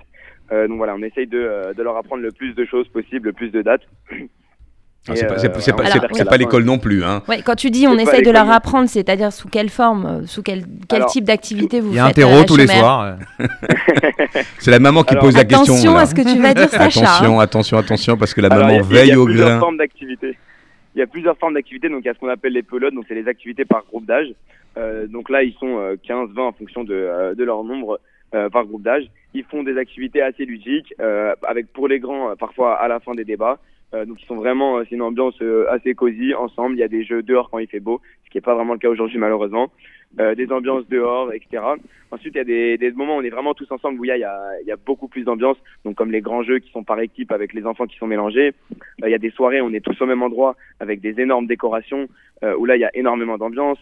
Euh, 0.52 0.68
donc 0.68 0.78
voilà, 0.78 0.96
on 0.96 1.02
essaye 1.02 1.28
de, 1.28 1.74
de 1.76 1.84
leur 1.84 1.98
apprendre 1.98 2.22
le 2.22 2.32
plus 2.32 2.54
de 2.54 2.66
choses 2.66 2.88
possible, 2.90 3.28
le 3.28 3.34
plus 3.34 3.50
de 3.50 3.62
dates. 3.62 3.88
Ah, 5.10 5.14
c'est 5.16 5.28
pas, 5.28 6.34
euh, 6.34 6.38
l'école 6.38 6.64
non 6.64 6.80
plus. 6.80 7.04
Hein. 7.04 7.24
Ouais, 7.28 7.42
quand 7.42 7.56
tu 7.56 7.70
dis 7.70 7.88
on 7.88 7.98
essaye 7.98 8.22
de 8.24 8.32
leur 8.32 8.50
apprendre, 8.50 8.88
c'est-à-dire 8.88 9.34
sous 9.34 9.50
quelle 9.50 9.70
forme, 9.70 10.06
euh, 10.06 10.26
sous 10.26 10.42
quel, 10.44 10.64
quel 10.88 11.00
Alors, 11.00 11.10
type 11.12 11.26
d'activité 11.26 11.82
vous 11.82 11.90
Il 11.92 11.96
y 11.96 12.00
a 12.00 12.06
un 12.06 12.08
faites 12.08 12.20
à 12.20 12.22
terreau 12.28 12.44
tous 12.46 12.56
les 12.56 12.68
soirs. 12.68 13.18
euh. 13.40 13.46
C'est 14.60 14.72
la 14.72 14.80
maman 14.80 15.04
qui 15.04 15.12
Alors, 15.12 15.26
pose 15.26 15.36
la 15.36 15.44
question. 15.44 15.74
Attention 15.74 15.96
à 15.98 16.06
ce 16.06 16.16
que 16.16 16.22
tu 16.22 16.40
vas 16.42 16.54
dire, 16.54 16.70
Sacha. 16.70 17.02
Attention, 17.02 17.40
attention, 17.42 17.78
attention, 17.78 18.18
parce 18.18 18.34
que 18.34 18.40
la 18.42 18.48
Alors, 18.48 18.68
maman 18.68 18.80
il 18.90 18.96
y 18.96 18.98
a- 19.00 19.04
il 19.04 19.08
y 19.08 19.12
a 19.12 19.14
veille 19.14 19.16
au 19.18 19.26
plusieurs 19.26 19.50
grain. 19.50 19.60
formes 19.60 19.78
d'activités. 19.78 20.38
Il 20.96 21.00
y 21.00 21.02
a 21.02 21.08
plusieurs 21.08 21.38
formes 21.38 21.56
d'activités. 21.56 21.90
Donc, 21.90 22.00
il 22.04 22.08
y 22.08 22.10
a 22.10 22.14
ce 22.14 22.20
qu'on 22.20 22.30
appelle 22.30 22.54
les 22.54 22.64
pelotes. 22.64 22.94
Donc, 22.94 23.06
c'est 23.08 23.16
les 23.16 23.28
activités 23.28 23.66
par 23.66 23.84
groupe 23.86 24.06
d'âge. 24.06 24.28
Euh, 24.78 25.06
donc 25.08 25.30
là, 25.30 25.44
ils 25.44 25.54
sont 25.60 25.78
euh, 25.80 25.96
15, 26.08 26.30
20 26.34 26.44
en 26.48 26.52
fonction 26.54 26.84
de, 26.84 26.94
euh, 26.94 27.36
de 27.36 27.44
leur 27.44 27.64
nombre 27.64 28.00
euh, 28.34 28.50
par 28.50 28.64
groupe 28.66 28.82
d'âge. 28.84 29.04
Ils 29.34 29.44
font 29.44 29.64
des 29.64 29.78
activités 29.78 30.22
assez 30.22 30.46
ludiques, 30.46 30.94
euh, 31.02 31.34
avec 31.48 31.72
pour 31.74 31.88
les 31.88 32.00
grands, 32.00 32.30
euh, 32.30 32.36
parfois 32.40 32.76
à 32.82 32.88
la 32.88 33.00
fin 33.00 33.14
des 33.14 33.26
débats. 33.26 33.60
Euh, 33.94 34.06
donc, 34.06 34.22
ils 34.22 34.26
sont 34.26 34.36
vraiment, 34.36 34.78
euh, 34.78 34.84
c'est 34.90 34.96
une 34.96 35.02
ambiance 35.02 35.36
euh, 35.42 35.66
assez 35.70 35.94
cosy 35.94 36.34
ensemble. 36.34 36.76
Il 36.76 36.80
y 36.80 36.84
a 36.84 36.88
des 36.88 37.04
jeux 37.04 37.22
dehors 37.22 37.50
quand 37.50 37.60
il 37.60 37.68
fait 37.68 37.80
beau, 37.80 38.02
ce 38.26 38.30
qui 38.30 38.38
n'est 38.38 38.42
pas 38.42 38.56
vraiment 38.56 38.74
le 38.74 38.80
cas 38.80 38.90
aujourd'hui, 38.90 39.20
malheureusement. 39.20 39.72
Euh, 40.20 40.36
des 40.36 40.52
ambiances 40.52 40.88
dehors, 40.90 41.34
etc. 41.34 41.64
Ensuite, 42.12 42.36
il 42.36 42.38
y 42.38 42.42
a 42.42 42.44
des, 42.44 42.78
des 42.78 42.92
moments 42.92 43.18
où 43.18 43.20
on 43.20 43.24
est 43.24 43.30
vraiment 43.30 43.54
tous 43.54 43.72
ensemble, 43.72 44.00
où 44.00 44.06
il 44.06 44.10
y 44.10 44.12
a, 44.12 44.18
il 44.62 44.68
y 44.68 44.72
a, 44.72 44.76
beaucoup 44.76 45.08
plus 45.08 45.24
d'ambiance. 45.24 45.58
Donc, 45.86 45.96
comme 45.96 46.12
les 46.12 46.22
grands 46.22 46.44
jeux 46.44 46.60
qui 46.60 46.72
sont 46.72 46.84
par 46.84 47.00
équipe 47.00 47.32
avec 47.32 47.54
les 47.54 47.66
enfants 47.66 47.88
qui 47.88 47.98
sont 47.98 48.08
mélangés. 48.08 48.54
Il 49.04 49.10
y 49.10 49.16
a 49.16 49.20
des 49.20 49.32
soirées, 49.32 49.62
où 49.62 49.66
on 49.66 49.74
est 49.74 49.84
tous 49.84 50.00
au 50.02 50.06
même 50.06 50.22
endroit 50.24 50.56
avec 50.80 51.02
des 51.02 51.20
énormes 51.20 51.48
décorations, 51.48 52.08
où 52.58 52.66
là, 52.66 52.76
il 52.76 52.80
y 52.80 52.86
a 52.86 52.92
énormément 52.96 53.38
d'ambiance. 53.38 53.80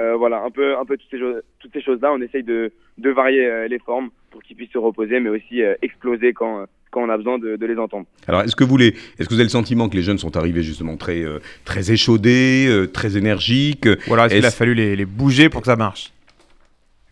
Euh, 0.00 0.16
voilà, 0.16 0.42
un 0.42 0.50
peu, 0.50 0.76
un 0.78 0.84
peu 0.84 0.96
toutes 0.96 1.10
ces, 1.10 1.18
choses- 1.18 1.42
toutes 1.58 1.72
ces 1.72 1.82
choses-là. 1.82 2.12
On 2.12 2.20
essaye 2.22 2.42
de, 2.42 2.72
de 2.98 3.10
varier 3.10 3.44
euh, 3.46 3.68
les 3.68 3.78
formes 3.78 4.08
pour 4.30 4.42
qu'ils 4.42 4.56
puissent 4.56 4.72
se 4.72 4.78
reposer, 4.78 5.20
mais 5.20 5.28
aussi 5.28 5.62
euh, 5.62 5.74
exploser 5.82 6.32
quand, 6.32 6.64
quand 6.90 7.02
on 7.02 7.08
a 7.10 7.16
besoin 7.18 7.38
de, 7.38 7.56
de 7.56 7.66
les 7.66 7.76
entendre. 7.76 8.06
Alors, 8.26 8.40
est-ce 8.42 8.56
que 8.56 8.64
vous 8.64 8.76
les, 8.78 8.88
est-ce 9.18 9.24
que 9.28 9.34
vous 9.34 9.40
avez 9.40 9.44
le 9.44 9.50
sentiment 9.50 9.88
que 9.90 9.96
les 9.96 10.02
jeunes 10.02 10.16
sont 10.18 10.36
arrivés 10.38 10.62
justement 10.62 10.96
très, 10.96 11.22
euh, 11.22 11.38
très 11.66 11.92
échaudés, 11.92 12.66
euh, 12.68 12.86
très 12.86 13.18
énergiques 13.18 13.86
Ou 14.08 14.12
alors 14.14 14.24
est-ce 14.26 14.36
qu'il 14.36 14.46
a 14.46 14.50
fallu 14.50 14.74
les, 14.74 14.96
les 14.96 15.04
bouger 15.04 15.50
pour 15.50 15.60
que 15.60 15.66
ça 15.66 15.76
marche? 15.76 16.12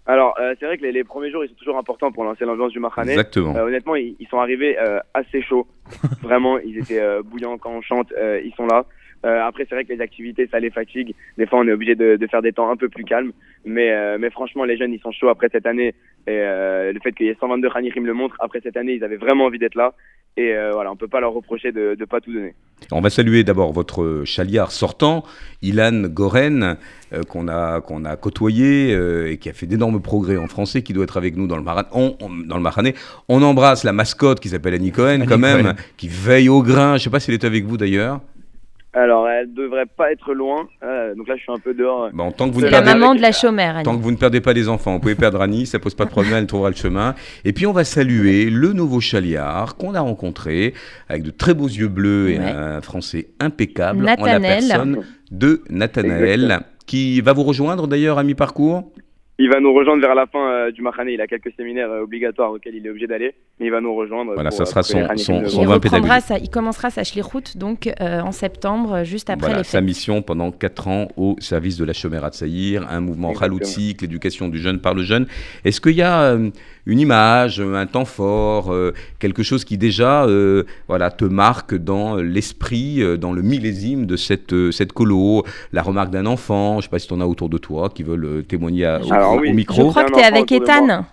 Alors, 0.07 0.35
euh, 0.41 0.55
c'est 0.59 0.65
vrai 0.65 0.79
que 0.79 0.83
les, 0.85 0.93
les 0.93 1.05
premiers 1.05 1.31
jours, 1.31 1.45
ils 1.45 1.49
sont 1.51 1.55
toujours 1.57 1.77
importants 1.77 2.11
pour 2.11 2.25
lancer 2.25 2.47
l'ambiance 2.47 2.73
du 2.73 2.81
Mahané. 2.81 3.11
Exactement. 3.13 3.55
Euh, 3.55 3.67
honnêtement, 3.67 3.95
ils, 3.95 4.17
ils 4.19 4.27
sont 4.29 4.39
arrivés 4.39 4.79
euh, 4.79 5.01
assez 5.13 5.43
chauds. 5.43 5.67
Vraiment, 6.23 6.59
ils 6.59 6.79
étaient 6.79 7.01
euh, 7.01 7.21
bouillants 7.23 7.59
quand 7.59 7.73
on 7.73 7.83
chante. 7.83 8.11
euh, 8.17 8.41
ils 8.43 8.55
sont 8.55 8.65
là. 8.67 8.87
Euh, 9.27 9.41
après, 9.43 9.67
c'est 9.69 9.75
vrai 9.75 9.85
que 9.85 9.93
les 9.93 10.01
activités, 10.01 10.47
ça 10.51 10.61
les 10.61 10.71
fatigue. 10.71 11.15
Des 11.39 11.47
fois, 11.47 11.59
on 11.59 11.67
est 11.67 11.73
obligé 11.73 11.95
de, 11.97 12.17
de 12.17 12.27
faire 12.29 12.41
des 12.43 12.53
temps 12.53 12.71
un 12.71 12.77
peu 12.77 12.89
plus 12.89 13.05
calmes. 13.05 13.33
Mais, 13.65 13.91
euh, 13.91 14.17
mais 14.21 14.31
franchement, 14.31 14.65
les 14.65 14.77
jeunes, 14.77 14.93
ils 14.93 15.01
sont 15.01 15.11
chauds 15.13 15.29
après 15.29 15.49
cette 15.51 15.67
année. 15.67 15.89
Et 16.27 16.39
euh, 16.39 16.93
le 16.93 17.01
fait 17.01 17.13
qu'il 17.13 17.27
y 17.27 17.29
ait 17.29 17.37
122 17.41 17.69
Khanirim 17.69 18.07
le 18.07 18.15
montre. 18.15 18.37
Après 18.39 18.61
cette 18.63 18.77
année, 18.77 18.95
ils 18.95 19.03
avaient 19.03 19.17
vraiment 19.17 19.47
envie 19.47 19.59
d'être 19.59 19.75
là. 19.75 19.93
Et 20.37 20.55
euh, 20.55 20.71
voilà, 20.73 20.93
on 20.93 20.97
peut 20.97 21.09
pas 21.09 21.19
leur 21.19 21.33
reprocher 21.33 21.73
de 21.73 21.97
ne 21.99 22.05
pas 22.05 22.21
tout 22.21 22.33
donner. 22.33 22.55
On 22.93 23.01
va 23.01 23.11
saluer 23.11 23.43
d'abord 23.43 23.73
votre 23.73 24.23
chaliard 24.25 24.71
sortant, 24.71 25.25
Ilan 25.63 26.03
Goren, 26.07 26.77
euh, 27.13 27.23
qu'on 27.25 27.49
a, 27.49 27.81
qu'on 27.81 28.05
a 28.05 28.15
côtoyé 28.17 28.95
euh, 28.95 29.33
et 29.33 29.39
qui 29.39 29.49
a 29.49 29.53
fait 29.53 29.67
d'énormes 29.67 30.01
progrès 30.01 30.37
en 30.37 30.47
français, 30.47 30.83
qui 30.83 30.93
doit 30.93 31.03
être 31.03 31.17
avec 31.17 31.37
nous 31.37 31.49
dans 31.49 31.57
le, 31.57 31.65
Mara- 31.65 31.89
on, 31.93 32.17
on- 32.21 32.29
dans 32.47 32.57
le 32.57 32.63
Maranais. 32.63 32.95
On 33.29 33.43
embrasse 33.43 33.83
la 33.83 33.93
mascotte 33.93 34.39
qui 34.39 34.49
s'appelle 34.49 34.75
Annie 34.75 34.93
Cohen, 34.93 35.25
quand 35.29 35.39
même, 35.39 35.63
Cohen. 35.63 35.75
qui 35.97 36.07
veille 36.09 36.49
au 36.49 36.63
grain. 36.63 36.91
Je 36.91 36.95
ne 36.95 36.99
sais 36.99 37.11
pas 37.11 37.19
si 37.19 37.33
elle 37.33 37.35
est 37.35 37.45
avec 37.45 37.65
vous 37.65 37.77
d'ailleurs. 37.77 38.21
Alors, 38.95 39.29
elle 39.29 39.53
devrait 39.53 39.85
pas 39.87 40.11
être 40.13 40.33
loin. 40.33 40.67
Euh, 40.83 41.15
donc 41.15 41.29
là, 41.29 41.37
je 41.37 41.43
suis 41.43 41.53
un 41.53 41.59
peu 41.59 41.75
dehors. 41.75 42.09
Bon, 42.15 42.33
tant 42.33 42.49
que 42.49 42.55
vous 42.55 42.61
C'est 42.61 42.67
ne 42.67 42.71
la 42.71 42.83
perdez- 42.83 42.99
maman 42.99 43.15
de 43.15 43.21
la 43.21 43.33
chômère, 43.33 43.75
Annie. 43.77 43.85
Tant 43.85 43.97
que 43.97 44.03
vous 44.03 44.11
ne 44.11 44.17
perdez 44.17 44.41
pas 44.41 44.55
les 44.55 44.69
enfants, 44.69 44.93
vous 44.95 44.99
pouvez 45.01 45.15
perdre 45.15 45.41
Annie, 45.43 45.67
ça 45.67 45.79
pose 45.79 45.95
pas 45.95 46.07
de 46.07 46.11
problème, 46.11 46.35
elle 46.35 46.47
trouvera 46.47 46.71
le 46.71 46.75
chemin. 46.77 47.15
Et 47.45 47.53
puis 47.53 47.67
on 47.67 47.73
va 47.73 47.85
saluer 47.85 48.49
le 48.49 48.73
nouveau 48.73 49.01
chaliard 49.01 49.77
qu'on 49.77 49.95
a 49.95 50.01
rencontré 50.01 50.73
avec 51.09 51.23
de 51.23 51.31
très 51.31 51.53
beaux 51.55 51.67
yeux 51.69 51.89
bleus 51.89 52.31
et 52.31 52.39
Ouais. 52.39 52.45
un 52.51 52.81
français 52.81 53.29
impeccable 53.41 54.01
en 54.01 54.07
la 54.07 54.17
Nathanaël. 54.17 54.65
personne 54.69 55.05
de 55.31 55.63
Nathanaël, 55.69 56.45
Exactement. 56.45 56.67
qui 56.87 57.21
va 57.21 57.33
vous 57.35 57.43
rejoindre 57.45 57.87
d'ailleurs 57.89 58.19
à 58.19 58.23
mi-parcours. 58.25 58.91
Il 59.41 59.49
va 59.51 59.61
nous 59.61 59.73
rejoindre 59.73 60.01
vers 60.03 60.17
la 60.17 60.27
fin 60.27 60.51
euh, 60.51 60.71
du 60.73 60.83
Mahané. 60.83 61.13
Il 61.13 61.21
a 61.21 61.29
quelques 61.29 61.53
séminaires 61.57 61.91
euh, 61.93 62.03
obligatoires 62.03 62.51
auxquels 62.51 62.75
il 62.75 62.85
est 62.85 62.91
obligé 62.91 63.07
d'aller. 63.07 63.35
Mais 63.61 63.67
il 63.67 63.71
va 63.71 63.81
nous 63.81 63.95
rejoindre. 63.95 64.33
Voilà, 64.35 64.51
pour, 64.51 64.57
ça 64.57 64.63
euh, 64.65 64.67
sera 64.67 64.83
son- 64.83 65.07
son- 65.17 65.47
son 65.49 65.63
Il 65.63 65.69
reprendra 65.69 65.79
pédagogique. 66.01 66.25
sa, 66.27 66.39
il 66.39 66.51
commencera 66.51 66.91
sa 66.91 67.05
Schlichut 67.05 67.57
donc 67.57 67.87
euh, 68.01 68.21
en 68.21 68.33
septembre, 68.33 69.05
juste 69.05 69.31
après 69.31 69.47
Voilà, 69.47 69.59
les 69.59 69.65
sa 69.65 69.79
fêtes. 69.79 69.85
mission 69.87 70.23
pendant 70.23 70.51
4 70.51 70.89
ans 70.89 71.09
au 71.17 71.37
service 71.39 71.77
de 71.77 71.85
la 71.85 71.93
Chomerat 71.93 72.33
Saïr, 72.33 72.85
un 72.91 73.01
mouvement. 73.01 73.33
Khaloutzik, 73.33 74.03
l'éducation 74.03 74.49
du 74.49 74.59
jeune 74.59 74.81
par 74.81 74.95
le 74.95 75.03
jeune. 75.05 75.27
Est-ce 75.65 75.81
qu'il 75.81 75.95
y 75.95 76.03
a 76.03 76.21
euh, 76.33 76.51
une 76.87 76.99
image, 76.99 77.61
un 77.61 77.87
temps 77.87 78.07
fort, 78.07 78.73
euh, 78.73 78.93
quelque 79.21 79.45
chose 79.45 79.65
qui 79.65 79.79
déjà 79.79 80.25
euh, 80.25 80.65
voilà, 80.89 81.13
te 81.13 81.25
marque 81.25 81.77
dans 81.77 82.17
l'esprit, 82.17 83.03
euh, 83.03 83.17
dans 83.17 83.33
le 83.33 83.43
millésime 83.43 84.05
de 84.07 84.17
cette, 84.17 84.53
euh, 84.53 84.73
cette 84.73 84.93
colo 84.93 85.45
La 85.73 85.83
remarque 85.83 86.11
d'un 86.11 86.27
enfant, 86.27 86.73
je 86.73 86.77
ne 86.79 86.83
sais 86.83 86.89
pas 86.89 86.99
si 86.99 87.07
tu 87.07 87.15
en 87.15 87.21
as 87.21 87.27
autour 87.27 87.49
de 87.49 87.59
toi 87.59 87.89
qui 87.89 88.03
veulent 88.03 88.25
euh, 88.25 88.43
témoigner 88.43 88.85
à- 88.85 89.01
au, 89.01 89.13
Alors 89.33 89.43
au 89.51 89.55
micro. 89.55 89.85
Je 89.87 89.91
crois 89.91 90.05
que 90.05 90.13
tu 90.13 90.19
es 90.21 90.25
avec 90.25 90.47
de. 90.49 90.55
Ethan. 90.57 91.05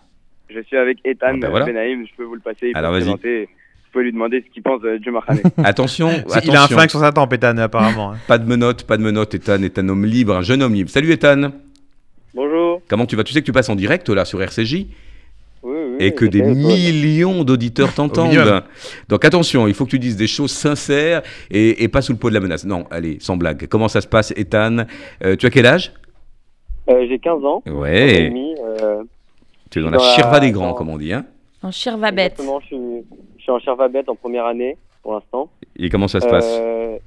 Je 0.50 0.60
suis 0.62 0.78
avec 0.78 1.00
Ethan 1.04 1.28
Ah, 1.30 1.38
bah 1.42 1.50
voilà. 1.50 1.66
Benaïm. 1.66 2.06
Je 2.06 2.12
peux 2.16 2.24
vous 2.24 2.36
le 2.36 2.40
passer. 2.42 2.68
Il 2.68 2.74
peut 2.74 2.80
Alors, 2.80 2.92
vas-y. 2.92 3.06
Vous 3.10 3.18
pouvez 4.00 4.06
lui 4.06 4.12
demander 4.14 4.44
ce 4.46 4.54
qu'il 4.54 4.62
pense 4.62 4.82
du 4.82 5.10
Mahané. 5.12 5.42
Attention, 5.64 6.10
attention. 6.28 6.42
Il 6.44 6.56
a 6.56 6.64
un 6.64 6.68
flingue 6.68 6.90
sur 6.90 7.00
sa 7.00 7.12
tempe, 7.14 7.32
Ethan, 7.34 7.58
apparemment. 7.58 8.12
hein. 8.12 8.18
Pas 8.28 8.38
de 8.38 8.46
menottes, 8.48 8.84
pas 8.84 8.98
de 8.98 9.02
menottes. 9.04 9.34
Ethan 9.36 9.62
est 9.64 9.80
un 9.80 9.88
homme 9.88 10.06
libre, 10.06 10.36
un 10.36 10.42
jeune 10.42 10.62
homme 10.64 10.74
libre. 10.74 10.90
Salut 10.90 11.12
Ethan. 11.12 11.52
Bonjour. 12.34 12.82
Comment 12.90 13.06
tu 13.06 13.16
vas? 13.16 13.24
Tu 13.24 13.32
sais 13.34 13.40
que 13.40 13.46
tu 13.46 13.54
passes 13.54 13.70
en 13.70 13.76
direct 13.76 14.10
là 14.10 14.26
sur 14.26 14.42
RCJ 14.42 14.74
Oui, 14.76 14.86
oui. 15.64 15.96
et 16.00 16.14
que 16.14 16.26
des 16.26 16.42
millions 16.42 17.46
d'auditeurs 17.46 17.94
t'entendent. 17.94 18.64
Donc 19.08 19.24
attention, 19.24 19.68
il 19.68 19.74
faut 19.74 19.86
que 19.86 19.92
tu 19.92 20.00
dises 20.00 20.18
des 20.18 20.28
choses 20.28 20.52
sincères 20.52 21.22
et, 21.50 21.84
et 21.84 21.88
pas 21.88 22.02
sous 22.02 22.12
le 22.12 22.18
poids 22.18 22.30
de 22.32 22.36
la 22.36 22.42
menace. 22.42 22.66
Non, 22.66 22.86
allez, 22.92 23.18
sans 23.22 23.38
blague. 23.38 23.68
Comment 23.68 23.88
ça 23.88 24.02
se 24.02 24.08
passe, 24.08 24.34
Ethan? 24.36 24.86
Euh, 25.24 25.38
Tu 25.38 25.46
as 25.46 25.50
quel 25.50 25.66
âge? 25.66 25.94
J'ai 26.88 27.20
15 27.20 27.44
ans. 27.46 27.64
Ouais. 27.66 28.08
15 28.08 28.14
ans 28.14 28.16
et 28.24 28.30
demi, 28.30 28.56
euh, 28.64 29.04
Tu 29.72 29.80
es 29.80 29.82
dans 29.82 29.90
dans 29.92 29.98
la 29.98 30.04
chirva 30.14 30.40
des 30.40 30.52
grands, 30.52 30.68
dans- 30.70 30.74
comme 30.74 30.90
on 30.90 30.98
dit. 30.98 31.14
Hein 31.14 31.26
En 31.64 31.72
Shirvabet. 31.72 32.24
exactement, 32.26 32.60
je 32.62 32.66
suis, 32.68 32.78
je 33.38 33.42
suis 33.44 33.52
en 33.52 33.60
Chervabet 33.60 34.04
en 34.08 34.16
première 34.16 34.46
année 34.46 34.78
pour 35.02 35.14
l'instant. 35.14 35.50
et 35.78 35.90
comment 35.90 36.08
ça 36.08 36.20
se 36.22 36.28
passe 36.28 36.46
Euh, 36.60 36.98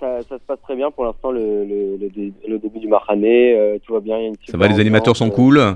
ça, 0.00 0.20
ça 0.28 0.36
se 0.38 0.42
passe 0.46 0.60
très 0.62 0.76
bien 0.76 0.90
pour 0.90 1.04
l'instant, 1.04 1.30
le, 1.30 1.64
le, 1.64 1.96
le, 1.96 2.08
dé- 2.10 2.32
le 2.46 2.58
début 2.58 2.78
du 2.80 2.88
Mahané, 2.88 3.54
euh, 3.56 3.78
tout 3.84 3.94
va 3.94 4.00
bien. 4.00 4.18
il 4.18 4.22
y 4.22 4.24
a 4.26 4.28
une 4.28 4.34
Ça 4.46 4.56
va, 4.58 4.68
les 4.68 4.78
animateurs 4.80 5.16
sont 5.16 5.30
cool 5.30 5.58
euh, 5.58 5.72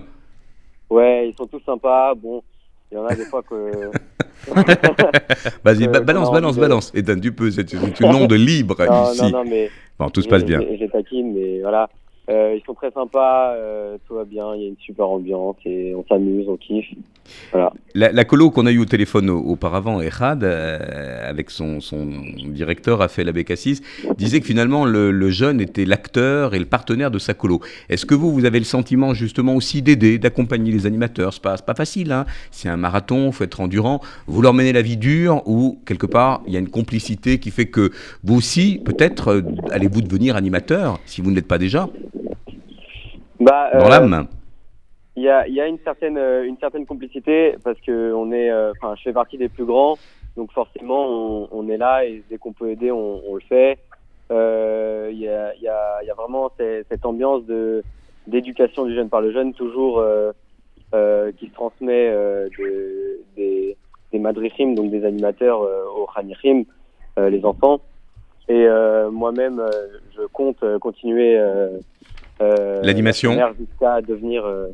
Ouais, 0.90 1.28
ils 1.28 1.34
sont 1.36 1.46
tous 1.46 1.62
sympas. 1.64 2.14
Bon, 2.14 2.42
il 2.90 2.96
y 2.96 2.98
en 2.98 3.04
a 3.06 3.14
des 3.14 3.24
fois 3.26 3.42
que. 3.42 3.90
Vas-y, 5.64 5.86
balance, 5.88 6.30
balance, 6.32 6.56
de- 6.56 6.60
balance. 6.60 6.92
Ethan, 6.94 7.18
tu 7.20 7.32
peux, 7.32 7.50
c'est 7.50 7.68
c'est 7.68 7.76
une 8.00 8.14
onde 8.14 8.32
libre 8.32 8.76
non, 8.86 9.12
ici. 9.12 9.22
non, 9.22 9.30
non, 9.30 9.44
mais. 9.44 9.70
Bon, 9.98 10.08
tout 10.10 10.22
se 10.22 10.28
passe 10.28 10.44
bien. 10.44 10.58
Les 10.60 10.88
taquine, 10.88 11.34
mais 11.34 11.60
voilà. 11.60 11.88
Euh, 12.28 12.56
ils 12.56 12.62
sont 12.66 12.74
très 12.74 12.90
sympas, 12.90 13.54
euh, 13.54 13.96
tout 14.06 14.14
va 14.14 14.24
bien, 14.24 14.54
il 14.54 14.62
y 14.62 14.64
a 14.66 14.68
une 14.68 14.76
super 14.78 15.08
ambiance 15.08 15.56
et 15.64 15.94
on 15.94 16.04
s'amuse, 16.06 16.46
on 16.48 16.56
kiffe. 16.56 16.92
La, 17.94 18.24
colo 18.24 18.50
qu'on 18.50 18.66
a 18.66 18.70
eu 18.70 18.78
au 18.78 18.84
téléphone 18.84 19.30
au- 19.30 19.40
auparavant, 19.40 20.00
Erhad, 20.00 20.44
euh, 20.44 21.28
avec 21.28 21.50
son, 21.50 21.80
son 21.80 22.06
directeur, 22.46 22.98
Raphaël 22.98 23.28
Abécassis, 23.28 23.80
disait 24.16 24.40
que 24.40 24.46
finalement 24.46 24.84
le, 24.84 25.30
jeune 25.30 25.60
était 25.60 25.84
l'acteur 25.84 26.54
et 26.54 26.58
le 26.58 26.64
partenaire 26.64 27.10
de 27.10 27.18
sa 27.18 27.34
colo. 27.34 27.60
Est-ce 27.88 28.06
que 28.06 28.14
vous, 28.14 28.32
vous 28.32 28.44
avez 28.44 28.58
le 28.58 28.64
sentiment 28.64 29.14
justement 29.14 29.54
aussi 29.54 29.82
d'aider, 29.82 30.18
d'accompagner 30.18 30.72
les 30.72 30.86
animateurs? 30.86 31.32
C'est 31.32 31.42
pas, 31.42 31.56
pas 31.56 31.74
facile, 31.74 32.12
hein 32.12 32.24
c'est 32.50 32.68
un 32.68 32.76
marathon, 32.76 33.32
faut 33.32 33.44
être 33.44 33.60
endurant. 33.60 34.00
Vous 34.26 34.42
leur 34.42 34.54
menez 34.54 34.72
la 34.72 34.82
vie 34.82 34.96
dure 34.96 35.42
ou 35.46 35.78
quelque 35.86 36.06
part 36.06 36.42
il 36.46 36.52
y 36.52 36.56
a 36.56 36.60
une 36.60 36.70
complicité 36.70 37.38
qui 37.38 37.50
fait 37.50 37.66
que 37.66 37.90
vous 38.24 38.36
aussi, 38.36 38.80
peut-être, 38.84 39.28
euh, 39.28 39.42
allez-vous 39.70 40.02
devenir 40.02 40.36
animateur 40.36 41.00
si 41.04 41.20
vous 41.20 41.30
ne 41.30 41.36
l'êtes 41.36 41.48
pas 41.48 41.58
déjà? 41.58 41.88
Bah, 43.40 43.70
dans 43.72 43.86
euh, 43.86 43.88
l'âme. 43.88 44.26
Il 45.16 45.22
y 45.24 45.28
a, 45.28 45.48
y 45.48 45.60
a 45.60 45.66
une 45.66 45.78
certaine 45.80 46.16
euh, 46.16 46.44
une 46.44 46.58
certaine 46.58 46.86
complicité 46.86 47.56
parce 47.64 47.80
que 47.80 48.12
on 48.12 48.30
est 48.30 48.50
euh, 48.50 48.72
enfin 48.80 48.94
je 48.96 49.02
fais 49.02 49.12
partie 49.12 49.36
des 49.38 49.48
plus 49.48 49.64
grands. 49.64 49.96
Donc 50.36 50.52
forcément 50.52 51.06
on, 51.08 51.48
on 51.50 51.68
est 51.68 51.76
là 51.76 52.04
et 52.04 52.22
dès 52.30 52.38
qu'on 52.38 52.52
peut 52.52 52.70
aider 52.70 52.90
on, 52.92 53.20
on 53.28 53.34
le 53.34 53.40
fait. 53.40 53.78
Euh, 54.30 55.08
il 55.10 55.18
y 55.18 55.28
a 55.28 55.54
y 55.56 55.66
a 55.66 56.02
y 56.04 56.10
a 56.10 56.14
vraiment 56.14 56.50
ces- 56.56 56.84
cette 56.88 57.04
ambiance 57.04 57.44
de 57.46 57.82
d'éducation 58.28 58.84
du 58.84 58.94
jeune 58.94 59.08
par 59.08 59.20
le 59.20 59.32
jeune 59.32 59.54
toujours 59.54 59.98
euh, 59.98 60.30
euh, 60.94 61.32
qui 61.32 61.48
se 61.48 61.54
transmet 61.54 62.08
euh, 62.10 62.48
de, 62.58 63.20
des 63.36 63.76
des 64.12 64.18
madrichim 64.20 64.74
donc 64.74 64.90
des 64.90 65.04
animateurs 65.04 65.62
euh, 65.62 65.84
aux 65.96 66.06
khanichim 66.06 66.62
euh, 67.18 67.28
les 67.28 67.44
enfants. 67.44 67.80
Et 68.48 68.66
euh, 68.66 69.10
moi-même 69.10 69.58
euh, 69.58 69.70
je 70.16 70.22
compte 70.26 70.62
euh, 70.62 70.78
continuer 70.78 71.36
euh, 72.40 72.80
L'animation. 72.82 73.32
jusqu'à 73.58 74.00
devenir 74.00 74.44
euh. 74.44 74.68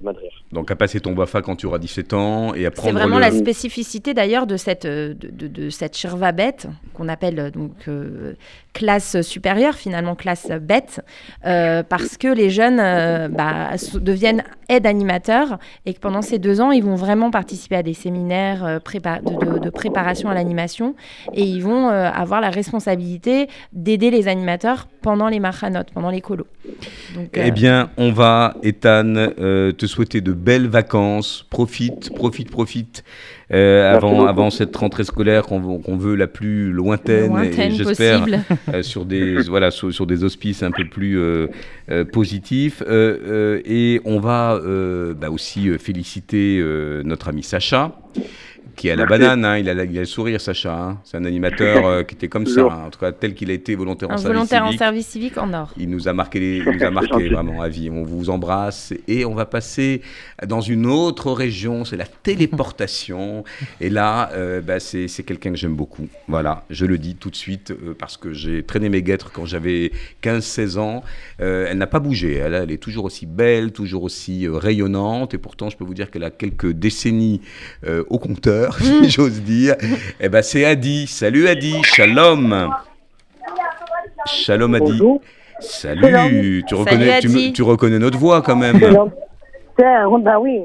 Donc 0.53 0.71
à 0.71 0.77
passer 0.77 1.01
ton 1.01 1.13
BAFA 1.13 1.43
quand 1.43 1.57
tu 1.57 1.67
auras 1.67 1.79
17 1.79 2.13
ans 2.13 2.55
et 2.55 2.67
à 2.67 2.71
C'est 2.71 2.71
prendre 2.71 2.99
vraiment 2.99 3.17
le... 3.17 3.23
la 3.23 3.31
spécificité 3.31 4.15
d'ailleurs 4.15 4.47
de 4.47 4.57
cette, 4.57 4.85
euh, 4.85 5.15
de, 5.15 5.29
de, 5.31 5.47
de 5.49 5.71
cette 5.71 5.97
Shirvabet, 5.97 6.57
qu'on 6.95 7.09
appelle 7.09 7.39
euh, 7.41 7.51
donc 7.51 7.73
euh, 7.89 8.35
classe 8.73 9.21
supérieure, 9.23 9.75
finalement 9.75 10.15
classe 10.15 10.49
bête, 10.61 11.01
euh, 11.47 11.83
parce 11.83 12.17
que 12.17 12.29
les 12.29 12.51
jeunes 12.51 12.81
euh, 12.81 13.29
bah, 13.29 13.71
deviennent 13.95 14.43
aides 14.69 14.87
animateurs 14.87 15.59
et 15.87 15.95
que 15.95 16.01
pendant 16.01 16.23
ces 16.23 16.39
deux 16.39 16.61
ans, 16.61 16.71
ils 16.73 16.83
vont 16.83 16.97
vraiment 16.97 17.31
participer 17.31 17.77
à 17.77 17.83
des 17.83 17.95
séminaires 17.95 18.65
euh, 18.65 18.79
prépa- 18.79 19.23
de, 19.23 19.53
de- 19.55 19.59
de 19.59 19.71
préparation 19.71 20.29
à 20.29 20.35
l'animation 20.35 20.95
et 21.35 21.43
ils 21.43 21.61
vont 21.63 21.89
euh, 21.89 22.11
avoir 22.11 22.41
la 22.41 22.51
responsabilité 22.51 23.49
d'aider 23.73 24.11
les 24.11 24.29
animateurs 24.29 24.89
pendant 25.03 25.29
les 25.29 25.41
machanotes, 25.41 25.91
pendant 25.93 26.11
les 26.11 26.21
colos. 26.21 26.47
Donc, 27.15 27.29
Eh 27.35 27.51
bien, 27.55 27.91
on 27.97 28.13
va, 28.13 28.55
Ethan, 28.63 29.15
euh, 29.17 29.73
te 29.73 29.87
souhaiter 29.87 30.21
de 30.21 30.33
belles 30.33 30.69
vacances. 30.69 31.47
Profite, 31.51 32.15
profite, 32.15 32.51
profite. 32.51 33.05
euh, 33.53 33.93
avant, 33.95 34.51
cette 34.51 34.75
rentrée 34.77 35.05
scolaire 35.05 35.45
qu'on 35.45 35.61
veut, 35.97 36.15
la 36.15 36.27
plus 36.27 36.73
lointaine, 36.73 37.29
Lointaine 37.29 37.73
et 37.73 37.77
j'espère 37.77 38.27
euh, 38.73 38.83
sur 38.83 39.05
des 39.05 39.43
voilà 39.49 39.71
sur, 39.71 39.93
sur 39.93 40.07
des 40.07 40.25
auspices 40.25 40.63
un 40.63 40.71
peu 40.71 40.85
plus 40.85 41.19
euh, 41.19 41.49
euh, 41.91 42.05
positifs. 42.05 42.83
Euh, 42.87 43.19
euh, 43.27 43.63
et 43.65 44.01
on 44.05 44.19
va 44.19 44.55
euh, 44.55 45.15
bah, 45.15 45.31
aussi 45.31 45.71
féliciter 45.79 46.59
euh, 46.61 47.03
notre 47.05 47.29
ami 47.29 47.43
Sacha 47.43 47.93
qui 48.77 48.91
à 48.91 48.97
la 48.97 49.07
Merci. 49.07 49.21
banane, 49.21 49.45
hein. 49.45 49.59
il, 49.59 49.69
a, 49.69 49.75
la- 49.75 49.85
il 49.85 49.97
a 49.97 50.01
le 50.01 50.07
sourire 50.07 50.41
Sacha, 50.41 50.75
hein. 50.77 50.99
c'est 51.05 51.17
un 51.17 51.25
animateur 51.25 51.87
euh, 51.87 52.03
qui 52.03 52.15
était 52.15 52.29
comme 52.29 52.47
ça, 52.47 52.63
hein. 52.63 52.85
en 52.87 52.91
tout 52.91 52.99
cas 52.99 53.13
tel 53.13 53.35
qu'il 53.35 53.51
a 53.51 53.55
été 53.55 53.75
volontaire 53.75 54.11
en 54.11 54.15
un 54.15 54.17
service 54.17 54.35
volontaire 54.35 54.63
en 54.65 54.67
civique. 54.69 54.79
service 54.79 55.07
civique 55.07 55.39
en 55.39 55.53
or. 55.53 55.73
Il 55.77 55.91
nous 55.91 56.09
a 56.09 56.13
marqué, 56.13 56.59
il 56.59 56.65
nous 56.71 56.83
a 56.85 56.91
marqué 57.01 57.29
vraiment 57.29 57.63
à 57.63 57.69
vie. 57.69 57.91
On 57.91 58.03
vous 58.05 58.31
embrasse 58.31 58.93
et 59.09 59.25
on 59.25 59.35
va 59.35 59.47
passer 59.47 60.03
dans 60.47 60.61
une 60.61 60.87
autre 60.87 61.33
région. 61.33 61.85
C'est 61.85 61.97
la 61.97 62.07
téléportation. 62.07 63.45
et 63.81 63.91
là, 63.91 64.31
euh, 64.33 64.61
bah, 64.61 64.81
c'est 64.81 65.09
c'est 65.09 65.23
quelqu'un 65.23 65.51
que 65.51 65.57
j'aime 65.57 65.77
beaucoup. 65.77 66.09
Voilà, 66.29 66.65
je 66.71 66.87
le 66.87 66.99
dis 66.99 67.15
tout 67.17 67.31
de 67.31 67.37
suite 67.37 67.71
euh, 67.71 67.95
parce 67.99 68.17
que 68.17 68.33
j'ai 68.33 68.63
traîné 68.63 68.89
mes 68.89 69.03
guêtres 69.03 69.31
quand 69.33 69.45
j'avais 69.47 69.93
15-16 70.23 70.79
ans. 70.79 71.03
Euh, 71.41 71.67
elle 71.69 71.79
n'a 71.79 71.87
pas 71.87 72.01
bougé. 72.01 72.35
Elle, 72.37 72.55
elle 72.55 72.71
est 72.71 72.79
toujours 72.83 73.05
aussi 73.05 73.27
belle, 73.27 73.73
toujours 73.73 74.03
aussi 74.05 74.47
euh, 74.47 74.57
rayonnante. 74.57 75.35
Et 75.35 75.39
pourtant, 75.39 75.69
je 75.71 75.77
peux 75.77 75.85
vous 75.85 75.95
dire 75.95 76.11
qu'elle 76.11 76.25
a 76.25 76.31
quelques 76.31 76.73
décennies 76.73 77.41
euh, 77.87 78.05
au 78.09 78.19
compteur, 78.19 78.64
si 78.81 79.11
j'ose 79.11 79.41
dire. 79.43 79.75
Et 80.21 80.29
ben, 80.29 80.43
c'est 80.43 80.65
Adi. 80.65 81.07
Salut 81.07 81.47
Adi. 81.49 81.75
Shalom. 81.83 82.71
Shalom 84.27 84.75
Adi. 84.75 84.85
Bonjour. 84.93 85.21
Salut, 85.61 86.65
tu 86.67 86.75
Salut, 86.75 86.83
reconnais, 86.91 87.21
tu, 87.21 87.29
me- 87.29 87.35
Adi. 87.35 87.53
tu 87.53 87.63
reconnais 87.63 87.99
notre 87.99 88.19
voix 88.19 88.43
quand 88.43 88.57
même. 88.57 88.79
Tiens, 89.79 90.09
bah 90.21 90.39
oui. 90.41 90.61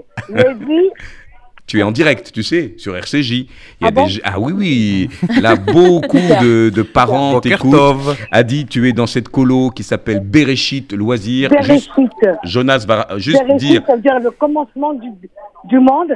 Tu 1.68 1.80
es 1.80 1.84
en 1.84 1.92
direct, 1.92 2.32
tu 2.32 2.42
sais, 2.42 2.74
sur 2.78 2.96
RCJ. 2.98 3.32
Il 3.32 3.46
y 3.82 3.84
a 3.84 3.88
Ah 3.88 3.92
bon 3.92 4.08
des... 4.08 4.22
Ah 4.24 4.40
oui, 4.40 4.54
oui. 4.54 5.10
Là, 5.40 5.56
beaucoup 5.56 6.18
de, 6.42 6.70
de 6.72 6.82
parents 6.82 7.40
t'écoutent. 7.40 7.72
Tov. 7.72 8.18
Adi, 8.32 8.66
tu 8.66 8.90
es 8.90 8.92
dans 8.94 9.06
cette 9.06 9.30
colo 9.30 9.70
qui 9.70 9.84
s'appelle 9.84 10.20
Bereshit 10.22 10.92
Loisirs. 10.94 11.52
Juste- 11.62 11.90
Bereshit. 11.96 12.40
Jonas 12.44 12.86
va 12.88 13.08
juste 13.18 13.38
Bereshit, 13.46 13.58
dire. 13.70 13.84
ça 13.86 13.96
veut 13.96 14.02
dire 14.02 14.20
le 14.20 14.32
commencement 14.32 14.94
du, 14.96 15.10
du 15.66 15.78
monde. 15.80 16.12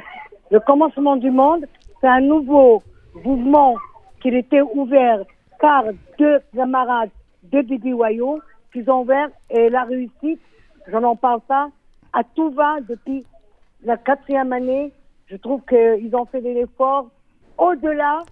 Le 0.51 0.59
commencement 0.59 1.15
du 1.15 1.31
monde, 1.31 1.65
c'est 1.99 2.07
un 2.07 2.21
nouveau 2.21 2.83
mouvement 3.23 3.75
qui 4.21 4.29
était 4.29 4.61
ouvert 4.61 5.19
par 5.59 5.85
deux 6.17 6.39
camarades 6.55 7.09
de 7.43 7.61
Bibi 7.61 7.93
Wayo, 7.93 8.39
qu'ils 8.71 8.89
ont 8.89 9.01
ouvert 9.01 9.29
et 9.49 9.69
la 9.69 9.83
réussite, 9.83 10.39
j'en 10.87 11.03
en 11.03 11.15
parle 11.15 11.41
pas, 11.41 11.69
à 12.11 12.23
tout 12.23 12.51
va 12.51 12.79
depuis 12.87 13.25
la 13.83 13.97
quatrième 13.97 14.53
année. 14.53 14.91
Je 15.27 15.35
trouve 15.37 15.61
qu'ils 15.67 16.15
ont 16.15 16.25
fait 16.25 16.41
des 16.41 16.57
efforts 16.57 17.07
au-delà 17.57 18.23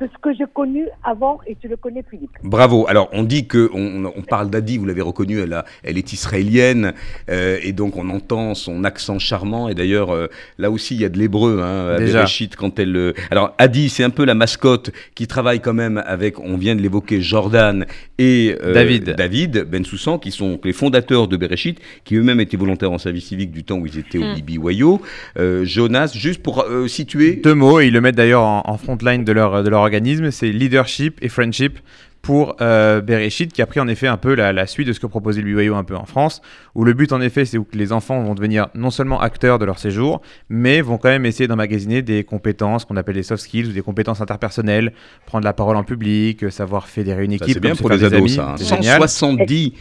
de 0.00 0.06
ce 0.06 0.18
que 0.20 0.34
j'ai 0.36 0.44
connu 0.52 0.84
avant 1.04 1.40
et 1.46 1.56
tu 1.60 1.68
le 1.68 1.76
connais 1.76 2.04
Philippe. 2.10 2.30
Bravo. 2.42 2.86
Alors, 2.88 3.08
on 3.12 3.22
dit 3.22 3.46
que 3.46 3.70
on, 3.72 4.04
on 4.14 4.22
parle 4.22 4.50
d'Adi, 4.50 4.76
vous 4.78 4.84
l'avez 4.86 5.00
reconnue, 5.00 5.40
elle, 5.40 5.52
a- 5.54 5.64
elle 5.82 5.96
est 5.98 6.12
israélienne 6.12 6.92
euh, 7.30 7.58
et 7.62 7.72
donc 7.72 7.96
on 7.96 8.10
entend 8.10 8.54
son 8.54 8.84
accent 8.84 9.18
charmant. 9.18 9.68
Et 9.68 9.74
d'ailleurs, 9.74 10.10
euh, 10.14 10.26
là 10.58 10.70
aussi, 10.70 10.94
il 10.94 11.00
y 11.00 11.04
a 11.04 11.08
de 11.08 11.18
l'hébreu 11.18 11.60
hein, 11.62 11.94
à. 11.94 11.98
Bereshit 11.98 12.56
quand 12.56 12.78
elle. 12.78 12.94
euh, 12.96 13.12
Alors, 13.30 13.54
Adi, 13.58 13.88
c'est 13.88 14.04
un 14.04 14.10
peu 14.10 14.24
la 14.24 14.34
mascotte 14.34 14.90
qui 15.14 15.26
travaille 15.26 15.60
quand 15.60 15.74
même 15.74 16.02
avec, 16.06 16.38
on 16.40 16.56
vient 16.56 16.76
de 16.76 16.82
l'évoquer, 16.82 17.20
Jordan 17.20 17.86
et 18.18 18.54
euh, 18.62 18.72
David. 18.74 19.14
David 19.16 19.64
Ben 19.70 19.84
Soussan, 19.84 20.18
qui 20.18 20.30
sont 20.30 20.60
les 20.62 20.72
fondateurs 20.72 21.26
de 21.28 21.36
Bereshit, 21.36 21.80
qui 22.04 22.16
eux-mêmes 22.16 22.40
étaient 22.40 22.56
volontaires 22.56 22.92
en 22.92 22.98
service 22.98 23.26
civique 23.26 23.50
du 23.50 23.64
temps 23.64 23.76
où 23.78 23.86
ils 23.86 23.98
étaient 23.98 24.18
au 24.18 24.24
Hmm. 24.26 24.34
Bibi 24.34 24.58
Wayo. 24.58 25.00
Euh, 25.38 25.64
Jonas, 25.64 26.12
juste 26.14 26.42
pour 26.42 26.62
euh, 26.62 26.88
situer. 26.88 27.36
Deux 27.36 27.54
mots, 27.54 27.80
et 27.80 27.86
ils 27.86 27.92
le 27.92 28.00
mettent 28.00 28.16
d'ailleurs 28.16 28.42
en, 28.42 28.62
en 28.66 28.76
front 28.78 28.98
line 29.00 29.24
de 29.24 29.32
leur, 29.32 29.62
de 29.62 29.68
organisme, 29.80 30.30
c'est 30.30 30.50
leadership 30.50 31.18
et 31.22 31.28
friendship 31.28 31.78
pour 32.26 32.56
euh, 32.60 33.00
Bereshit, 33.00 33.52
qui 33.52 33.62
a 33.62 33.66
pris 33.66 33.78
en 33.80 33.86
effet 33.88 34.08
un 34.08 34.16
peu 34.16 34.34
la, 34.34 34.52
la 34.52 34.66
suite 34.66 34.88
de 34.88 34.92
ce 34.92 35.00
que 35.00 35.06
proposait 35.06 35.42
le 35.42 35.54
BYO 35.54 35.74
un 35.76 35.84
peu 35.84 35.94
en 35.96 36.06
France, 36.06 36.42
où 36.74 36.84
le 36.84 36.92
but 36.92 37.12
en 37.12 37.20
effet 37.20 37.44
c'est 37.44 37.56
que 37.58 37.76
les 37.78 37.92
enfants 37.92 38.20
vont 38.22 38.34
devenir 38.34 38.66
non 38.74 38.90
seulement 38.90 39.20
acteurs 39.20 39.58
de 39.58 39.64
leur 39.64 39.78
séjour, 39.78 40.20
mais 40.48 40.80
vont 40.80 40.98
quand 40.98 41.08
même 41.08 41.24
essayer 41.24 41.46
d'emmagasiner 41.46 42.02
des 42.02 42.24
compétences 42.24 42.84
qu'on 42.84 42.96
appelle 42.96 43.14
des 43.14 43.22
soft 43.22 43.42
skills 43.44 43.68
ou 43.68 43.72
des 43.72 43.80
compétences 43.82 44.20
interpersonnelles, 44.20 44.92
prendre 45.24 45.44
la 45.44 45.52
parole 45.52 45.76
en 45.76 45.84
public, 45.84 46.42
euh, 46.42 46.50
savoir 46.50 46.88
fédérer 46.88 47.24
une 47.24 47.32
équipe, 47.32 47.54
C'est 47.54 47.60
bien 47.60 47.74
pour 47.76 47.88
faire 47.88 47.96
les 47.96 48.00
des 48.08 48.14
ados, 48.16 48.18
amis, 48.18 48.30
ça. 48.30 48.50
hein. 48.50 48.54
c'est 48.56 48.74
génial. 48.76 49.00
170 49.02 49.72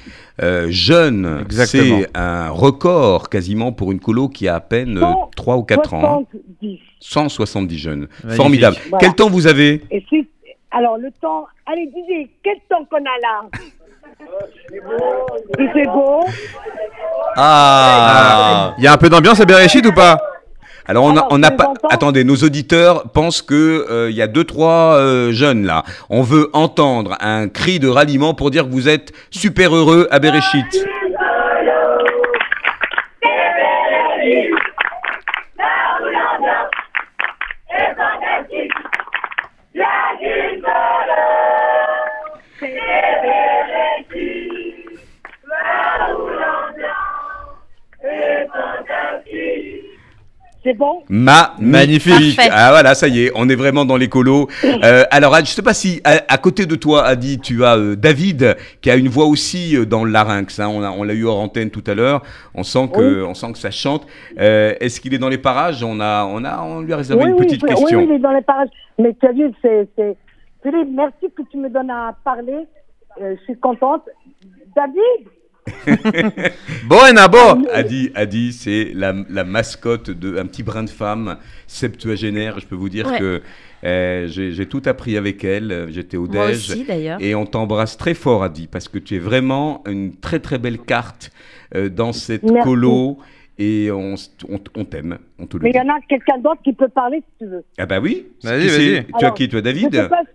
euh, 0.43 0.68
jeunes, 0.70 1.46
c'est 1.50 2.08
un 2.14 2.50
record 2.50 3.30
quasiment 3.30 3.72
pour 3.72 3.91
une 3.91 4.00
colo 4.00 4.30
qui 4.30 4.48
a 4.48 4.56
à 4.56 4.60
peine 4.60 4.98
euh, 4.98 5.06
3 5.36 5.58
ou 5.58 5.64
4 5.64 5.93
ans. 5.93 6.26
hein. 6.32 6.38
70. 6.62 6.80
170 7.00 7.78
jeunes. 7.78 8.00
Magnifique. 8.24 8.36
Formidable. 8.38 8.78
Voilà. 8.89 8.98
Quel 9.00 9.16
temps 9.16 9.30
vous 9.30 9.48
avez? 9.48 9.82
Et 9.91 10.04
si, 10.10 10.28
alors 10.76 10.97
le 10.97 11.09
temps, 11.21 11.47
allez, 11.65 11.88
disez, 11.88 12.30
quel 12.43 12.57
temps 12.69 12.84
qu'on 12.89 12.97
a 12.97 13.17
là 13.21 13.43
Il 15.57 15.69
fait 15.71 15.86
beau. 15.86 16.26
Ah 17.38 18.73
Il 18.78 18.84
y 18.84 18.88
a 18.88 18.91
un 18.91 18.97
peu 18.97 19.07
d'ambiance 19.07 19.39
à 19.39 19.45
Bereshit 19.45 19.86
ou 19.86 19.93
pas 19.93 20.17
Alors 20.86 21.05
on 21.05 21.11
a, 21.11 21.19
Alors, 21.19 21.28
on 21.32 21.43
a 21.43 21.51
pas. 21.51 21.71
Attendez, 21.89 22.26
nos 22.26 22.36
auditeurs 22.36 23.09
pensent 23.11 23.41
que 23.41 23.88
euh, 23.89 24.09
il 24.09 24.17
y 24.17 24.21
a 24.21 24.28
deux 24.28 24.43
trois 24.43 24.95
euh, 24.95 25.32
jeunes 25.32 25.65
là. 25.65 25.84
On 26.09 26.23
veut 26.23 26.49
entendre 26.51 27.15
un 27.21 27.47
cri 27.47 27.80
de 27.80 27.88
ralliement 27.88 28.34
pour 28.34 28.51
dire 28.51 28.65
que 28.65 28.71
vous 28.71 28.89
êtes 28.89 29.13
super 29.32 29.73
heureux 29.73 30.09
à 30.11 30.19
Bereshit. 30.19 30.86
C'est 50.66 50.74
bon? 50.74 51.03
Ma 51.09 51.53
Magnifique. 51.59 52.36
Parfait. 52.36 52.49
Ah 52.51 52.72
voilà, 52.72 52.95
ça 52.95 53.07
y 53.07 53.26
est, 53.26 53.32
on 53.36 53.47
est 53.49 53.55
vraiment 53.55 53.86
dans 53.86 53.97
l'écolo. 53.97 54.49
Euh, 54.84 55.03
alors, 55.11 55.36
je 55.38 55.45
sais 55.45 55.61
pas 55.61 55.74
si 55.76 56.01
à, 56.03 56.22
à 56.28 56.38
côté 56.38 56.66
de 56.66 56.76
toi, 56.76 57.05
Adi, 57.05 57.39
tu 57.39 57.63
as 57.63 57.78
euh, 57.78 57.95
David 57.95 58.57
qui 58.82 58.89
a 58.91 58.95
une 58.95 59.07
voix 59.07 59.26
aussi 59.26 59.76
euh, 59.78 59.86
dans 59.86 60.03
le 60.03 60.11
larynx. 60.11 60.59
hein. 60.59 60.68
On 60.70 60.82
a- 60.84 60.89
on 60.91 61.03
l'a 61.03 61.13
eu 61.13 61.24
hors 61.26 61.39
antenne 61.39 61.70
tout 61.70 61.84
à 61.88 61.93
l'heure. 61.93 62.24
On 62.55 62.63
sent 62.63 62.89
que, 62.93 63.24
on 63.24 63.34
sent 63.36 63.51
que 63.53 63.57
ça 63.59 63.72
chante. 63.72 64.05
Euh, 64.39 64.74
Est-ce 64.80 64.99
qu'il 64.99 65.13
est 65.13 65.18
dans 65.20 65.30
les 65.30 65.38
parages? 65.38 65.84
On 65.84 65.99
a, 65.99 66.26
on 66.26 66.43
a, 66.43 66.61
on 66.63 66.82
lui 66.82 66.93
a 66.93 66.97
réservé 66.97 67.24
oui, 67.26 67.30
une 67.32 67.36
petite 67.38 67.63
oui, 67.63 67.70
question. 67.70 67.99
oui, 67.99 68.05
il 68.09 68.16
est 68.16 68.20
dans 68.20 68.32
les 68.34 68.41
parages. 68.41 68.70
Mais 68.99 69.16
tu 69.20 69.28
as 69.28 69.32
vu, 69.32 69.51
c'est. 69.61 69.88
c'est- 69.95 70.18
Philippe, 70.63 70.89
merci 70.91 71.28
que 71.36 71.43
tu 71.51 71.57
me 71.57 71.70
donnes 71.70 71.91
à 71.91 72.16
parler. 72.24 72.66
Euh, 73.22 73.36
je 73.39 73.43
suis 73.43 73.59
contente. 73.59 74.01
David? 74.76 75.28
Bon, 76.88 76.97
Enabo 77.09 77.38
Adi, 77.74 78.11
Adi, 78.16 78.53
c'est 78.53 78.91
la, 78.93 79.13
la 79.30 79.43
mascotte 79.43 80.11
de 80.11 80.38
un 80.38 80.45
petit 80.45 80.63
brin 80.63 80.84
de 80.84 80.89
femme 80.89 81.38
septuagénaire. 81.68 82.59
Je 82.59 82.68
peux 82.68 82.76
vous 82.76 82.89
dire 82.89 83.07
Ouais. 83.07 83.20
que 83.20 83.41
euh, 83.84 84.28
j'ai 84.28 84.66
tout 84.68 84.82
appris 84.86 85.18
avec 85.18 85.43
elle. 85.43 85.88
J'étais 85.89 86.18
au 86.18 86.28
Moi 86.28 86.47
déj. 86.47 86.55
aussi 86.72 86.84
d'ailleurs. 86.84 87.18
Et 87.22 87.36
on 87.36 87.45
t'embrasse 87.45 87.97
très 87.97 88.13
fort, 88.13 88.43
Adi, 88.43 88.68
parce 88.68 88.88
que 88.88 88.99
tu 88.99 89.16
es 89.16 89.20
vraiment 89.20 89.84
une 89.88 90.16
très 90.16 90.39
très 90.39 90.57
belle 90.59 90.80
carte 90.80 91.32
euh, 91.76 91.89
dans 91.89 92.13
cette 92.13 92.43
Merci. 92.43 92.68
colo. 92.68 93.18
Et 93.57 93.89
on, 93.89 94.16
on, 94.49 94.59
on 94.76 94.84
t'aime, 94.84 95.18
on 95.39 95.45
te 95.47 95.55
le 95.55 95.63
Mais 95.63 95.70
il 95.70 95.78
y 95.78 95.80
en 95.80 95.88
a 95.88 95.97
quelqu'un 96.09 96.38
d'autre 96.39 96.59
qui 96.61 96.74
peut 96.74 96.89
parler 96.89 97.20
si 97.20 97.45
tu 97.45 97.45
veux. 97.49 97.63
Ah 97.78 97.86
bah 97.86 97.99
oui, 98.01 98.28
Vas-y, 98.43 98.68
vas-y. 98.68 99.05
Tu 99.18 99.24
as 99.26 99.32
qui, 99.32 99.47
toi, 99.47 99.59
Je 99.59 99.63
David 99.63 99.91
te 99.91 100.07
passe, 100.07 100.28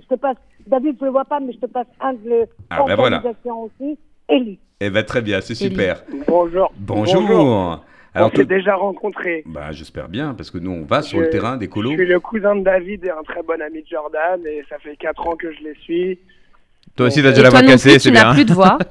je 0.00 0.06
te 0.06 0.14
passe, 0.14 0.36
David, 0.64 0.94
je 0.96 1.00
ne 1.00 1.06
le 1.06 1.10
vois 1.10 1.24
pas, 1.24 1.40
mais 1.40 1.52
je 1.52 1.58
te 1.58 1.66
passe 1.66 1.88
un 2.00 2.12
de 2.12 2.46
Ah, 2.70 2.84
ben 2.86 2.94
voilà. 2.94 3.16
l'organisation 3.16 3.62
aussi, 3.64 3.98
Élie. 4.28 4.58
Eh 4.80 4.90
ben 4.90 5.04
très 5.04 5.22
bien, 5.22 5.40
c'est 5.40 5.54
super. 5.54 6.02
Bonjour. 6.26 6.72
Bonjour. 6.76 7.84
Alors, 8.16 8.30
on 8.32 8.36
s'est 8.36 8.44
déjà 8.44 8.76
rencontrés. 8.76 9.42
bah, 9.46 9.72
j'espère 9.72 10.08
bien, 10.08 10.34
parce 10.34 10.50
que 10.50 10.58
nous, 10.58 10.70
on 10.70 10.84
va 10.84 11.02
sur 11.02 11.18
Je- 11.18 11.24
le 11.24 11.30
terrain 11.30 11.56
des 11.56 11.66
Je 11.66 11.70
colos. 11.70 11.90
suis 11.94 12.06
le 12.06 12.20
cousin 12.20 12.54
de 12.54 12.62
David 12.62 13.04
et 13.04 13.10
un 13.10 13.22
très 13.24 13.42
bon 13.42 13.60
ami 13.60 13.82
de 13.82 13.88
Jordan 13.88 14.40
et 14.46 14.62
ça 14.68 14.78
fait 14.78 14.96
4 14.96 15.26
ans 15.26 15.34
que 15.36 15.52
je 15.52 15.58
les 15.64 15.74
suis. 15.82 16.18
Toi 16.96 17.06
aussi, 17.06 17.22
t'as 17.22 17.30
déjà 17.30 17.42
la 17.42 17.50
voix 17.50 17.62
cassée, 17.62 17.98
c'est 17.98 18.08
tu 18.08 18.10
bien. 18.12 18.24
n'as 18.24 18.34
plus 18.34 18.44
de 18.44 18.52
voix. 18.52 18.78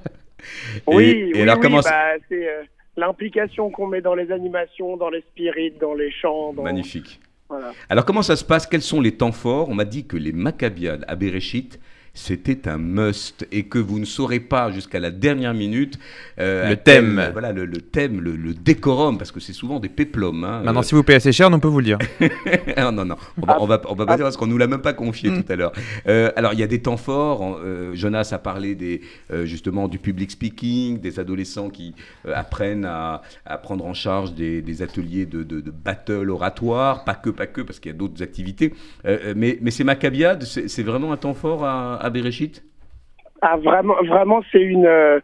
Oui, 0.87 1.03
Et- 1.05 1.19
et 1.29 1.31
oui, 1.35 1.41
alors, 1.43 1.55
oui, 1.55 1.61
comment 1.61 1.79
bah, 1.79 2.15
c'est 2.27 2.49
euh, 2.49 2.63
l'implication 2.97 3.69
qu'on 3.69 3.87
met 3.87 4.01
dans 4.01 4.13
les 4.13 4.29
animations, 4.29 4.97
dans 4.97 5.09
les 5.09 5.21
spirites, 5.21 5.79
dans 5.79 5.93
les 5.93 6.11
chants. 6.11 6.51
Dans... 6.51 6.63
Magnifique. 6.63 7.21
Voilà. 7.47 7.71
Alors 7.87 8.03
comment 8.03 8.21
ça 8.23 8.35
se 8.35 8.43
passe? 8.43 8.67
Quels 8.67 8.81
sont 8.81 8.99
les 8.99 9.13
temps 9.13 9.31
forts? 9.31 9.69
On 9.69 9.73
m'a 9.73 9.85
dit 9.85 10.05
que 10.05 10.17
les 10.17 10.33
Maccabiades 10.33 11.05
à 11.07 11.15
Bereshit, 11.15 11.79
c'était 12.15 12.67
un 12.67 12.77
must 12.77 13.47
et 13.51 13.63
que 13.63 13.79
vous 13.79 13.97
ne 13.99 14.05
saurez 14.05 14.39
pas 14.39 14.71
jusqu'à 14.71 14.99
la 14.99 15.09
dernière 15.09 15.53
minute 15.55 15.97
euh, 16.39 16.69
Le 16.69 16.75
quel- 16.75 16.83
thème. 16.83 17.29
voilà 17.33 17.51
le, 17.51 17.65
le 17.65 17.77
thème, 17.77 18.21
le, 18.21 18.35
le 18.35 18.53
décorum, 18.53 19.17
parce 19.17 19.31
que 19.31 19.39
c'est 19.39 19.53
souvent 19.53 19.79
des 19.79 19.89
péplums. 19.89 20.43
hein, 20.43 20.61
Maintenant, 20.63 20.81
euh. 20.81 20.83
si 20.83 20.93
vous 20.93 21.01
payez 21.03 21.17
assez 21.17 21.31
cher, 21.31 21.49
on 21.51 21.59
peut 21.59 21.67
vous 21.67 21.79
le 21.79 21.85
dire. 21.85 21.97
Ah, 22.75 22.91
non, 22.91 23.05
non, 23.05 23.15
on 23.41 23.45
va, 23.45 23.61
on 23.61 23.65
va, 23.65 23.81
on 23.89 23.95
va 23.95 24.05
pas 24.05 24.15
dire 24.15 24.25
parce 24.25 24.37
qu'on 24.37 24.47
nous 24.47 24.57
l'a 24.57 24.67
même 24.67 24.81
pas 24.81 24.93
confié 24.93 25.29
tout 25.29 25.51
à 25.51 25.55
l'heure. 25.55 25.73
Euh, 26.07 26.31
alors, 26.35 26.53
il 26.53 26.59
y 26.59 26.63
a 26.63 26.67
des 26.67 26.81
temps 26.81 26.97
forts. 26.97 27.57
euh, 27.63 27.93
Jonas 27.95 28.29
a 28.31 28.37
parlé 28.39 28.75
des, 28.75 29.01
euh, 29.31 29.45
justement 29.45 29.87
du 29.87 29.99
public 29.99 30.31
speaking, 30.31 30.99
des 30.99 31.19
adolescents 31.19 31.69
qui 31.69 31.93
euh, 32.27 32.31
apprennent 32.35 32.85
à, 32.85 33.21
à 33.45 33.57
prendre 33.57 33.85
en 33.85 33.93
charge 33.93 34.33
des, 34.33 34.61
des 34.61 34.81
ateliers 34.81 35.25
de, 35.25 35.43
de, 35.43 35.61
de 35.61 35.71
battle 35.71 36.29
oratoire, 36.29 37.03
pas 37.05 37.15
que, 37.15 37.29
pas 37.29 37.47
que, 37.47 37.61
parce 37.61 37.79
qu'il 37.79 37.91
y 37.91 37.95
a 37.95 37.97
d'autres 37.97 38.21
activités. 38.23 38.73
Euh, 39.05 39.17
euh, 39.25 39.33
mais, 39.35 39.57
mais 39.61 39.71
ces 39.71 39.83
Maccabiades, 39.83 40.43
c'est 40.43 40.67
c'est 40.67 40.83
vraiment 40.83 41.11
un 41.11 41.17
temps 41.17 41.33
fort 41.33 41.63
à, 41.65 41.95
à 41.97 42.02
Bereshit 42.09 42.63
Ah, 43.41 43.57
vraiment, 43.57 43.95
vraiment, 44.03 44.41
c'est 44.51 44.61
une, 44.61 44.85
euh, 44.85 45.19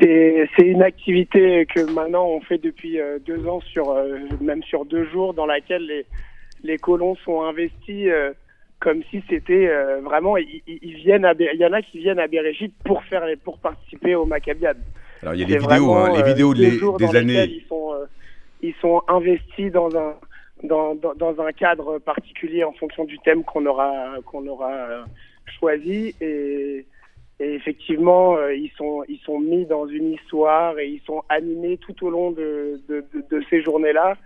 c'est, 0.00 0.48
une 0.58 0.82
activité 0.82 1.66
que 1.66 1.80
maintenant 1.92 2.26
on 2.26 2.40
fait 2.40 2.58
depuis 2.58 3.00
euh, 3.00 3.18
deux 3.24 3.46
ans 3.46 3.60
sur, 3.60 3.90
euh, 3.90 4.18
même 4.40 4.62
sur 4.62 4.84
deux 4.84 5.04
jours, 5.10 5.34
dans 5.34 5.46
laquelle 5.46 5.86
les, 5.86 6.06
les 6.62 6.78
colons 6.78 7.16
sont 7.24 7.42
investis 7.42 8.08
euh, 8.08 8.32
comme 8.80 9.02
si 9.10 9.22
c'était 9.28 9.68
euh, 9.68 10.00
vraiment, 10.00 10.36
ils, 10.36 10.94
viennent 10.96 11.24
à, 11.24 11.34
il 11.38 11.60
y 11.60 11.64
en 11.66 11.72
a 11.72 11.82
qui 11.82 11.98
viennent 11.98 12.18
à 12.18 12.26
Bereshit 12.26 12.74
pour 12.84 13.02
faire, 13.04 13.22
pour 13.44 13.58
participer 13.58 14.14
au 14.16 14.26
Maccabiades. 14.26 14.82
Alors, 15.22 15.34
il 15.34 15.40
y 15.40 15.44
a 15.44 15.46
les 15.46 15.58
vidéos, 15.58 15.94
hein, 15.94 16.12
les 16.16 16.22
vidéos 16.24 16.52
de 16.52 16.62
les- 16.62 16.70
jours 16.70 16.96
des 16.98 17.14
années. 17.14 17.44
Ils 17.44 17.66
sont, 17.68 17.92
euh, 17.92 18.06
ils 18.60 18.74
sont 18.80 19.02
investis 19.06 19.70
dans 19.70 19.88
un, 19.96 20.14
dans, 20.64 20.96
dans, 20.96 21.14
dans 21.14 21.40
un 21.42 21.52
cadre 21.52 21.98
particulier 21.98 22.64
en 22.64 22.72
fonction 22.72 23.04
du 23.04 23.18
thème 23.20 23.44
qu'on 23.44 23.66
aura, 23.66 24.14
qu'on 24.26 24.46
aura 24.48 25.04
euh, 25.62 25.76
choisi. 25.76 26.14
Et, 26.20 26.86
effectivement, 27.40 28.36
euh, 28.36 28.54
ils, 28.54 28.70
sont, 28.76 29.02
ils 29.08 29.18
sont 29.18 29.40
mis 29.40 29.66
dans 29.66 29.86
une 29.86 30.12
histoire 30.12 30.78
et 30.78 30.88
ils 30.88 31.00
sont 31.00 31.22
animés 31.28 31.76
tout 31.78 32.06
au 32.06 32.10
long 32.10 32.30
de, 32.30 32.80
de, 32.88 33.42
ces 33.50 33.62
journées-là. 33.62 34.16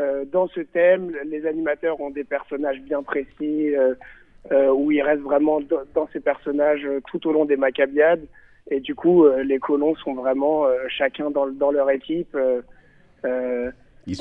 Euh, 0.00 0.24
dans 0.24 0.48
ce 0.48 0.60
thème, 0.60 1.12
les 1.26 1.46
animateurs 1.46 2.00
ont 2.00 2.10
des 2.10 2.24
personnages 2.24 2.80
bien 2.80 3.02
précis 3.02 3.74
euh, 3.76 4.72
où 4.72 4.90
ils 4.90 5.02
restent 5.02 5.22
vraiment 5.22 5.60
dans, 5.94 6.08
ces 6.12 6.20
personnages 6.20 6.86
tout 7.08 7.26
au 7.28 7.32
long 7.32 7.44
des 7.44 7.56
Maccabiades. 7.56 8.26
Et 8.70 8.80
du 8.80 8.94
coup, 8.94 9.26
les 9.44 9.58
colons 9.58 9.94
sont 9.96 10.14
vraiment 10.14 10.64
chacun 10.88 11.30
dans 11.30 11.70
leur 11.70 11.90
équipe. 11.90 12.36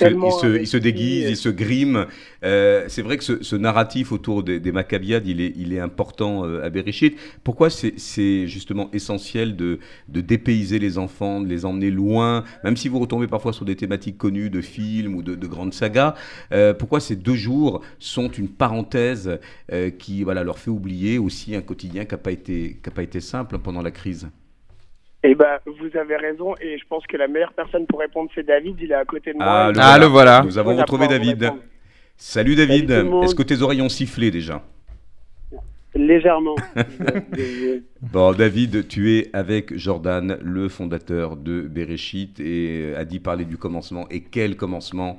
Euh, 0.02 0.04
euh, 0.04 0.16
Ils 0.22 0.32
se, 0.32 0.60
ils 0.60 0.68
se- 0.68 0.68
se 0.68 0.78
déguisent, 0.78 1.26
et- 1.26 1.30
ils 1.30 1.38
se 1.38 1.50
griment. 1.50 2.06
Euh, 2.44 2.86
c'est 2.88 3.02
vrai 3.02 3.18
que 3.18 3.24
ce, 3.24 3.44
ce 3.44 3.56
narratif 3.56 4.12
autour 4.12 4.44
des, 4.44 4.60
des 4.60 4.72
Maccabiades, 4.72 5.28
il 5.28 5.42
est, 5.42 5.54
il 5.56 5.74
est 5.74 5.80
important 5.80 6.46
euh, 6.46 6.64
à 6.64 6.70
Bereshit. 6.70 7.18
Pourquoi 7.44 7.70
c'est 7.70 7.94
c'est 7.98 8.48
justement 8.48 8.90
essentiel 8.94 9.56
de, 9.56 9.80
de 10.10 10.22
dépayser 10.22 10.80
les 10.80 10.98
enfants, 10.98 11.42
de 11.42 11.48
les 11.48 11.66
emmener 11.66 11.92
loin, 11.92 12.44
même 12.64 12.78
si 12.78 12.88
vous 12.90 13.00
retombez 13.00 13.28
parfois 13.28 13.54
sur 13.54 13.66
des 13.66 13.76
thématiques 13.76 14.18
connues 14.18 14.50
de 14.50 14.62
films 14.62 15.16
ou 15.16 15.22
de, 15.22 15.36
de 15.36 15.48
grandes 15.48 15.74
sagas 15.74 16.16
euh, 16.52 16.74
Pourquoi 16.74 17.00
ces 17.00 17.16
deux 17.16 17.36
jours 17.36 17.82
sont 18.00 18.30
une 18.30 18.50
parenthèse 18.50 19.40
euh, 19.72 19.90
qui 19.90 20.24
voilà, 20.24 20.44
leur 20.44 20.60
fait 20.60 20.72
oublier 20.72 21.18
aussi 21.18 21.56
un 21.56 21.62
quotidien 21.62 22.06
qui 22.06 22.14
n'a 22.14 22.18
pas, 22.18 22.32
été- 22.32 22.80
qui 22.82 22.90
a 22.90 22.92
pas 22.92 23.04
été 23.04 23.22
simple 23.22 23.58
pendant 23.60 23.82
la 23.82 23.92
crise? 23.92 24.30
Eh 25.26 25.36
ben, 25.36 25.60
vous 25.66 25.98
avez 25.98 26.18
raison, 26.18 26.54
et 26.60 26.78
je 26.78 26.84
pense 26.88 27.08
que 27.08 27.16
la 27.16 27.28
meilleure 27.28 27.54
personne 27.54 27.86
pour 27.88 28.00
répondre, 28.00 28.30
c'est 28.36 28.46
David. 28.46 28.76
Il 28.82 28.92
est 28.92 28.96
à 28.96 29.06
côté 29.06 29.32
de 29.32 29.38
moi. 29.38 29.72
Ah, 29.78 29.96
Et- 29.98 30.00
le 30.00 30.06
voilà. 30.08 30.42
Nous 30.44 30.58
avons 30.58 30.76
retrouvé 30.76 31.08
David. 31.08 31.52
Salut 32.18 32.56
David, 32.56 32.90
le 32.90 33.24
est-ce 33.24 33.34
que 33.36 33.44
tes 33.44 33.62
oreilles 33.62 33.82
ont 33.82 33.90
sifflé 33.90 34.32
déjà? 34.32 34.62
Légèrement. 35.96 36.56
Bon, 38.12 38.34
David, 38.34 38.90
tu 38.90 39.18
es 39.18 39.30
avec 39.32 39.78
Jordan, 39.78 40.38
le 40.42 40.68
fondateur 40.68 41.38
de 41.38 41.62
Bereshit, 41.62 42.38
et 42.42 42.92
euh, 42.94 43.00
a 43.00 43.06
dit 43.06 43.20
parler 43.20 43.46
du 43.46 43.56
commencement. 43.56 44.10
Et 44.10 44.20
quel 44.20 44.58
commencement? 44.58 45.18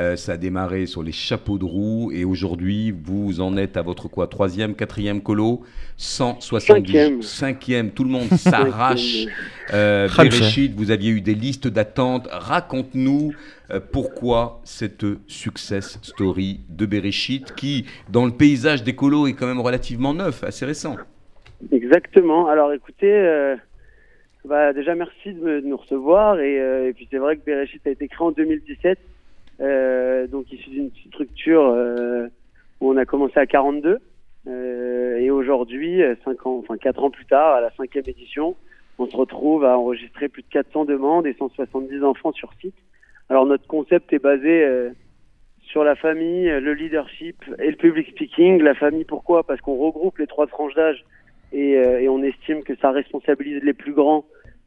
Euh, 0.00 0.16
Ça 0.16 0.32
a 0.32 0.36
démarré 0.36 0.86
sur 0.86 1.04
les 1.04 1.12
chapeaux 1.12 1.58
de 1.58 1.64
roue, 1.64 2.10
et 2.12 2.24
aujourd'hui, 2.24 2.90
vous 2.90 3.40
en 3.40 3.56
êtes 3.56 3.76
à 3.76 3.82
votre 3.82 4.08
quoi? 4.08 4.26
Troisième, 4.26 4.74
quatrième 4.74 5.22
colo? 5.22 5.62
170. 5.96 6.66
Cinquième. 6.66 7.22
Cinquième, 7.22 7.90
tout 7.92 8.02
le 8.02 8.10
monde 8.10 8.28
s'arrache. 8.36 9.26
Euh. 9.72 10.08
Bereshit, 10.14 10.74
vous 10.76 10.90
aviez 10.90 11.10
eu 11.10 11.22
des 11.22 11.34
listes 11.34 11.68
d'attente. 11.68 12.28
Raconte-nous 12.30 13.32
euh, 13.70 13.80
pourquoi 13.80 14.60
cette 14.62 15.06
success 15.26 15.98
story 16.02 16.60
de 16.68 16.84
Bereshit, 16.84 17.54
qui, 17.54 17.86
dans 18.10 18.26
le 18.26 18.32
paysage 18.32 18.84
des 18.84 18.94
colos, 18.94 19.26
est 19.26 19.32
quand 19.32 19.46
même 19.46 19.62
relativement 19.62 20.12
neuf, 20.12 20.44
assez 20.44 20.66
récent. 20.66 20.96
Exactement. 21.72 22.48
Alors 22.48 22.72
écoutez, 22.72 23.12
euh, 23.12 23.56
bah, 24.44 24.72
déjà 24.72 24.94
merci 24.94 25.32
de, 25.32 25.40
me- 25.40 25.60
de 25.60 25.66
nous 25.66 25.76
recevoir. 25.76 26.40
Et, 26.40 26.60
euh, 26.60 26.88
et 26.88 26.92
puis 26.92 27.08
c'est 27.10 27.18
vrai 27.18 27.36
que 27.36 27.44
Bereshit 27.44 27.86
a 27.86 27.90
été 27.90 28.08
créé 28.08 28.26
en 28.26 28.30
2017, 28.32 28.98
euh, 29.60 30.26
donc 30.26 30.50
issu 30.52 30.70
d'une 30.70 30.90
structure 31.08 31.62
euh, 31.64 32.26
où 32.80 32.90
on 32.92 32.96
a 32.96 33.04
commencé 33.04 33.38
à 33.38 33.46
42. 33.46 33.98
Euh, 34.46 35.16
et 35.18 35.30
aujourd'hui, 35.30 36.02
euh, 36.02 36.14
cinq 36.24 36.44
ans, 36.46 36.58
enfin 36.58 36.76
quatre 36.76 37.02
ans 37.02 37.10
plus 37.10 37.24
tard, 37.26 37.54
à 37.54 37.60
la 37.60 37.70
cinquième 37.72 38.04
édition, 38.06 38.56
on 38.98 39.06
se 39.08 39.16
retrouve 39.16 39.64
à 39.64 39.78
enregistrer 39.78 40.28
plus 40.28 40.42
de 40.42 40.48
400 40.48 40.84
demandes 40.84 41.26
et 41.26 41.34
170 41.34 42.04
enfants 42.04 42.32
sur 42.32 42.52
site. 42.60 42.74
Alors 43.30 43.46
notre 43.46 43.66
concept 43.66 44.12
est 44.12 44.18
basé 44.18 44.90
sur 45.62 45.82
la 45.82 45.96
famille, 45.96 46.44
le 46.46 46.74
leadership 46.74 47.42
et 47.58 47.70
le 47.70 47.76
public 47.76 48.06
speaking. 48.10 48.60
La 48.62 48.74
famille, 48.74 49.04
pourquoi? 49.04 49.44
Parce 49.44 49.60
qu'on 49.62 49.76
regroupe 49.78 50.18
les 50.18 50.26
trois 50.26 50.46
tranches 50.46 50.74
d'âge 50.74 51.02
et, 51.52 51.76
euh, 51.76 52.00
et 52.00 52.08
on 52.08 52.22
estime 52.22 52.62
que 52.62 52.74
ça 52.76 52.90
responsabilise 52.90 53.62
les 53.62 53.72
plus 53.74 53.92
grands 53.92 54.24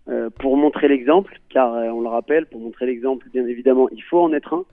euh, 0.10 0.30
pour 0.40 0.56
montrer 0.56 0.88
l'exemple, 0.88 1.38
car 1.50 1.74
euh, 1.74 1.90
on 1.90 2.02
le 2.02 2.08
rappelle, 2.08 2.46
pour 2.46 2.62
montrer 2.62 2.86
l'exemple, 2.86 3.28
bien 3.34 3.46
évidemment, 3.46 3.90
il 3.92 4.02
faut 4.04 4.20
en 4.22 4.32
être 4.34 4.54
un. 4.54 4.64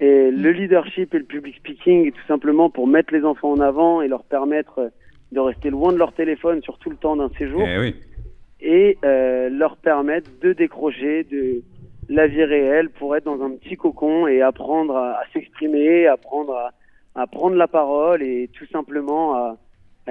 Et 0.00 0.30
le 0.30 0.52
leadership 0.52 1.12
et 1.14 1.18
le 1.18 1.24
public 1.24 1.56
speaking, 1.56 2.12
tout 2.12 2.26
simplement 2.28 2.70
pour 2.70 2.86
mettre 2.86 3.12
les 3.12 3.24
enfants 3.24 3.50
en 3.50 3.58
avant 3.60 4.00
et 4.02 4.06
leur 4.08 4.22
permettre 4.22 4.92
de 5.32 5.40
rester 5.40 5.70
loin 5.70 5.92
de 5.92 5.98
leur 5.98 6.12
téléphone 6.12 6.62
sur 6.62 6.78
tout 6.78 6.90
le 6.90 6.96
temps 6.96 7.16
d'un 7.16 7.30
séjour 7.30 7.62
Eh 7.66 7.78
oui. 7.78 7.96
et 8.60 8.96
euh, 9.04 9.48
leur 9.48 9.76
permettre 9.76 10.30
de 10.40 10.52
décrocher 10.52 11.24
de 11.24 11.62
la 12.08 12.28
vie 12.28 12.44
réelle 12.44 12.88
pour 12.90 13.16
être 13.16 13.24
dans 13.24 13.42
un 13.42 13.50
petit 13.56 13.76
cocon 13.76 14.28
et 14.28 14.40
apprendre 14.40 14.96
à, 14.96 15.14
à 15.18 15.22
s'exprimer, 15.32 16.06
apprendre 16.06 16.54
à, 16.54 16.70
à 17.20 17.26
prendre 17.26 17.56
la 17.56 17.66
parole 17.66 18.22
et 18.22 18.48
tout 18.56 18.66
simplement 18.66 19.34
à, 19.34 19.56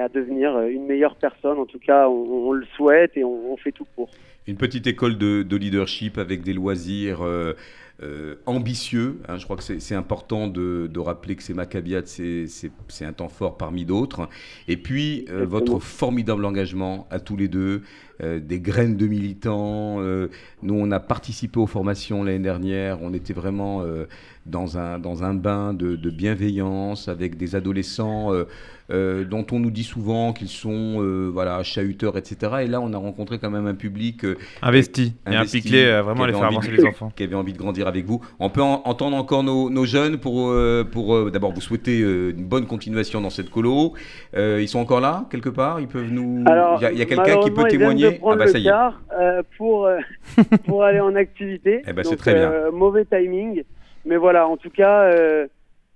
à 0.01 0.09
devenir 0.09 0.59
une 0.61 0.85
meilleure 0.85 1.15
personne. 1.15 1.57
En 1.57 1.65
tout 1.65 1.79
cas, 1.79 2.07
on, 2.07 2.49
on 2.49 2.51
le 2.51 2.65
souhaite 2.75 3.17
et 3.17 3.23
on, 3.23 3.53
on 3.53 3.57
fait 3.57 3.71
tout 3.71 3.85
pour. 3.95 4.09
Une 4.47 4.57
petite 4.57 4.87
école 4.87 5.17
de, 5.17 5.43
de 5.43 5.57
leadership 5.57 6.17
avec 6.17 6.41
des 6.41 6.53
loisirs 6.53 7.21
euh, 7.21 7.53
euh, 8.01 8.35
ambitieux. 8.45 9.19
hein. 9.27 9.37
je 9.37 9.43
crois 9.43 9.57
que 9.57 9.63
c'est 9.63 9.95
important 9.95 10.47
de, 10.47 10.87
de 10.87 10.99
rappeler 10.99 11.35
que 11.35 11.43
c'est 11.43 11.53
Maccabiades, 11.53 12.07
c'est 12.07 13.05
un 13.05 13.11
temps 13.11 13.27
fort 13.27 13.57
parmi 13.57 13.83
d'autres. 13.83 14.29
Et 14.69 14.77
puis, 14.77 15.25
euh, 15.29 15.45
votre 15.45 15.79
formidable 15.79 16.45
engagement 16.45 17.07
à 17.11 17.19
tous 17.19 17.35
les 17.35 17.49
deux, 17.49 17.81
euh, 18.23 18.39
des 18.39 18.59
graines 18.59 18.97
de 18.97 19.07
militants. 19.07 19.97
euh, 19.99 20.27
nous, 20.63 20.73
on 20.75 20.91
a 20.91 20.99
participé 20.99 21.59
aux 21.59 21.67
formations 21.67 22.23
l'année 22.23 22.39
dernière. 22.39 22.99
On 23.01 23.13
était 23.13 23.33
vraiment 23.33 23.81
euh, 23.81 24.05
dans, 24.45 24.77
un, 24.77 24.97
dans 24.99 25.23
un 25.23 25.33
bain 25.33 25.73
de, 25.73 25.95
de 25.95 26.09
bienveillance 26.09 27.07
avec 27.07 27.37
des 27.37 27.55
adolescents 27.55 28.33
euh, 28.33 28.45
euh, 28.89 29.25
dont 29.25 29.45
on 29.51 29.59
nous 29.59 29.69
dit 29.71 29.83
souvent 29.83 30.31
qu'ils 30.31 30.47
sont 30.47 31.01
euh, 31.01 31.29
voilà, 31.31 31.61
chahuteurs, 31.61 32.17
etc. 32.17 32.53
Et 32.63 32.67
là, 32.67 32.79
on 32.79 32.93
a 32.93 32.97
rencontré 32.97 33.37
quand 33.37 33.49
même 33.49 33.67
un 33.67 33.75
public 33.75 34.23
euh, 34.23 34.37
Investi 34.61 35.13
et 35.29 35.35
impliqué, 35.35 36.01
vraiment 36.01 36.23
à 36.23 36.27
les 36.27 36.33
faire 36.33 36.43
avancer 36.43 36.71
les 36.71 36.85
enfants. 36.85 37.11
Qui 37.15 37.23
avait 37.23 37.35
envie 37.35 37.51
de 37.51 37.57
grandir 37.57 37.85
avec 37.87 38.05
vous. 38.05 38.21
On 38.39 38.49
peut 38.49 38.61
en- 38.61 38.81
entendre 38.85 39.17
encore 39.17 39.43
nos, 39.43 39.69
nos 39.69 39.83
jeunes 39.85 40.17
pour, 40.17 40.49
euh, 40.51 40.85
pour 40.89 41.15
euh, 41.15 41.29
d'abord 41.31 41.51
vous 41.53 41.59
souhaiter 41.59 42.01
euh, 42.01 42.31
une 42.37 42.45
bonne 42.45 42.65
continuation 42.65 43.19
dans 43.19 43.29
cette 43.29 43.49
colo. 43.49 43.93
Euh, 44.37 44.59
ils 44.61 44.69
sont 44.69 44.79
encore 44.79 45.01
là, 45.01 45.25
quelque 45.29 45.49
part? 45.49 45.81
Ils 45.81 45.87
peuvent 45.87 46.09
nous. 46.09 46.43
Alors, 46.47 46.79
il 46.81 46.97
y 46.97 47.01
a, 47.01 47.05
quelqu'un 47.05 47.39
qui 47.39 47.51
peut 47.51 47.67
viennent 47.97 48.06
de 48.11 48.15
témoigner 48.15 48.19
prendre 48.19 48.41
Ah 48.41 48.45
bah 48.45 48.51
le 48.59 48.63
car, 48.63 49.01
euh, 49.19 49.43
pour, 49.57 49.85
euh, 49.85 49.99
pour 50.65 50.83
aller 50.83 50.99
en 50.99 51.15
activité. 51.15 51.81
Eh 51.87 51.93
ben, 51.93 52.03
c'est 52.03 52.11
Donc, 52.11 52.19
très 52.19 52.33
bien. 52.33 52.51
euh, 52.51 52.71
mauvais 52.71 53.05
timing. 53.05 53.63
Mais 54.05 54.17
voilà, 54.17 54.47
en 54.47 54.57
tout 54.57 54.69
cas, 54.69 55.03
euh, 55.03 55.47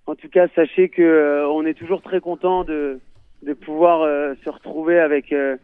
en 0.07 0.16
tout 0.16 0.30
cas 0.30 0.47
sachez 0.55 0.89
que 0.89 1.01
euh, 1.01 1.47
on 1.49 1.66
est 1.66 1.74
toujours 1.74 2.01
très 2.01 2.20
content 2.20 2.64
de, 2.64 2.99
de 3.43 3.53
pouvoir 3.53 4.01
euh, 4.01 4.34
se 4.43 4.49
retrouver 4.49 4.99
avec, 4.99 5.32
euh, 5.32 5.55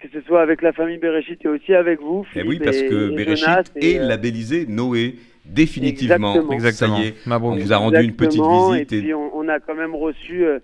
que 0.00 0.08
ce 0.12 0.20
soit 0.22 0.42
avec 0.42 0.60
la 0.62 0.72
famille 0.72 0.98
Bereshit 0.98 1.44
et 1.44 1.48
aussi 1.48 1.74
avec 1.74 2.00
vous. 2.00 2.24
Eh 2.30 2.40
Philippe 2.40 2.48
oui, 2.48 2.58
parce 2.64 2.78
et- 2.78 2.88
que 2.88 3.10
et 3.12 3.14
Bereshit 3.14 3.72
et, 3.76 3.92
est 3.92 3.98
euh, 4.00 4.06
labellisé 4.08 4.66
Noé, 4.66 5.14
définitivement. 5.44 6.50
Exactement. 6.50 6.96
Ça 6.96 7.02
y 7.02 7.08
est, 7.08 7.14
on 7.26 7.38
vous 7.56 7.72
a 7.72 7.76
rendu 7.76 8.02
une 8.02 8.16
petite 8.16 8.42
visite. 8.42 8.92
Et 8.92 8.96
et- 8.96 9.00
puis 9.00 9.14
on, 9.14 9.36
on 9.36 9.48
a 9.48 9.60
quand 9.60 9.74
même 9.74 9.94
reçu 9.94 10.44
euh, 10.44 10.58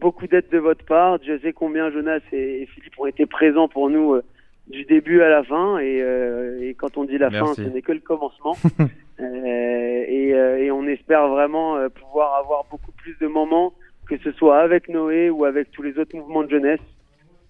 beaucoup 0.00 0.26
d'aide 0.26 0.44
de 0.52 0.58
votre 0.58 0.84
part. 0.84 1.18
Je 1.26 1.38
sais 1.40 1.52
combien 1.52 1.90
Jonas 1.90 2.20
et, 2.32 2.62
et 2.62 2.66
Philippe 2.66 2.98
ont 2.98 3.06
été 3.06 3.26
présents 3.26 3.68
pour 3.68 3.90
nous 3.90 4.14
euh, 4.14 4.22
du 4.68 4.84
début 4.84 5.22
à 5.22 5.28
la 5.28 5.42
fin. 5.44 5.78
Et, 5.78 6.00
euh, 6.02 6.60
et 6.62 6.74
quand 6.74 6.96
on 6.96 7.04
dit 7.04 7.18
la 7.18 7.30
Merci. 7.30 7.56
fin, 7.56 7.64
ce 7.64 7.68
n'est 7.68 7.82
que 7.82 7.92
le 7.92 8.00
commencement. 8.00 8.56
Euh, 9.18 10.04
et, 10.08 10.34
euh, 10.34 10.58
et 10.58 10.70
on 10.70 10.86
espère 10.86 11.28
vraiment 11.28 11.78
euh, 11.78 11.88
pouvoir 11.88 12.34
avoir 12.34 12.66
beaucoup 12.70 12.92
plus 12.92 13.16
de 13.18 13.26
moments, 13.26 13.72
que 14.10 14.18
ce 14.18 14.30
soit 14.32 14.58
avec 14.58 14.90
Noé 14.90 15.30
ou 15.30 15.46
avec 15.46 15.70
tous 15.70 15.80
les 15.80 15.98
autres 15.98 16.14
mouvements 16.14 16.42
de 16.42 16.50
jeunesse. 16.50 16.80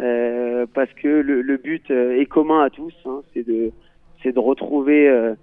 Euh, 0.01 0.65
parce 0.73 0.93
que 0.93 1.09
le, 1.09 1.43
le 1.43 1.57
but 1.57 1.91
est 1.91 2.27
commun 2.27 2.63
à 2.63 2.71
tous, 2.71 2.95
hein, 3.05 3.23
c'est 3.35 3.45
de, 3.45 3.73
c'est 4.23 4.31
de 4.31 4.39
retrouver 4.39 5.09
euh, 5.09 5.35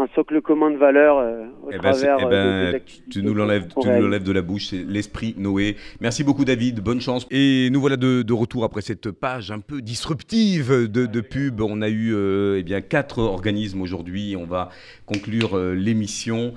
un 0.00 0.08
socle 0.14 0.40
commun 0.40 0.70
de 0.70 0.76
valeurs 0.76 1.18
euh, 1.18 1.44
au 1.62 1.70
Eh 1.70 1.78
ben, 1.78 1.92
travers 1.92 2.16
eh 2.20 2.24
euh, 2.24 2.72
ben, 2.72 2.72
des 2.72 2.82
tu 3.10 3.22
nous 3.22 3.34
l'enlèves, 3.34 3.68
tu 3.80 3.88
nous 3.88 4.02
l'enlèves 4.02 4.22
de 4.22 4.32
la 4.32 4.42
bouche, 4.42 4.68
c'est 4.68 4.84
l'esprit 4.86 5.34
Noé. 5.38 5.76
Merci 6.00 6.24
beaucoup 6.24 6.44
David, 6.44 6.80
bonne 6.80 7.00
chance. 7.00 7.26
Et 7.30 7.68
nous 7.70 7.80
voilà 7.80 7.96
de, 7.96 8.22
de 8.22 8.32
retour 8.32 8.64
après 8.64 8.80
cette 8.80 9.10
page 9.10 9.50
un 9.50 9.60
peu 9.60 9.82
disruptive 9.82 10.70
de, 10.70 11.06
de 11.06 11.20
pub. 11.20 11.60
On 11.60 11.82
a 11.82 11.88
eu 11.88 12.14
euh, 12.14 12.58
eh 12.58 12.62
bien 12.62 12.80
quatre 12.80 13.18
organismes 13.18 13.80
aujourd'hui. 13.82 14.36
On 14.38 14.46
va 14.46 14.70
conclure 15.06 15.58
l'émission 15.58 16.54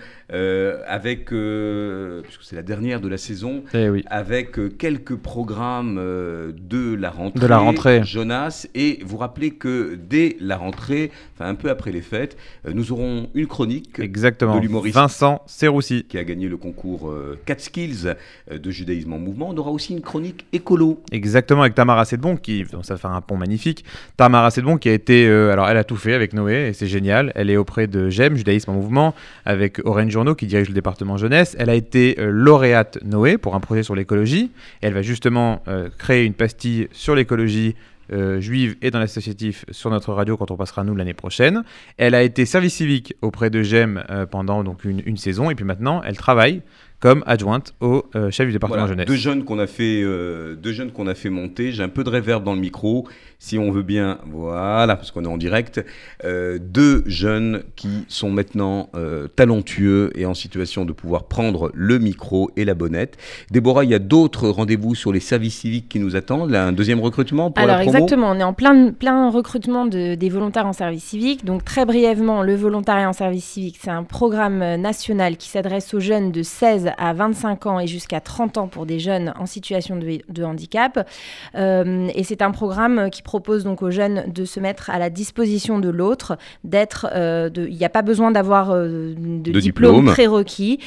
avec, 0.88 1.32
euh, 1.32 2.22
puisque 2.24 2.44
c'est 2.44 2.56
la 2.56 2.62
dernière 2.64 3.00
de 3.02 3.08
la 3.08 3.18
saison, 3.18 3.64
Eh 3.74 3.90
oui. 3.90 4.04
avec 4.08 4.58
euh, 4.58 4.70
quelques 4.70 5.16
programmes 5.16 5.98
euh, 6.00 6.52
de 6.58 6.96
la 6.96 7.10
rentrée. 7.10 7.40
De 7.40 7.48
la 7.48 7.58
rentrée. 7.58 8.02
Jonas. 8.04 8.68
Et 8.76 9.00
vous 9.06 9.18
rappelez 9.18 9.52
que 9.52 9.96
dès 9.96 10.38
la 10.40 10.58
rentrée, 10.58 11.12
enfin 11.36 11.50
un 11.50 11.56
peu 11.56 11.70
après 11.70 11.92
les 11.92 12.02
fêtes, 12.02 12.38
euh, 12.68 12.72
nous 12.74 12.92
aurons 12.92 13.30
une 13.34 13.48
chronique 13.48 14.00
Exactement. 14.00 14.56
de 14.56 14.62
l'humoriste 14.62 14.96
Vincent 14.96 15.42
Serroussi. 15.46 16.06
qui 16.08 16.18
a 16.18 16.24
gagné 16.24 16.48
le 16.48 16.58
concours 16.58 17.10
euh, 17.10 17.38
4 17.46 17.60
Skills 17.62 18.16
euh, 18.52 18.58
de 18.58 18.72
judaïsme 18.72 19.14
en 19.14 19.20
mouvement. 19.20 19.50
On 19.50 19.58
aura 19.58 19.72
aussi 19.72 19.94
une 19.94 20.02
chronique 20.02 20.46
écolo. 20.54 21.02
Exactement, 21.12 21.62
avec 21.62 21.76
Tamara 21.76 22.06
Sedbon, 22.06 22.38
qui 22.38 22.64
donc 22.64 22.86
ça 22.86 22.96
va 22.96 22.98
faire 22.98 23.12
un 23.12 23.22
pont 23.22 23.38
magnifique. 23.38 23.84
Tamara 24.18 24.50
Sedbon, 24.52 24.78
qui 24.78 24.90
a 24.90 24.94
été, 24.94 25.28
euh, 25.28 25.52
alors 25.52 25.68
elle 25.70 25.78
a 25.78 25.84
tout 25.84 25.96
fait 25.98 26.14
avec 26.14 26.34
Noé, 26.34 26.70
et 26.70 26.74
c'est 26.74 26.88
génial. 26.88 27.32
Elle 27.36 27.50
est 27.50 27.58
auprès 27.58 27.88
de 27.88 28.10
GEM, 28.10 28.36
Judaïsme 28.36 28.72
en 28.72 28.74
mouvement, 28.74 29.14
avec 29.46 29.80
Oren 29.86 30.10
Qui 30.24 30.48
dirige 30.48 30.70
le 30.70 30.74
département 30.74 31.18
jeunesse. 31.18 31.54
Elle 31.60 31.70
a 31.70 31.76
été 31.76 32.16
euh, 32.18 32.32
lauréate 32.32 32.98
Noé 33.04 33.38
pour 33.38 33.56
un 33.56 33.60
projet 33.60 33.84
sur 33.84 33.94
l'écologie. 33.94 34.52
Elle 34.80 34.94
va 34.94 35.02
justement 35.02 35.62
euh, 35.68 35.90
créer 35.98 36.24
une 36.24 36.34
pastille 36.34 36.88
sur 36.94 37.14
l'écologie 37.14 37.76
euh, 38.14 38.40
juive 38.40 38.78
et 38.82 38.90
dans 38.90 39.00
l'associatif 39.00 39.66
sur 39.70 39.90
notre 39.90 40.14
radio 40.14 40.38
quand 40.38 40.50
on 40.50 40.56
passera 40.56 40.86
nous 40.86 40.96
l'année 40.96 41.14
prochaine. 41.14 41.64
Elle 41.98 42.16
a 42.16 42.24
été 42.24 42.46
service 42.46 42.76
civique 42.76 43.16
auprès 43.22 43.50
de 43.50 43.64
GEM 43.64 44.02
pendant 44.32 44.64
donc 44.64 44.86
une 44.86 45.18
saison 45.18 45.50
et 45.50 45.56
puis 45.56 45.66
maintenant 45.66 46.02
elle 46.04 46.18
travaille 46.18 46.62
comme 47.04 47.22
adjointe 47.28 47.74
au 47.82 48.06
euh, 48.16 48.32
chef 48.32 48.48
du 48.48 48.54
département 48.54 48.80
Voilà, 48.80 48.94
jeunesse. 48.94 49.08
deux 49.08 49.18
jeunes 49.18 49.44
qu'on 49.44 49.60
a 49.60 49.68
fait, 49.68 50.02
euh, 50.02 50.56
deux 50.56 50.72
jeunes 50.72 50.94
qu'on 50.94 51.08
a 51.08 51.16
fait 51.16 51.30
monter. 51.30 51.74
J'ai 51.74 51.84
un 51.84 51.90
peu 51.90 52.06
de 52.06 52.10
réverb 52.10 52.46
dans 52.46 52.54
le 52.54 52.62
micro, 52.62 53.06
si 53.40 53.58
on 53.58 53.72
veut 53.72 53.84
bien. 53.84 54.20
Voilà, 54.26 54.96
parce 54.96 55.12
qu'on 55.12 55.26
est 55.26 55.28
en 55.28 55.36
direct. 55.36 55.86
Euh, 56.24 56.60
deux 56.62 57.04
jeunes 57.06 57.64
qui 57.76 58.06
sont 58.08 58.32
maintenant 58.32 58.90
euh, 58.96 59.28
talentueux 59.28 60.12
et 60.16 60.26
en 60.26 60.34
situation 60.34 60.86
de 60.86 60.94
pouvoir 60.94 61.26
prendre 61.26 61.72
le 61.74 62.00
micro 62.00 62.50
et 62.56 62.64
la 62.64 62.74
bonnette. 62.74 63.18
Déborah, 63.52 63.84
il 63.84 63.90
y 63.90 63.96
a 63.96 64.00
d'autres 64.00 64.48
rendez-vous 64.48 64.96
sur 64.96 65.12
les 65.12 65.20
services 65.20 65.60
civiques 65.60 65.90
qui 65.90 66.00
nous 66.00 66.16
attendent. 66.16 66.52
Là, 66.52 66.68
un 66.68 66.72
deuxième 66.72 67.02
recrutement 67.02 67.52
pour 67.52 67.62
Alors 67.62 67.80
la 67.80 67.84
promo. 67.84 67.98
exactement, 67.98 68.32
on 68.32 68.40
est 68.40 68.44
en 68.44 68.54
plein, 68.54 68.94
plein 68.94 69.30
recrutement 69.30 69.88
de, 69.88 70.16
des 70.16 70.30
volontaires 70.30 70.68
en 70.68 70.72
service 70.72 71.04
civique. 71.04 71.44
Donc 71.44 71.66
très 71.66 71.84
brièvement, 71.84 72.44
le 72.44 72.56
volontariat 72.56 73.10
en 73.10 73.14
service 73.14 73.44
civique, 73.44 73.78
c'est 73.82 73.92
un 73.92 74.04
programme 74.04 74.60
national 74.78 75.36
qui 75.36 75.50
s'adresse 75.50 75.94
aux 75.94 76.00
jeunes 76.00 76.32
de 76.32 76.44
16 76.44 76.92
à 76.98 77.14
25 77.14 77.66
ans 77.66 77.80
et 77.80 77.88
jusqu'à 77.88 78.20
30 78.20 78.58
ans 78.58 78.68
pour 78.68 78.86
des 78.86 79.00
jeunes 79.00 79.34
en 79.40 79.46
situation 79.46 79.96
de, 79.96 80.20
de 80.30 80.44
handicap. 80.44 81.08
Euh, 81.56 82.08
et 82.16 82.24
c'est 82.24 82.42
un 82.42 82.52
programme 82.52 83.10
qui 83.12 83.22
propose 83.22 83.64
donc 83.64 83.82
aux 83.82 83.92
jeunes 83.92 84.26
de 84.28 84.46
se 84.46 84.60
mettre 84.60 84.90
à 84.90 85.00
la 85.00 85.10
disposition 85.10 85.80
de 85.80 85.90
l'autre, 85.90 86.38
d'être, 86.64 87.08
euh, 87.14 87.50
il 87.56 87.76
n'y 87.76 87.86
a 87.86 87.90
pas 87.90 88.02
besoin 88.02 88.32
d'avoir 88.32 88.72
euh, 88.72 89.14
de, 89.18 89.52
De 89.52 89.60
diplôme, 89.60 89.96
diplôme. 89.96 90.14
prérequis. 90.14 90.80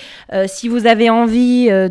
Si 0.46 0.68
vous 0.68 0.86
avez 0.86 1.10
envie 1.10 1.68
de, 1.68 1.88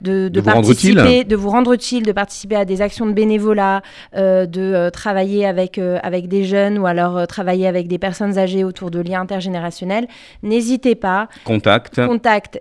de, 0.00 0.28
De 0.28 0.40
participer, 0.40 1.24
de 1.24 1.36
vous 1.36 1.50
rendre 1.50 1.72
utile, 1.72 2.04
de 2.04 2.12
participer 2.12 2.56
à 2.56 2.64
des 2.64 2.82
actions 2.82 3.06
de 3.06 3.12
bénévolat, 3.12 3.82
de 4.14 4.90
travailler 4.90 5.46
avec, 5.46 5.78
avec 5.78 6.28
des 6.28 6.44
jeunes 6.44 6.78
ou 6.78 6.86
alors 6.86 7.26
travailler 7.26 7.66
avec 7.66 7.88
des 7.88 7.98
personnes 7.98 8.38
âgées 8.38 8.64
autour 8.64 8.90
de 8.90 9.00
liens 9.00 9.20
intergénérationnels, 9.20 10.06
n'hésitez 10.42 10.94
pas. 10.94 11.28
Contact. 11.44 12.04
Contact 12.06 12.60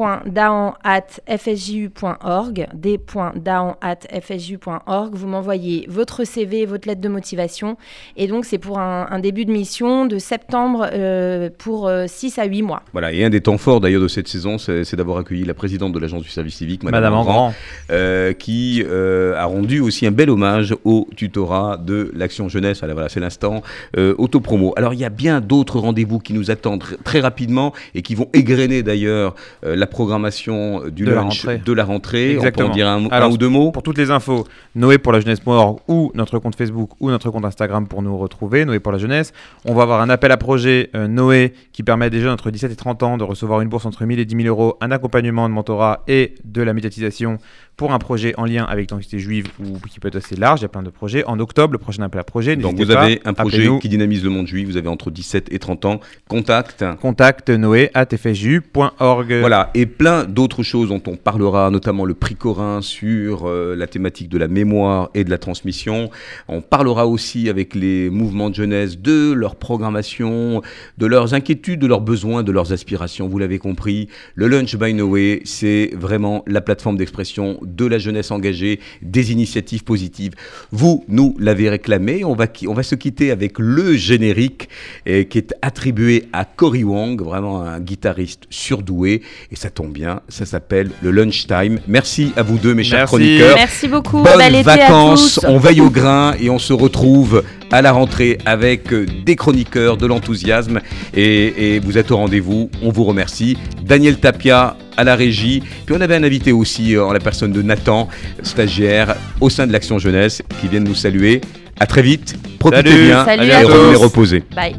d.daon.fsju.org, 0.00 2.66
d.daon.fsju.org. 2.74 5.14
Vous 5.14 5.26
m'envoyez 5.26 5.86
votre 5.88 6.24
CV, 6.24 6.66
votre 6.66 6.88
lettre 6.88 7.00
de 7.00 7.08
motivation. 7.08 7.76
Et 8.16 8.26
donc, 8.26 8.44
c'est 8.44 8.58
pour 8.58 8.78
un, 8.78 9.06
un 9.10 9.18
début 9.18 9.44
de 9.44 9.52
mission 9.52 10.06
de 10.06 10.18
septembre 10.18 10.88
euh, 10.92 11.50
pour 11.56 11.90
6 12.06 12.38
à 12.38 12.44
8 12.44 12.62
mois. 12.62 12.82
Voilà, 12.92 13.12
et 13.12 13.24
un 13.24 13.30
des 13.30 13.40
temps 13.40 13.58
forts 13.58 13.80
d'ailleurs 13.80 14.02
de 14.02 14.08
cette 14.08 14.28
saison, 14.28 14.58
c'est 14.58 14.94
d'avoir 14.94 15.18
accueilli 15.18 15.44
la 15.44 15.54
présidente 15.54 15.92
de 15.92 15.98
l'agence 15.98 16.22
du 16.22 16.28
service 16.28 16.56
civique, 16.56 16.82
Madame, 16.82 17.02
Madame 17.02 17.18
Engrand, 17.18 17.54
euh, 17.90 18.32
qui 18.32 18.84
euh, 18.86 19.34
a 19.36 19.44
rendu 19.44 19.80
aussi 19.80 20.06
un 20.06 20.10
bel 20.10 20.30
hommage 20.30 20.74
au 20.84 21.08
tutorat 21.16 21.76
de 21.76 22.10
l'Action 22.14 22.48
Jeunesse. 22.48 22.82
Alors 22.82 22.94
voilà, 22.94 23.08
c'est 23.08 23.20
l'instant 23.20 23.62
euh, 23.96 24.14
autopromo. 24.18 24.72
Alors 24.76 24.94
il 24.94 25.00
y 25.00 25.04
a 25.04 25.08
bien 25.10 25.40
d'autres 25.40 25.78
rendez-vous 25.78 26.18
qui 26.18 26.32
nous 26.32 26.50
attendent 26.50 26.82
tr- 26.82 26.96
très 27.04 27.20
rapidement 27.20 27.72
et 27.94 28.02
qui 28.02 28.14
vont 28.14 28.28
égrener 28.32 28.82
d'ailleurs 28.82 29.34
euh, 29.64 29.76
la 29.76 29.86
programmation 29.90 30.88
du 30.88 31.04
De 31.04 31.10
la 31.10 31.16
lunch 31.22 31.40
rentrée. 31.40 31.58
de 31.64 31.72
la 31.72 31.84
rentrée. 31.84 32.32
Exactement. 32.32 32.66
On 32.66 32.68
peut 32.68 32.72
en 32.72 32.74
dire 32.74 32.88
un, 32.88 33.30
ou 33.30 33.36
deux 33.36 33.48
mots? 33.48 33.70
Pour 33.72 33.82
toutes 33.82 33.98
les 33.98 34.10
infos, 34.10 34.46
Noé 34.74 34.98
pour 34.98 35.12
la 35.12 35.20
jeunesse.org 35.20 35.80
ou 35.88 36.10
notre 36.14 36.38
compte 36.38 36.56
Facebook 36.56 36.90
ou 37.00 37.10
notre 37.10 37.30
compte 37.30 37.44
Instagram 37.44 37.86
pour 37.86 38.02
nous 38.02 38.16
retrouver, 38.16 38.64
Noé 38.64 38.80
pour 38.80 38.92
la 38.92 38.98
jeunesse. 38.98 39.32
On 39.66 39.74
va 39.74 39.82
avoir 39.82 40.00
un 40.00 40.08
appel 40.10 40.32
à 40.32 40.36
projet 40.36 40.90
euh, 40.94 41.06
Noé 41.08 41.52
qui 41.72 41.82
permet 41.82 42.06
à 42.06 42.10
des 42.10 42.20
jeunes 42.20 42.32
entre 42.32 42.50
17 42.50 42.72
et 42.72 42.76
30 42.76 43.02
ans 43.02 43.16
de 43.18 43.24
recevoir 43.24 43.60
une 43.60 43.68
bourse 43.68 43.86
entre 43.86 44.04
1000 44.04 44.18
et 44.18 44.24
10 44.24 44.36
000 44.44 44.48
euros, 44.48 44.76
un 44.80 44.90
accompagnement 44.90 45.48
de 45.48 45.54
mentorat 45.54 46.02
et 46.08 46.34
de 46.44 46.62
la 46.62 46.72
médiatisation 46.72 47.38
pour 47.80 47.92
un 47.92 47.98
projet 47.98 48.34
en 48.36 48.44
lien 48.44 48.64
avec 48.64 48.90
l'identité 48.90 49.18
juive 49.18 49.46
ou 49.58 49.78
qui 49.88 50.00
peut 50.00 50.08
être 50.08 50.16
assez 50.16 50.36
large. 50.36 50.60
Il 50.60 50.64
y 50.64 50.66
a 50.66 50.68
plein 50.68 50.82
de 50.82 50.90
projets. 50.90 51.24
En 51.24 51.40
octobre, 51.40 51.72
le 51.72 51.78
prochain 51.78 52.02
appel 52.02 52.20
à 52.20 52.24
projet. 52.24 52.54
Donc 52.54 52.76
vous 52.76 52.84
pas, 52.84 53.04
avez 53.04 53.22
un 53.24 53.32
projet 53.32 53.70
qui 53.80 53.88
dynamise 53.88 54.22
le 54.22 54.28
monde 54.28 54.46
juif, 54.46 54.68
vous 54.68 54.76
avez 54.76 54.88
entre 54.88 55.10
17 55.10 55.50
et 55.50 55.58
30 55.58 55.86
ans. 55.86 56.00
Contact. 56.28 56.84
Contact 57.00 57.48
noé 57.48 57.90
at 57.94 58.14
fsju.org. 58.14 59.32
Voilà, 59.40 59.70
et 59.72 59.86
plein 59.86 60.24
d'autres 60.24 60.62
choses 60.62 60.90
dont 60.90 61.00
on 61.06 61.16
parlera, 61.16 61.70
notamment 61.70 62.04
le 62.04 62.12
prix 62.12 62.34
Corin 62.34 62.82
sur 62.82 63.48
euh, 63.48 63.74
la 63.74 63.86
thématique 63.86 64.28
de 64.28 64.36
la 64.36 64.48
mémoire 64.48 65.08
et 65.14 65.24
de 65.24 65.30
la 65.30 65.38
transmission. 65.38 66.10
On 66.48 66.60
parlera 66.60 67.06
aussi 67.06 67.48
avec 67.48 67.74
les 67.74 68.10
mouvements 68.10 68.50
de 68.50 68.56
jeunesse 68.56 68.98
de 68.98 69.32
leur 69.32 69.56
programmation, 69.56 70.60
de 70.98 71.06
leurs 71.06 71.32
inquiétudes, 71.32 71.80
de 71.80 71.86
leurs 71.86 72.02
besoins, 72.02 72.42
de 72.42 72.52
leurs 72.52 72.74
aspirations. 72.74 73.26
Vous 73.26 73.38
l'avez 73.38 73.58
compris, 73.58 74.10
le 74.34 74.48
Lunch 74.48 74.76
by 74.76 74.92
Noé, 74.92 75.40
c'est 75.46 75.92
vraiment 75.96 76.44
la 76.46 76.60
plateforme 76.60 76.98
d'expression 76.98 77.58
de 77.74 77.86
la 77.86 77.98
jeunesse 77.98 78.30
engagée, 78.30 78.80
des 79.02 79.32
initiatives 79.32 79.84
positives. 79.84 80.32
Vous 80.72 81.04
nous 81.08 81.36
l'avez 81.38 81.68
réclamé, 81.68 82.24
on 82.24 82.34
va, 82.34 82.46
qui- 82.46 82.68
on 82.68 82.74
va 82.74 82.82
se 82.82 82.94
quitter 82.94 83.30
avec 83.30 83.58
le 83.58 83.94
générique 83.96 84.68
eh, 85.06 85.26
qui 85.26 85.38
est 85.38 85.54
attribué 85.62 86.24
à 86.32 86.44
Cory 86.44 86.84
Wong, 86.84 87.22
vraiment 87.22 87.62
un 87.62 87.80
guitariste 87.80 88.42
surdoué, 88.50 89.22
et 89.50 89.56
ça 89.56 89.70
tombe 89.70 89.92
bien, 89.92 90.20
ça 90.28 90.44
s'appelle 90.46 90.90
le 91.02 91.10
Lunchtime. 91.10 91.80
Merci 91.88 92.32
à 92.36 92.42
vous 92.42 92.58
deux, 92.58 92.74
mes 92.74 92.84
chers 92.84 92.98
Merci. 93.00 93.14
chroniqueurs. 93.16 93.56
Merci 93.56 93.88
beaucoup, 93.88 94.22
Bonnes 94.22 94.40
à 94.40 94.62
vacances, 94.62 95.34
tous. 95.40 95.46
on 95.48 95.58
veille 95.58 95.80
au 95.80 95.90
grain 95.90 96.34
et 96.40 96.50
on 96.50 96.58
se 96.58 96.72
retrouve 96.72 97.42
à 97.72 97.82
la 97.82 97.92
rentrée 97.92 98.38
avec 98.44 98.92
euh, 98.92 99.06
des 99.24 99.36
chroniqueurs, 99.36 99.96
de 99.96 100.06
l'enthousiasme, 100.06 100.80
et, 101.14 101.74
et 101.76 101.78
vous 101.80 101.98
êtes 101.98 102.10
au 102.10 102.16
rendez-vous. 102.16 102.70
On 102.82 102.90
vous 102.90 103.04
remercie. 103.04 103.56
Daniel 103.84 104.18
Tapia 104.18 104.76
à 104.96 105.04
la 105.04 105.14
régie. 105.16 105.62
Puis 105.86 105.94
on 105.96 106.00
avait 106.00 106.16
un 106.16 106.24
invité 106.24 106.52
aussi 106.52 106.94
euh, 106.96 107.04
en 107.04 107.12
la 107.12 107.20
personne 107.20 107.52
de 107.52 107.62
Nathan, 107.62 108.08
stagiaire 108.42 109.16
au 109.40 109.50
sein 109.50 109.66
de 109.66 109.72
l'Action 109.72 109.98
Jeunesse, 109.98 110.42
qui 110.60 110.68
vient 110.68 110.80
de 110.80 110.88
nous 110.88 110.94
saluer. 110.94 111.40
À 111.78 111.86
très 111.86 112.02
vite. 112.02 112.36
Profitez 112.58 112.90
Salut. 112.90 113.04
bien 113.06 113.24
Salut 113.24 113.48
et 113.48 113.64
revenez 113.64 113.96
reposer. 113.96 114.42
Bye. 114.54 114.76